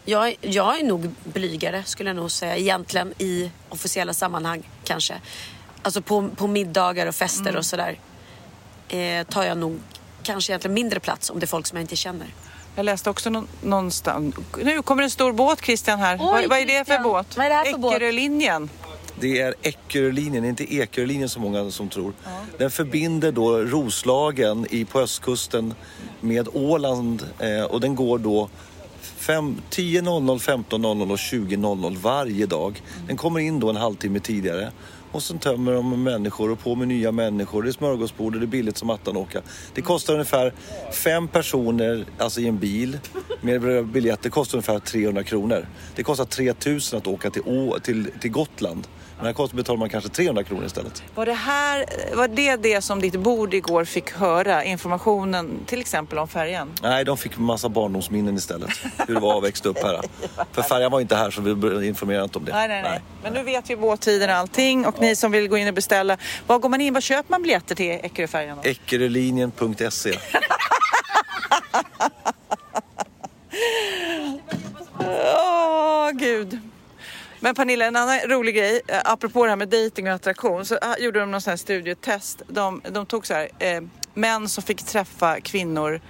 Jag, 0.05 0.37
jag 0.41 0.81
är 0.81 0.85
nog 0.85 1.11
blygare 1.25 1.85
skulle 1.85 2.11
jag 2.11 2.17
nog 2.17 2.31
säga 2.31 2.57
egentligen 2.57 3.15
i 3.19 3.51
officiella 3.69 4.15
sammanhang 4.15 4.69
kanske. 4.85 5.21
Alltså 5.83 6.03
på, 6.03 6.29
på 6.29 6.47
middagar 6.47 7.07
och 7.07 7.15
fester 7.15 7.57
och 7.57 7.67
sådär 7.67 7.99
eh, 8.89 9.27
tar 9.27 9.45
jag 9.45 9.59
nog 9.59 9.81
kanske 10.23 10.53
egentligen 10.53 10.75
mindre 10.75 11.01
plats 11.01 11.31
om 11.31 11.41
det 11.41 11.45
är 11.45 11.49
folk 11.49 11.67
som 11.67 11.77
jag 11.77 11.83
inte 11.85 11.97
känner. 11.97 12.27
Jag 12.77 12.85
läste 12.85 13.11
också 13.11 13.31
nå- 13.31 13.45
någonstans... 13.63 14.35
Nu 14.65 14.83
kommer 14.83 15.03
en 15.03 15.11
stor 15.11 15.33
båt, 15.33 15.65
Christian, 15.65 15.99
här. 15.99 16.15
Oj, 16.21 16.21
vad, 16.21 16.49
vad 16.51 16.59
är 16.59 16.67
det 16.67 16.73
för 16.73 16.85
Christian. 16.85 17.03
båt? 17.03 17.37
Vad 17.37 17.47
är 17.47 17.51
det 17.51 17.55
här 17.57 17.65
för 17.65 17.79
båt? 17.79 17.95
Eckerölinjen. 17.95 18.71
Det 19.21 19.41
är 19.41 19.55
Eckerölinjen, 19.63 20.45
inte 20.45 20.75
Ekerölinjen 20.75 21.29
som 21.29 21.43
många 21.43 21.71
som 21.71 21.89
tror. 21.89 22.13
Den 22.59 22.71
förbinder 22.71 23.33
då 23.33 23.59
Roslagen 23.59 24.67
i, 24.71 24.85
på 24.85 25.01
östkusten 25.01 25.75
med 26.21 26.49
Åland 26.53 27.27
eh, 27.39 27.63
och 27.65 27.81
den 27.81 27.95
går 27.95 28.19
då 28.19 28.49
fem- 29.01 29.61
10.00, 29.71 30.39
15.00 30.39 31.11
och 31.11 31.17
20.00 31.17 31.97
varje 31.97 32.47
dag. 32.47 32.83
Den 33.07 33.17
kommer 33.17 33.41
in 33.41 33.61
då 33.61 33.71
en 33.71 33.77
halvtimme 33.77 34.21
tidigare. 34.21 34.73
Och 35.13 35.23
sen 35.23 35.39
tömmer 35.39 35.73
de 35.73 36.03
människor 36.03 36.51
och 36.51 36.59
på 36.59 36.75
med 36.75 36.89
nya 36.89 37.13
människor. 37.13 37.63
Det 37.63 37.71
är 37.71 37.73
smörgåsbord 37.73 38.35
och 38.35 38.41
det 38.41 38.45
är 38.45 38.49
billigt 38.49 38.77
som 38.77 38.91
attan 38.91 39.17
åka. 39.17 39.43
Det 39.75 39.83
kostar 39.83 40.13
ungefär 40.13 40.53
fem 40.93 41.29
personer, 41.29 42.05
alltså 42.19 42.41
i 42.41 42.49
en 42.49 42.59
bil, 42.59 42.99
med 43.41 43.87
biljetter 43.87 44.31
kostar 44.31 44.57
ungefär 44.57 44.79
300 44.79 45.23
kronor. 45.23 45.67
Det 45.95 46.03
kostar 46.03 46.25
3000 46.25 46.99
att 46.99 47.07
åka 47.07 47.31
till, 47.31 47.43
Å, 47.47 47.79
till, 47.83 48.11
till 48.21 48.31
Gotland. 48.31 48.87
Men 49.23 49.27
här 49.27 49.35
kostar 49.35 49.57
betalar 49.57 49.79
man 49.79 49.89
kanske 49.89 50.11
300 50.11 50.45
kronor 50.45 50.65
istället. 50.65 51.03
Var 51.15 51.27
det 51.27 51.33
här, 51.33 51.85
var 52.17 52.29
det 52.29 52.57
det 52.57 52.83
som 52.83 53.01
ditt 53.01 53.17
bord 53.17 53.55
igår 53.55 53.85
fick 53.85 54.11
höra? 54.11 54.65
Informationen 54.65 55.61
till 55.67 55.81
exempel 55.81 56.19
om 56.19 56.29
färjan? 56.29 56.73
Nej, 56.83 57.05
de 57.05 57.17
fick 57.17 57.39
massa 57.39 57.69
barndomsminnen 57.69 58.37
istället. 58.37 58.71
Hur 59.09 59.15
det 59.15 59.21
var 59.21 59.39
att 59.39 59.45
växa 59.45 59.69
upp 59.69 59.83
här. 59.83 60.01
För 60.53 60.63
färjan 60.63 60.93
var 60.93 61.01
inte 61.01 61.17
här 61.17 61.31
så 61.31 61.41
vi 61.41 61.87
informerade 61.89 62.25
inte 62.25 62.39
om 62.39 62.45
det. 62.45 62.53
Nej, 62.53 62.69
nej, 62.69 62.83
nej. 62.83 63.01
Men 63.23 63.33
nu 63.33 63.43
vet 63.43 63.71
vi 63.71 63.77
båttiden 63.77 64.31
och 64.31 64.37
allting. 64.37 64.87
Och 64.87 65.01
ni 65.01 65.17
som 65.17 65.33
vill 65.33 65.49
gå 65.49 65.57
in 65.59 65.69
och 65.69 65.75
beställa. 65.75 66.17
Var 66.47 66.59
går 66.59 66.69
man 66.69 66.81
in? 66.81 66.95
Var 66.95 67.01
köper 67.01 67.31
man 67.31 67.43
biljetter 67.43 67.75
till 67.75 67.91
Eckeröfärjan? 67.91 68.59
Eckerölinjen.se 68.63 70.13
Åh, 74.99 76.11
gud. 76.11 76.61
Men 77.45 77.55
Pernilla, 77.55 77.87
en 77.87 77.97
annan 77.97 78.19
rolig 78.19 78.55
grej, 78.55 78.81
eh, 78.89 79.01
apropå 79.05 79.45
det 79.45 79.51
här 79.51 79.57
med 79.57 79.69
dejting 79.69 80.09
och 80.09 80.15
attraktion, 80.15 80.65
så 80.65 80.79
ah, 80.83 80.97
gjorde 80.99 81.21
de 81.21 81.31
någon 81.31 81.41
sån 81.41 81.51
här 81.51 81.57
studietest. 81.57 82.43
De, 82.49 82.83
de 82.91 83.07
tog 83.07 83.27
så 83.27 83.35
här, 83.35 83.49
eh, 83.59 83.83
män 84.15 84.49
som 84.49 84.63
fick 84.63 84.83
träffa 84.83 85.41
kvinnor 85.41 86.01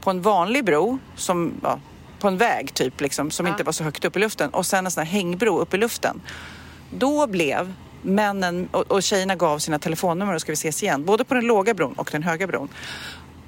på 0.00 0.10
en 0.10 0.22
vanlig 0.22 0.64
bro, 0.64 0.98
som, 1.16 1.52
ja, 1.62 1.80
på 2.18 2.28
en 2.28 2.36
väg 2.36 2.74
typ, 2.74 3.00
liksom, 3.00 3.30
som 3.30 3.46
inte 3.46 3.64
var 3.64 3.72
så 3.72 3.84
högt 3.84 4.04
upp 4.04 4.16
i 4.16 4.18
luften, 4.18 4.50
och 4.50 4.66
sen 4.66 4.84
en 4.84 4.90
sån 4.90 5.04
här 5.04 5.12
hängbro 5.12 5.58
upp 5.60 5.74
i 5.74 5.76
luften. 5.76 6.20
Då 6.90 7.26
blev 7.26 7.72
männen, 8.02 8.68
och, 8.72 8.90
och 8.92 9.02
tjejerna 9.02 9.36
gav 9.36 9.58
sina 9.58 9.78
telefonnummer 9.78 10.34
och 10.34 10.40
ska 10.40 10.52
vi 10.52 10.56
ses 10.56 10.82
igen, 10.82 11.04
både 11.04 11.24
på 11.24 11.34
den 11.34 11.44
låga 11.44 11.74
bron 11.74 11.92
och 11.92 12.08
den 12.12 12.22
höga 12.22 12.46
bron. 12.46 12.68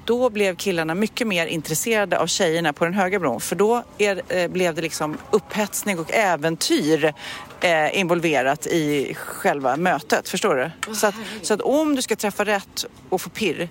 Då 0.05 0.29
blev 0.29 0.55
killarna 0.55 0.95
mycket 0.95 1.27
mer 1.27 1.47
intresserade 1.47 2.19
av 2.19 2.27
tjejerna 2.27 2.73
på 2.73 2.85
den 2.85 2.93
höga 2.93 3.19
bron 3.19 3.41
för 3.41 3.55
då 3.55 3.83
är, 3.97 4.21
eh, 4.29 4.47
blev 4.47 4.75
det 4.75 4.81
liksom 4.81 5.17
upphetsning 5.31 5.99
och 5.99 6.11
äventyr 6.11 7.13
eh, 7.61 7.99
involverat 7.99 8.67
i 8.67 9.13
själva 9.13 9.77
mötet. 9.77 10.29
Förstår 10.29 10.55
du? 10.55 10.95
så, 10.95 11.07
att, 11.07 11.15
så 11.41 11.53
att 11.53 11.61
om 11.61 11.95
du 11.95 12.01
ska 12.01 12.15
träffa 12.15 12.45
rätt 12.45 12.85
och 13.09 13.21
få 13.21 13.29
pirr 13.29 13.69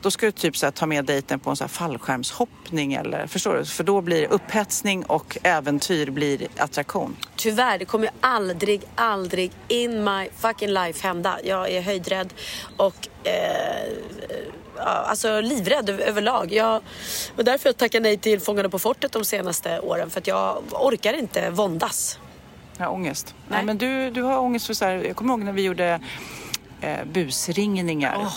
då 0.00 0.10
ska 0.10 0.26
du 0.26 0.32
typ 0.32 0.56
så 0.56 0.66
här, 0.66 0.70
ta 0.70 0.86
med 0.86 1.04
dejten 1.04 1.38
på 1.40 1.50
en 1.50 1.56
så 1.56 1.64
här 1.64 1.68
fallskärmshoppning 1.68 2.94
eller 2.94 3.26
förstår 3.26 3.54
du? 3.54 3.64
För 3.64 3.84
då 3.84 4.00
blir 4.00 4.32
upphetsning 4.32 5.04
och 5.04 5.38
äventyr 5.42 6.10
blir 6.10 6.46
attraktion. 6.56 7.16
Tyvärr, 7.36 7.78
det 7.78 7.84
kommer 7.84 8.06
ju 8.06 8.12
aldrig, 8.20 8.82
aldrig 8.94 9.52
in 9.68 10.04
my 10.04 10.28
fucking 10.36 10.68
life 10.68 11.06
hända. 11.06 11.38
Jag 11.44 11.70
är 11.70 11.80
höjdrädd 11.80 12.34
och 12.76 13.08
eh, 13.24 13.32
alltså 14.78 15.40
livrädd 15.40 15.90
över- 15.90 16.04
överlag. 16.04 16.52
Jag, 16.52 16.80
och 17.36 17.44
därför 17.44 17.68
jag 17.68 17.76
tackar 17.76 18.00
nej 18.00 18.16
till 18.16 18.40
Fångarna 18.40 18.68
på 18.68 18.78
fortet 18.78 19.12
de 19.12 19.24
senaste 19.24 19.80
åren. 19.80 20.10
För 20.10 20.20
att 20.20 20.26
jag 20.26 20.62
orkar 20.72 21.12
inte 21.14 21.50
våndas. 21.50 22.18
Har 22.78 22.88
ångest. 22.88 23.34
Nej. 23.48 23.64
men 23.64 23.78
du, 23.78 24.10
du 24.10 24.22
har 24.22 24.38
ångest 24.38 24.66
för 24.66 24.74
så 24.74 24.84
här, 24.84 24.92
jag 24.94 25.16
kommer 25.16 25.30
ihåg 25.34 25.42
när 25.42 25.52
vi 25.52 25.62
gjorde 25.62 26.00
eh, 26.80 27.04
busringningar. 27.12 28.32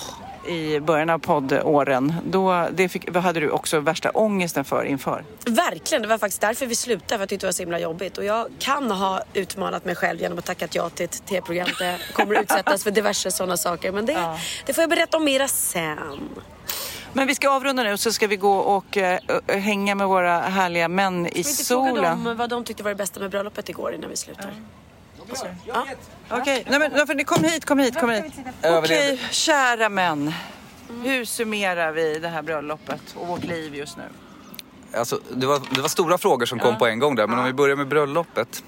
I 0.47 0.79
början 0.79 1.09
av 1.09 1.19
poddåren, 1.19 2.13
då 2.25 2.67
det 2.71 2.89
fick, 2.89 3.11
vad 3.13 3.23
hade 3.23 3.39
du 3.39 3.49
också 3.49 3.79
värsta 3.79 4.09
ångesten 4.09 4.65
för 4.65 4.83
inför? 4.85 5.23
Verkligen, 5.45 6.01
det 6.01 6.07
var 6.07 6.17
faktiskt 6.17 6.41
därför 6.41 6.65
vi 6.65 6.75
slutade 6.75 7.07
för 7.07 7.15
att 7.15 7.19
jag 7.19 7.29
tyckte 7.29 7.45
det 7.45 7.47
var 7.47 7.51
så 7.53 7.61
himla 7.63 7.79
jobbigt. 7.79 8.17
Och 8.17 8.23
jag 8.25 8.47
kan 8.59 8.91
ha 8.91 9.21
utmanat 9.33 9.85
mig 9.85 9.95
själv 9.95 10.21
genom 10.21 10.37
att 10.37 10.45
tacka 10.45 10.67
ja 10.71 10.89
till 10.89 11.05
ett 11.05 11.25
tv-program 11.25 11.67
där 11.79 11.85
jag 11.91 11.99
kommer 12.13 12.41
utsättas 12.41 12.83
för 12.83 12.91
diverse 12.91 13.31
sådana 13.31 13.57
saker. 13.57 13.91
Men 13.91 14.05
det, 14.05 14.37
det 14.65 14.73
får 14.73 14.81
jag 14.81 14.89
berätta 14.89 15.17
om 15.17 15.23
mera 15.25 15.47
sen. 15.47 16.29
Men 17.13 17.27
vi 17.27 17.35
ska 17.35 17.49
avrunda 17.49 17.83
nu 17.83 17.97
så 17.97 18.11
ska 18.11 18.27
vi 18.27 18.35
gå 18.35 18.53
och 18.57 18.97
ö- 18.97 19.19
hänga 19.47 19.95
med 19.95 20.07
våra 20.07 20.39
härliga 20.39 20.87
män 20.87 21.27
i 21.27 21.29
Ska 21.29 21.33
vi 21.33 21.49
inte 21.49 21.63
fråga 21.65 21.89
solen. 21.89 22.23
dem 22.23 22.37
vad 22.37 22.49
de 22.49 22.63
tyckte 22.63 22.83
var 22.83 22.89
det 22.91 22.95
bästa 22.95 23.19
med 23.19 23.29
bröllopet 23.31 23.69
igår 23.69 23.93
innan 23.93 24.09
vi 24.09 24.17
slutar? 24.17 24.53
Ja. 25.65 25.85
Okej, 26.29 26.63
nej 26.69 26.79
men 26.79 27.25
kom 27.25 27.43
hit, 27.43 27.65
kom 27.65 27.79
hit, 27.79 27.99
kom 27.99 28.09
hit. 28.09 28.33
Okej, 28.63 29.19
kära 29.31 29.89
män. 29.89 30.33
Hur 31.03 31.25
summerar 31.25 31.91
vi 31.91 32.19
det 32.19 32.27
här 32.27 32.41
bröllopet 32.41 33.01
och 33.15 33.27
vårt 33.27 33.43
liv 33.43 33.75
just 33.75 33.97
nu? 33.97 34.03
Alltså, 34.97 35.19
det, 35.29 35.45
var, 35.45 35.61
det 35.75 35.81
var 35.81 35.89
stora 35.89 36.17
frågor 36.17 36.45
som 36.45 36.59
kom 36.59 36.77
på 36.77 36.87
en 36.87 36.99
gång 36.99 37.15
där, 37.15 37.27
men 37.27 37.39
om 37.39 37.45
vi 37.45 37.53
börjar 37.53 37.75
med 37.75 37.87
bröllopet. 37.87 38.63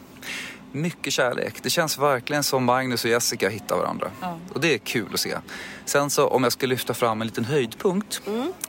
Mycket 0.71 1.13
kärlek. 1.13 1.63
Det 1.63 1.69
känns 1.69 1.97
verkligen 1.97 2.43
som 2.43 2.65
Magnus 2.65 3.03
och 3.03 3.09
Jessica 3.09 3.49
hittar 3.49 3.77
varandra. 3.77 4.11
Och 4.53 4.61
det 4.61 4.73
är 4.73 4.77
kul 4.77 5.09
att 5.13 5.19
se. 5.19 5.37
Sen 5.85 6.09
så 6.09 6.27
om 6.27 6.43
jag 6.43 6.51
ska 6.51 6.67
lyfta 6.67 6.93
fram 6.93 7.21
en 7.21 7.27
liten 7.27 7.45
höjdpunkt 7.45 8.21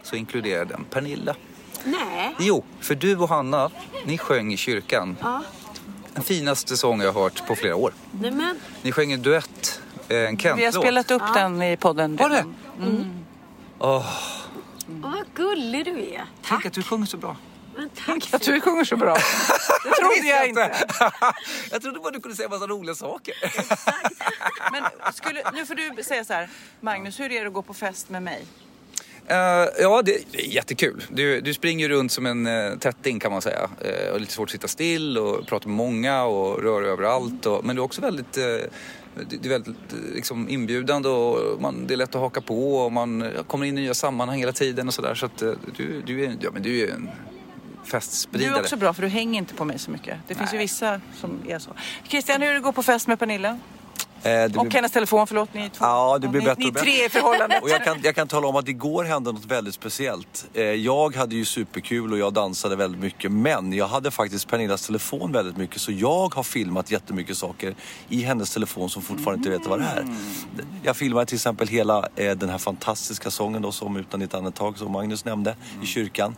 så 0.02 0.16
inkluderar 0.16 0.64
den 0.64 0.84
Pernilla. 0.90 1.34
Nej. 1.84 2.34
Jo, 2.38 2.64
för 2.80 2.94
du 2.94 3.16
och 3.16 3.28
Hanna, 3.28 3.70
ni 4.04 4.18
sjöng 4.18 4.52
i 4.52 4.56
kyrkan. 4.56 5.16
Ja. 5.20 5.42
Den 6.14 6.22
finaste 6.22 6.76
sång 6.76 7.00
jag 7.00 7.12
har 7.12 7.22
hört 7.22 7.46
på 7.46 7.56
flera 7.56 7.76
år. 7.76 7.94
Nej 8.20 8.30
men. 8.30 8.60
Ni 8.82 8.92
sjöng 8.92 9.12
en 9.12 9.22
duett, 9.22 9.80
eh, 10.08 10.16
en 10.16 10.38
Kent-låt. 10.38 10.60
Vi 10.60 10.64
har 10.64 10.72
spelat 10.72 11.10
upp 11.10 11.22
den 11.34 11.62
i 11.62 11.76
podden. 11.76 12.18
Har 12.18 12.28
det? 12.28 12.44
Mm. 12.78 13.24
Åh, 13.78 13.88
Åh, 13.88 14.06
vad 14.86 15.24
gullig 15.34 15.84
du 15.84 15.90
är. 15.90 16.24
tänk 16.42 16.66
att 16.66 16.72
du 16.72 16.82
sjunger 16.82 17.06
så 17.06 17.16
bra. 17.16 17.36
Men 17.76 17.88
tack. 18.06 18.28
Att 18.34 18.42
du 18.42 18.60
sjunger 18.60 18.84
så 18.84 18.96
bra. 18.96 19.16
Det 19.84 19.90
trodde 19.90 20.28
jag 20.28 20.48
inte. 20.48 20.86
jag 21.70 21.82
trodde 21.82 22.00
bara 22.00 22.10
du 22.10 22.20
kunde 22.20 22.36
säga 22.36 22.48
massa 22.48 22.66
roliga 22.66 22.94
saker. 22.94 23.34
Men 24.72 24.84
skulle, 25.14 25.42
nu 25.54 25.66
får 25.66 25.74
du 25.74 26.02
säga 26.02 26.24
så 26.24 26.32
här, 26.32 26.48
Magnus, 26.80 27.20
hur 27.20 27.32
är 27.32 27.40
det 27.40 27.46
att 27.46 27.52
gå 27.52 27.62
på 27.62 27.74
fest 27.74 28.10
med 28.10 28.22
mig? 28.22 28.46
Eh, 29.26 29.36
ja, 29.80 30.02
det 30.04 30.18
det 30.32 30.38
är 30.38 30.48
jättekul. 30.48 31.04
Du, 31.10 31.40
du 31.40 31.54
springer 31.54 31.88
runt 31.88 32.12
som 32.12 32.26
en 32.26 32.46
uh, 32.46 32.78
tätting 32.78 33.20
kan 33.20 33.32
man 33.32 33.42
säga. 33.42 33.60
Uh, 33.62 34.12
och 34.12 34.20
lite 34.20 34.32
svårt 34.32 34.48
att 34.48 34.52
sitta 34.52 34.68
still 34.68 35.18
och 35.18 35.46
prata 35.46 35.68
med 35.68 35.76
många 35.76 36.24
och 36.24 36.62
röra 36.62 36.86
överallt. 36.86 37.46
Och, 37.46 37.64
men 37.64 37.76
du 37.76 37.82
är 37.82 37.84
också 37.84 38.00
väldigt, 38.00 38.38
uh, 38.38 38.44
du, 39.28 39.36
du 39.36 39.48
är 39.48 39.58
väldigt 39.58 39.92
liksom 40.14 40.48
inbjudande 40.48 41.08
och 41.08 41.60
man, 41.60 41.86
det 41.86 41.94
är 41.94 41.96
lätt 41.96 42.14
att 42.14 42.20
haka 42.20 42.40
på 42.40 42.76
och 42.76 42.92
man 42.92 43.30
kommer 43.46 43.66
in 43.66 43.78
i 43.78 43.80
nya 43.80 43.94
sammanhang 43.94 44.38
hela 44.38 44.52
tiden 44.52 44.88
och 44.88 44.94
sådär. 44.94 45.14
Så 45.14 45.26
att 45.26 45.38
du, 45.76 46.02
du, 46.06 46.24
är, 46.24 46.36
ja, 46.40 46.50
men 46.52 46.62
du 46.62 46.80
är 46.80 46.88
en 46.92 47.10
Du 47.84 47.90
festspridare. 47.90 48.56
är 48.56 48.60
också 48.60 48.76
bra 48.76 48.92
för 48.92 49.02
du 49.02 49.08
hänger 49.08 49.38
inte 49.38 49.54
på 49.54 49.64
mig 49.64 49.78
så 49.78 49.90
mycket. 49.90 50.18
Det 50.28 50.34
finns 50.34 50.54
ju 50.54 50.58
vissa 50.58 51.00
som 51.20 51.40
är 51.48 51.58
så. 51.58 51.70
Christian, 52.08 52.42
hur 52.42 52.50
det 52.50 52.56
att 52.56 52.62
gå 52.62 52.72
på 52.72 52.82
fest 52.82 53.08
med 53.08 53.18
Pernilla? 53.18 53.58
Eh, 54.24 54.30
det 54.30 54.44
Och 54.44 54.50
blir- 54.66 54.70
hennes 54.72 54.92
telefon, 54.92 55.26
förlåt. 55.26 55.54
Ni 55.54 55.64
är 55.64 55.68
två. 55.68 55.84
Ja, 55.84 56.18
det 56.18 56.28
blir 56.28 56.40
ni, 56.40 56.46
bättre 56.46 56.64
ni 56.64 56.72
bättre. 56.72 56.84
tre 56.84 57.04
i 57.06 57.08
förhållandet. 57.08 57.62
Och 57.62 57.68
jag 57.70 57.84
kan, 57.84 57.98
jag 58.02 58.14
kan 58.14 58.28
tala 58.28 58.46
om 58.46 58.56
att 58.56 58.68
igår 58.68 59.04
hände 59.04 59.32
något 59.32 59.44
väldigt 59.44 59.74
speciellt. 59.74 60.46
Eh, 60.54 60.62
Jag 60.62 61.16
hade 61.16 61.34
ju 61.36 61.44
superkul 61.44 62.12
och 62.12 62.18
jag 62.18 62.32
dansade 62.32 62.76
väldigt 62.76 63.00
mycket. 63.00 63.32
Men 63.32 63.72
jag 63.72 63.86
hade 63.86 64.10
faktiskt 64.10 64.48
Pernillas 64.48 64.86
telefon 64.86 65.32
väldigt 65.32 65.56
mycket. 65.56 65.80
Så 65.80 65.92
jag 65.92 66.34
har 66.34 66.42
filmat 66.42 66.90
jättemycket 66.90 67.36
saker 67.36 67.74
i 68.08 68.22
hennes 68.22 68.50
telefon 68.54 68.90
som 68.90 69.02
fortfarande 69.02 69.38
inte 69.38 69.50
vet 69.58 69.66
vad 69.68 69.78
det 69.80 69.84
är. 69.84 70.06
Jag 70.82 70.96
filmade 70.96 71.26
till 71.26 71.36
exempel 71.36 71.68
hela 71.68 72.08
eh, 72.16 72.30
den 72.36 72.48
här 72.48 72.58
fantastiska 72.58 73.30
sången 73.30 73.62
då, 73.62 73.72
som 73.72 73.96
Utan 73.96 74.20
ditt 74.20 74.34
andetag 74.34 74.78
som 74.78 74.92
Magnus 74.92 75.24
nämnde 75.24 75.56
i 75.82 75.86
kyrkan. 75.86 76.36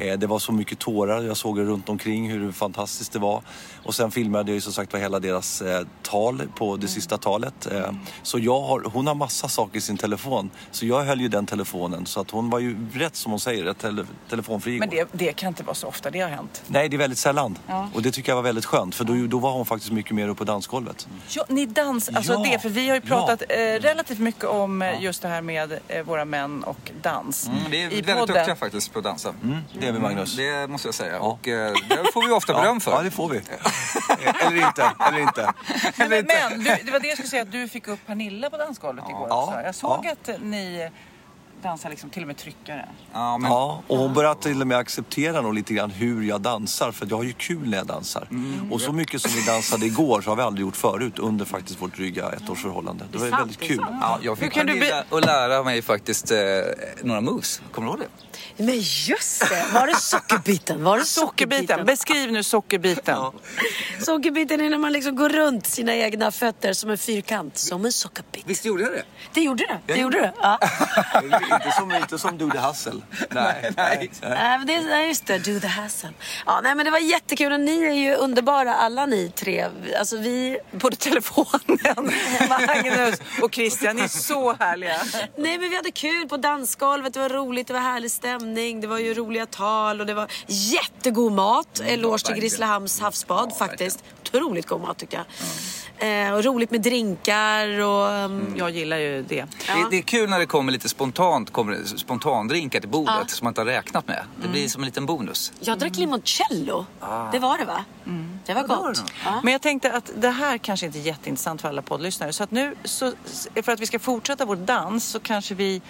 Eh, 0.00 0.18
Det 0.18 0.26
var 0.26 0.38
så 0.38 0.52
mycket 0.52 0.78
tårar, 0.78 1.22
jag 1.22 1.36
såg 1.36 1.56
det 1.56 1.64
runt 1.64 1.88
omkring 1.88 2.30
hur 2.30 2.52
fantastiskt 2.52 3.12
det 3.12 3.18
var. 3.18 3.42
Och 3.84 3.94
sen 3.94 4.10
filmade 4.10 4.50
jag 4.50 4.54
ju 4.54 4.60
som 4.60 4.72
sagt 4.72 4.92
var 4.92 5.00
hela 5.00 5.18
deras 5.20 5.62
eh, 5.62 5.86
tal 6.02 6.42
på 6.56 6.76
det 6.76 6.88
sista 6.88 7.18
talet. 7.18 7.66
Eh, 7.72 7.90
så 8.22 8.38
jag 8.38 8.60
har, 8.60 8.80
hon 8.92 9.06
har 9.06 9.14
massa 9.14 9.48
saker 9.48 9.78
i 9.78 9.80
sin 9.80 9.96
telefon. 9.96 10.50
Så 10.70 10.86
jag 10.86 11.02
höll 11.04 11.20
ju 11.20 11.28
den 11.28 11.46
telefonen. 11.46 12.06
Så 12.06 12.20
att 12.20 12.30
hon 12.30 12.50
var 12.50 12.58
ju 12.58 12.76
rätt 12.92 13.16
som 13.16 13.32
hon 13.32 13.40
säger, 13.40 13.72
tele, 13.72 14.06
telefonfri 14.30 14.70
igår. 14.74 14.80
Men 14.86 14.90
det, 14.96 15.08
det 15.12 15.32
kan 15.32 15.48
inte 15.48 15.62
vara 15.62 15.74
så 15.74 15.86
ofta 15.86 16.10
det 16.10 16.20
har 16.20 16.28
hänt. 16.28 16.62
Nej, 16.66 16.88
det 16.88 16.96
är 16.96 16.98
väldigt 16.98 17.18
sällan. 17.18 17.58
Ja. 17.66 17.88
Och 17.94 18.02
det 18.02 18.10
tycker 18.10 18.30
jag 18.32 18.36
var 18.36 18.42
väldigt 18.42 18.64
skönt. 18.64 18.94
För 18.94 19.04
då, 19.04 19.14
då 19.26 19.38
var 19.38 19.52
hon 19.52 19.66
faktiskt 19.66 19.92
mycket 19.92 20.12
mer 20.12 20.28
uppe 20.28 20.38
på 20.38 20.44
dansgolvet. 20.44 21.08
Ja, 21.28 21.44
ni 21.48 21.66
dans, 21.66 22.08
alltså 22.08 22.32
Ja. 22.32 22.38
det, 22.52 22.58
för 22.58 22.68
vi 22.68 22.88
har 22.88 22.96
ju 22.96 23.02
Ja. 23.04 23.08
pratat 23.08 23.42
eh, 23.48 23.56
relativt 23.58 24.18
mycket 24.18 24.44
om 24.44 24.92
just 25.00 25.22
det 25.22 25.28
här 25.28 25.42
med 25.42 25.78
eh, 25.88 26.02
våra 26.02 26.24
män 26.24 26.64
och 26.64 26.90
dans. 27.02 27.46
Mm, 27.46 27.58
vi 27.70 27.76
är 27.82 27.86
I 27.92 27.94
väldigt 27.94 28.16
podden. 28.18 28.36
duktiga 28.36 28.56
faktiskt 28.56 28.92
på 28.92 28.98
att 28.98 29.04
dansa. 29.04 29.34
det 29.80 29.89
är 29.90 29.94
vi 29.94 29.98
Magnus. 30.00 30.36
Det 30.36 30.70
måste 30.70 30.88
jag 30.88 30.94
säga. 30.94 31.20
Och 31.20 31.48
eh, 31.48 31.72
det 31.88 32.12
får 32.12 32.26
vi 32.26 32.32
ofta 32.32 32.52
beröm 32.54 32.80
för. 32.80 32.90
Ja, 32.92 33.02
det 33.02 33.10
får 33.10 33.28
vi. 33.28 33.40
eller 34.46 34.66
inte, 34.66 34.92
eller 35.08 35.18
inte. 35.18 35.52
Men, 35.96 36.08
men, 36.08 36.26
men 36.26 36.58
du, 36.58 36.76
det 36.84 36.90
var 36.92 37.00
det 37.00 37.08
jag 37.08 37.16
skulle 37.16 37.28
säga, 37.28 37.42
att 37.42 37.52
du 37.52 37.68
fick 37.68 37.88
upp 37.88 38.06
Pernilla 38.06 38.50
på 38.50 38.56
dansgolvet 38.56 39.04
igår 39.08 39.26
Ja. 39.28 39.60
Jag 39.64 39.74
såg 39.74 40.00
Ja. 40.04 40.12
att 40.12 40.40
ni 40.42 40.90
dansar 41.62 41.90
liksom 41.90 42.10
till 42.10 42.22
och 42.22 42.26
med 42.26 42.36
tryckare. 42.36 42.88
Ja, 43.12 43.38
men, 43.38 43.50
Ja, 43.50 43.82
och 43.86 43.98
hon 43.98 44.14
börjar 44.14 44.34
till 44.34 44.60
och 44.60 44.66
med 44.66 44.78
acceptera 44.78 45.40
nog 45.40 45.54
lite 45.54 45.74
grann 45.74 45.90
hur 45.90 46.22
jag 46.22 46.40
dansar. 46.40 46.92
För 46.92 47.06
jag 47.10 47.16
har 47.16 47.24
ju 47.24 47.32
kul 47.32 47.70
när 47.70 47.78
jag 47.78 47.86
dansar. 47.86 48.26
Mm. 48.30 48.72
Och 48.72 48.80
så 48.80 48.92
mycket 48.92 49.22
som 49.22 49.30
vi 49.30 49.42
dansade 49.46 49.86
igår 49.86 50.20
så 50.20 50.30
har 50.30 50.36
vi 50.36 50.42
aldrig 50.42 50.66
gjort 50.66 50.76
förut 50.76 51.18
under 51.18 51.44
faktiskt 51.44 51.82
vårt 51.82 51.96
dryga 51.96 52.30
ettårsförhållande. 52.30 53.04
Det 53.12 53.18
var 53.18 53.26
väldigt 53.26 53.60
kul. 53.60 53.84
Ja, 54.00 54.18
jag 54.22 54.38
fick 54.38 54.54
Pernilla 54.54 55.04
att 55.10 55.24
lära 55.24 55.62
mig 55.62 55.82
faktiskt 55.82 56.30
eh, 56.30 56.38
några 57.02 57.20
moves. 57.20 57.62
Kommer 57.72 57.88
du 57.88 57.92
ihåg 57.92 58.00
det? 58.00 58.29
Men 58.56 58.74
just 58.80 59.48
det, 59.48 59.66
var 59.72 59.86
det 59.86 59.96
sockerbiten? 59.96 60.84
Var 60.84 60.98
det 60.98 61.04
Sockerbiten, 61.04 61.86
beskriv 61.86 62.32
nu 62.32 62.42
sockerbiten. 62.42 63.32
Sockerbiten 64.00 64.60
är 64.60 64.70
när 64.70 64.78
man 64.78 64.92
liksom 64.92 65.16
går 65.16 65.28
runt 65.28 65.66
sina 65.66 65.94
egna 65.96 66.30
fötter 66.30 66.72
som 66.72 66.90
en 66.90 66.98
fyrkant. 66.98 67.58
Som 67.58 67.84
en 67.84 67.92
sockerbit. 67.92 68.44
Visst 68.46 68.64
gjorde 68.64 68.82
jag 68.82 68.92
det? 68.92 69.04
Det 69.32 69.40
gjorde 69.40 69.64
du. 69.68 69.94
Det 69.94 70.00
gjorde 70.00 70.20
du. 70.20 70.30
Ja. 70.42 70.58
inte, 71.52 71.72
som, 71.78 71.92
inte 71.92 72.18
som 72.18 72.38
Do 72.38 72.50
the 72.50 72.58
Hustle. 72.58 73.00
Nej, 73.30 73.70
nej. 73.76 74.10
Nej, 74.22 74.58
men 74.58 74.66
det 74.66 74.74
är, 74.74 74.82
nej, 74.82 75.08
just 75.08 75.26
det. 75.26 75.38
Do 75.38 75.60
the 75.60 75.66
hassle. 75.66 76.12
Ja, 76.46 76.60
nej, 76.62 76.74
men 76.74 76.84
det 76.84 76.90
var 76.90 76.98
jättekul 76.98 77.52
och 77.52 77.60
ni 77.60 77.84
är 77.84 77.92
ju 77.92 78.14
underbara 78.14 78.74
alla 78.74 79.06
ni 79.06 79.32
tre. 79.36 79.66
Alltså 79.98 80.16
vi... 80.16 80.58
Både 80.72 80.96
telefonen, 80.96 81.60
Magnus 82.48 83.20
och 83.42 83.54
Christian, 83.54 83.96
ni 83.96 84.02
är 84.02 84.08
så 84.08 84.52
härliga. 84.52 84.96
Nej 85.36 85.58
men 85.58 85.70
vi 85.70 85.76
hade 85.76 85.90
kul 85.90 86.28
på 86.28 86.36
dansgolvet, 86.36 87.14
det 87.14 87.20
var 87.20 87.28
roligt, 87.28 87.66
det 87.66 87.72
var 87.72 87.80
härlig 87.80 88.10
stämning, 88.10 88.29
det 88.80 88.86
var 88.86 88.98
ju 88.98 89.14
roliga 89.14 89.46
tal 89.46 90.00
och 90.00 90.06
det 90.06 90.14
var 90.14 90.26
jättegod 90.46 91.32
mat. 91.32 91.80
Eloge 91.84 92.26
till 92.26 92.34
Grisslehamns 92.34 93.00
havsbad 93.00 93.56
faktiskt. 93.56 94.04
Otroligt 94.22 94.66
god 94.66 94.80
mat 94.80 94.98
tyckte 94.98 95.16
jag. 95.16 95.24
Eh, 96.02 96.34
och 96.34 96.44
roligt 96.44 96.70
med 96.70 96.82
drinkar 96.82 97.80
och... 97.80 98.24
um, 98.24 98.54
Jag 98.56 98.70
gillar 98.70 98.96
ju 98.96 99.22
det. 99.22 99.44
Det, 99.66 99.86
det 99.90 99.98
är 99.98 100.02
kul 100.02 100.30
när 100.30 100.38
det 100.38 100.46
kommer 100.46 100.72
lite 100.72 100.88
spontant, 100.88 101.52
kommer 101.52 101.84
spontandrinkar 101.84 102.80
till 102.80 102.88
bordet 102.88 103.30
som 103.30 103.44
man 103.44 103.50
inte 103.50 103.60
har 103.60 103.66
räknat 103.66 104.08
med. 104.08 104.24
Det 104.42 104.48
blir 104.48 104.68
som 104.68 104.82
en 104.82 104.86
liten 104.86 105.06
bonus. 105.06 105.52
Jag 105.60 105.78
drack 105.78 105.96
limoncello. 105.96 106.86
Det 107.32 107.38
var 107.38 107.58
det 107.58 107.64
va? 107.64 107.84
Det 108.46 108.54
var 108.54 108.62
gott. 108.62 109.04
Ja. 109.24 109.40
Men 109.44 109.52
jag 109.52 109.62
tänkte 109.62 109.92
att 109.92 110.10
det 110.16 110.30
här 110.30 110.58
kanske 110.58 110.86
inte 110.86 110.98
är 110.98 111.02
jätteintressant 111.02 111.60
för 111.60 111.68
alla 111.68 111.82
poddlyssnare. 111.82 112.32
Så 112.32 112.42
att 112.42 112.50
nu, 112.50 112.74
så, 112.84 113.12
för 113.62 113.72
att 113.72 113.80
vi 113.80 113.86
ska 113.86 113.98
fortsätta 113.98 114.44
vår 114.44 114.56
dans 114.56 115.04
så 115.04 115.20
kanske 115.20 115.54
vi 115.54 115.82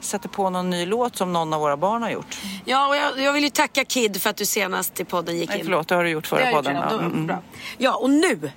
sätter 0.00 0.28
på 0.28 0.50
någon 0.50 0.70
ny 0.70 0.86
låt 0.86 1.16
som 1.16 1.32
någon 1.32 1.52
av 1.52 1.60
våra 1.60 1.76
barn 1.76 2.02
har 2.02 2.10
gjort. 2.10 2.38
Ja, 2.64 2.88
och 2.88 2.96
jag, 2.96 3.18
jag 3.20 3.32
vill 3.32 3.44
ju 3.44 3.50
tacka 3.50 3.84
Kid 3.84 4.22
för 4.22 4.30
att 4.30 4.36
du 4.36 4.46
senast 4.46 5.00
i 5.00 5.04
podden 5.04 5.36
gick 5.36 5.48
Nej, 5.48 5.58
in. 5.58 5.64
förlåt, 5.64 5.88
det 5.88 5.94
har 5.94 6.04
du 6.04 6.10
gjort 6.10 6.26
förra 6.26 6.44
gjort 6.50 6.54
podden. 6.64 6.76
Ja, 6.76 6.88
Då- 6.90 6.98
mm, 6.98 7.26
bra. 7.26 7.42
Ja, 7.78 7.94
och 7.94 8.10
nu, 8.10 8.50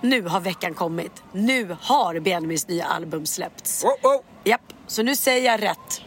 nu 0.00 0.22
har 0.22 0.40
veckan 0.40 0.74
kommit. 0.74 1.22
Nu 1.32 1.76
har 1.80 2.20
Benjamins 2.20 2.68
nya 2.68 2.84
album 2.84 3.26
släppts. 3.26 3.84
Japp, 4.44 4.60
så 4.86 5.02
nu 5.02 5.16
säger 5.16 5.50
jag 5.50 5.62
rätt. 5.62 6.00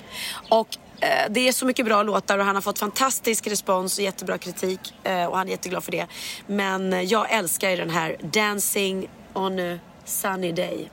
Och 0.49 0.67
eh, 1.01 1.07
det 1.29 1.47
är 1.47 1.51
så 1.51 1.65
mycket 1.65 1.85
bra 1.85 2.03
låtar 2.03 2.37
och 2.39 2.45
han 2.45 2.55
har 2.55 2.61
fått 2.61 2.79
fantastisk 2.79 3.47
respons 3.47 3.97
och 3.97 4.03
jättebra 4.03 4.37
kritik. 4.37 4.79
Eh, 5.03 5.25
och 5.25 5.37
han 5.37 5.47
är 5.47 5.51
jätteglad 5.51 5.83
för 5.83 5.91
det. 5.91 6.07
Men 6.47 6.93
eh, 6.93 7.01
jag 7.01 7.31
älskar 7.31 7.69
ju 7.69 7.75
den 7.75 7.89
här 7.89 8.15
Dancing 8.21 9.07
on 9.33 9.59
a 9.59 9.79
sunny 10.05 10.51
day. 10.51 10.89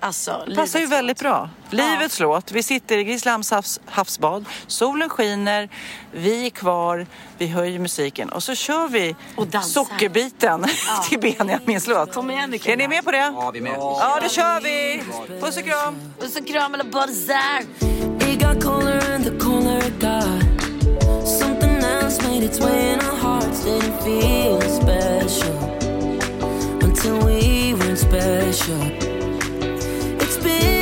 Alltså, 0.00 0.44
Det 0.46 0.54
passar 0.54 0.78
ju 0.80 0.86
väldigt 0.86 1.18
bra. 1.20 1.50
Livets 1.70 2.20
låt. 2.20 2.52
Vi 2.52 2.62
sitter 2.62 2.98
i 2.98 3.04
Grisslehamns 3.04 3.50
havs, 3.50 3.80
havsbad. 3.86 4.44
Solen 4.66 5.08
skiner. 5.08 5.68
Vi 6.12 6.46
är 6.46 6.50
kvar. 6.50 7.06
Vi 7.38 7.46
höjer 7.46 7.78
musiken. 7.78 8.28
Och 8.28 8.42
så 8.42 8.54
kör 8.54 8.88
vi 8.88 9.16
sockerbiten 9.62 10.66
till 11.08 11.20
Benjamins 11.20 11.86
låt. 11.86 12.14
Kom 12.14 12.30
igen 12.30 12.54
Är 12.54 12.76
ni 12.76 12.88
med 12.88 13.04
på 13.04 13.10
det? 13.10 13.16
Ja, 13.18 13.50
vi 13.50 13.58
är 13.58 13.62
med. 13.62 13.74
Ja, 13.78 14.18
då 14.22 14.28
kör 14.28 14.60
vi. 14.60 15.02
Puss 15.40 15.56
och 15.56 15.64
kram. 15.64 15.96
Puss 16.20 16.36
och 16.36 16.46
kram 16.46 16.74
eller 16.74 16.84
buzzar. 16.84 17.62
It 18.30 18.40
got 18.40 18.64
colder 18.64 19.14
and 19.14 19.24
the 19.24 19.30
colder 19.44 19.78
it 19.78 20.00
got. 20.00 21.28
Something 21.28 21.76
else 21.76 22.22
made 22.28 22.44
its 22.44 22.60
way 22.60 22.92
in 22.92 22.98
our 23.00 23.16
hearts. 23.16 23.64
Didn't 23.64 24.02
feel 24.04 24.60
special 24.60 25.58
until 26.82 27.14
we 27.26 27.74
weren't 27.74 27.98
special. 27.98 29.17
It's 30.40 30.44
been 30.44 30.77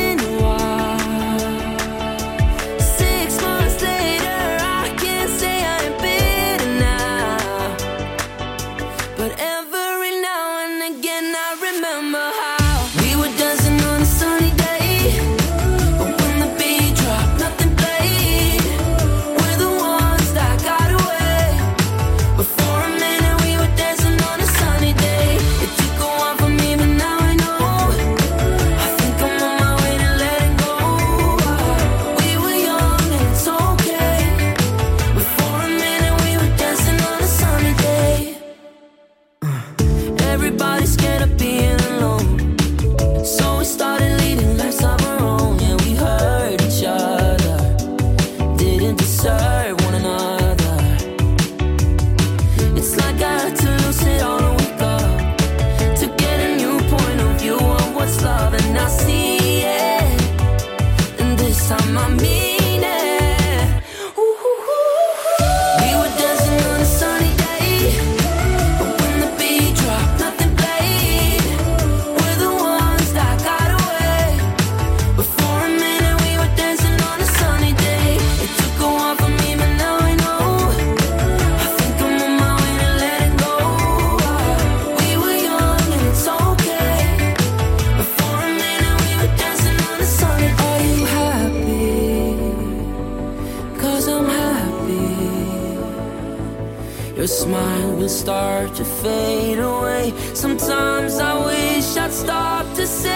start 98.08 98.74
to 98.74 98.84
fade 98.84 99.58
away. 99.58 100.12
Sometimes 100.34 101.18
I 101.18 101.34
wish 101.46 101.96
I'd 101.96 102.12
stop 102.12 102.66
to 102.74 102.86
say 102.86 103.15